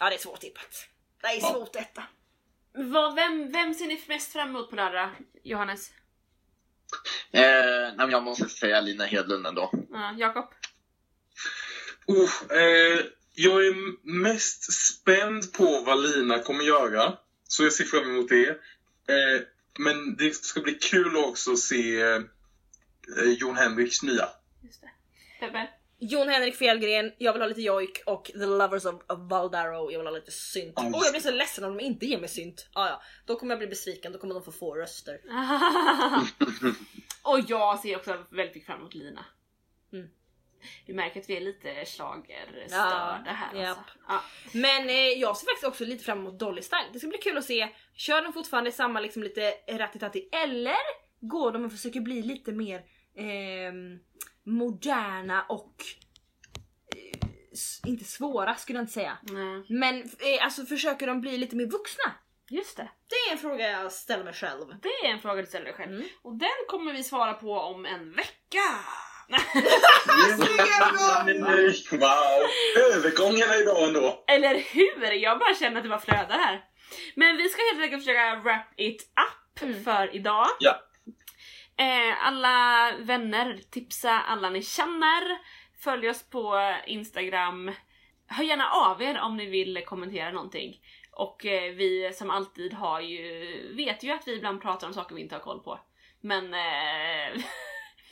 Ja 0.00 0.08
det 0.08 0.14
är 0.14 0.18
svårt 0.18 0.40
tippat. 0.40 0.88
Det 1.20 1.26
är 1.26 1.40
svårt 1.40 1.72
detta. 1.72 2.02
Vad, 2.72 3.14
vem, 3.14 3.52
vem 3.52 3.74
ser 3.74 3.86
ni 3.86 4.04
mest 4.08 4.32
fram 4.32 4.48
emot 4.48 4.70
på 4.70 4.76
lördag, 4.76 5.10
Johannes? 5.42 5.90
Eh, 7.30 7.42
nej, 7.42 7.94
men 7.96 8.10
jag 8.10 8.22
måste 8.22 8.48
säga 8.48 8.80
Lina 8.80 9.04
Hedlund 9.04 9.46
ändå. 9.46 9.70
Ja, 9.90 10.14
Jakob? 10.18 10.44
Uh, 12.10 12.58
eh, 12.58 13.00
jag 13.34 13.66
är 13.66 13.74
mest 14.22 14.72
spänd 14.72 15.52
på 15.52 15.82
vad 15.86 16.02
Lina 16.02 16.42
kommer 16.42 16.64
göra. 16.64 17.18
Så 17.44 17.62
jag 17.62 17.72
ser 17.72 17.84
fram 17.84 18.10
emot 18.10 18.28
det. 18.28 18.48
Eh, 18.48 19.40
men 19.78 20.16
det 20.16 20.34
ska 20.34 20.60
bli 20.60 20.74
kul 20.74 21.16
också 21.16 21.52
att 21.52 21.58
se 21.58 22.00
eh, 22.00 22.20
Jon 23.38 23.56
Henriks 23.56 24.02
nya. 24.02 24.28
Just 24.62 24.80
det. 24.80 24.90
Peppe? 25.40 25.68
Jon 26.00 26.28
Henrik 26.28 26.56
Fjällgren, 26.56 27.12
jag 27.18 27.32
vill 27.32 27.42
ha 27.42 27.48
lite 27.48 27.62
jojk 27.62 28.02
och 28.06 28.24
The 28.24 28.46
Lovers 28.46 28.84
of, 28.84 28.94
of 28.94 29.18
Valdaro, 29.18 29.90
jag 29.92 29.98
vill 29.98 30.06
ha 30.06 30.14
lite 30.14 30.30
synt. 30.30 30.74
Åh 30.76 30.84
just 30.84 31.04
jag 31.04 31.12
blir 31.12 31.20
så 31.20 31.30
ledsen 31.30 31.64
om 31.64 31.76
de 31.76 31.84
inte 31.84 32.06
ger 32.06 32.18
mig 32.18 32.28
synt. 32.28 32.68
Ah, 32.72 32.88
ja. 32.88 33.02
Då 33.26 33.38
kommer 33.38 33.52
jag 33.52 33.58
bli 33.58 33.66
besviken, 33.68 34.12
då 34.12 34.18
kommer 34.18 34.34
de 34.34 34.42
få 34.44 34.52
få 34.52 34.74
röster. 34.74 35.20
och 37.22 37.40
jag 37.48 37.78
ser 37.78 37.96
också 37.96 38.10
väldigt 38.10 38.54
mycket 38.54 38.66
fram 38.66 38.80
emot 38.80 38.94
Lina. 38.94 39.24
Mm. 39.92 40.08
Vi 40.86 40.94
märker 40.94 41.20
att 41.20 41.30
vi 41.30 41.36
är 41.36 41.40
lite 41.40 41.84
schlagerstörda 41.84 43.22
Ja, 43.26 43.32
här 43.32 43.68
alltså. 43.68 43.84
Ja. 44.08 44.22
Men 44.52 44.88
eh, 44.88 44.94
jag 44.96 45.36
ser 45.36 45.46
faktiskt 45.46 45.66
också 45.66 45.84
lite 45.84 46.04
fram 46.04 46.18
emot 46.18 46.38
Dolly 46.38 46.62
Style. 46.62 46.86
Det 46.92 46.98
ska 46.98 47.08
bli 47.08 47.18
kul 47.18 47.38
att 47.38 47.44
se, 47.44 47.68
kör 47.94 48.22
de 48.22 48.32
fortfarande 48.32 48.72
samma 48.72 49.00
liksom 49.00 49.22
lite 49.22 49.54
rattitatti 49.68 50.28
eller 50.32 50.76
går 51.20 51.52
de 51.52 51.64
och 51.64 51.72
försöker 51.72 52.00
bli 52.00 52.22
lite 52.22 52.52
mer 52.52 52.82
ehm, 53.16 53.98
moderna 54.44 55.42
och 55.48 55.74
eh, 56.96 57.90
inte 57.90 58.04
svåra 58.04 58.54
skulle 58.54 58.78
jag 58.78 58.82
inte 58.82 58.92
säga. 58.92 59.18
Nej. 59.22 59.64
Men 59.68 60.02
eh, 60.02 60.44
alltså 60.44 60.66
försöker 60.66 61.06
de 61.06 61.20
bli 61.20 61.38
lite 61.38 61.56
mer 61.56 61.66
vuxna? 61.66 62.14
Just 62.50 62.76
det. 62.76 62.88
Det 63.08 63.30
är 63.30 63.32
en 63.32 63.38
fråga 63.38 63.70
jag 63.70 63.92
ställer 63.92 64.24
mig 64.24 64.34
själv. 64.34 64.66
Det 64.82 65.06
är 65.06 65.12
en 65.12 65.20
fråga 65.20 65.40
du 65.42 65.46
ställer 65.46 65.64
dig 65.64 65.74
själv. 65.74 65.92
Mm. 65.92 66.08
Och 66.22 66.38
den 66.38 66.48
kommer 66.68 66.92
vi 66.92 67.04
svara 67.04 67.34
på 67.34 67.52
om 67.52 67.86
en 67.86 68.12
vecka. 68.12 68.58
Wow! 71.92 72.48
Övergångarna 72.94 73.56
idag 73.56 73.88
ändå. 73.88 74.24
Eller 74.28 74.54
hur? 74.58 75.12
Jag 75.12 75.38
bara 75.38 75.54
känner 75.54 75.76
att 75.76 75.82
det 75.82 75.88
bara 75.88 76.00
flödar 76.00 76.38
här. 76.38 76.64
Men 77.14 77.36
vi 77.36 77.48
ska 77.48 77.62
helt 77.72 77.82
enkelt 77.82 78.02
försöka 78.02 78.36
wrap 78.36 78.66
it 78.76 79.02
up 79.02 79.62
Mm. 79.62 79.84
för 79.84 80.16
idag. 80.16 80.46
Ja. 80.60 80.82
Eh, 81.78 82.26
alla 82.26 82.90
vänner, 82.98 83.58
tipsa 83.70 84.10
alla 84.20 84.50
ni 84.50 84.62
känner. 84.62 85.38
Följ 85.84 86.10
oss 86.10 86.30
på 86.30 86.74
Instagram. 86.86 87.72
Hör 88.28 88.44
gärna 88.44 88.70
av 88.70 89.02
er 89.02 89.20
om 89.20 89.36
ni 89.36 89.46
vill 89.46 89.84
kommentera 89.86 90.30
någonting. 90.32 90.80
Och 91.12 91.46
eh, 91.46 91.72
vi 91.74 92.12
som 92.14 92.30
alltid 92.30 92.72
har 92.74 93.00
ju, 93.00 93.74
vet 93.76 94.02
ju 94.02 94.10
att 94.10 94.28
vi 94.28 94.32
ibland 94.36 94.62
pratar 94.62 94.86
om 94.86 94.94
saker 94.94 95.14
vi 95.14 95.20
inte 95.20 95.34
har 95.34 95.42
koll 95.42 95.60
på. 95.62 95.80
Men 96.20 96.54
eh, 96.54 97.42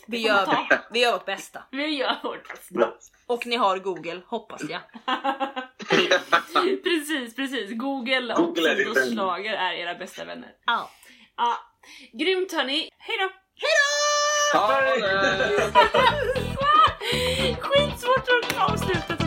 Vi 0.07 0.19
gör, 0.19 0.47
ta. 0.47 0.67
vi 0.91 1.01
gör 1.01 1.13
vårt 1.13 1.27
bästa. 1.27 1.63
vi 1.71 1.99
gör 1.99 2.17
vårt 2.23 2.49
bästa. 2.49 2.93
Och 3.27 3.47
ni 3.47 3.57
har 3.57 3.79
google, 3.79 4.21
hoppas 4.27 4.63
jag. 4.69 4.81
precis, 6.83 7.37
precis. 7.37 7.79
Google 7.79 8.35
och 8.35 8.47
Google 8.47 8.77
Fidos 8.77 8.97
vän. 8.97 9.11
schlager 9.13 9.55
är 9.55 9.73
era 9.73 9.95
bästa 9.95 10.25
vänner. 10.25 10.53
Ja. 10.67 10.91
Ja, 11.37 11.57
grymt 12.13 12.53
hörni. 12.53 12.91
Hejdå! 12.99 13.31
Det! 13.61 13.67
Skitsvårt 17.61 18.29
att 18.29 18.71
avsluta. 18.71 19.26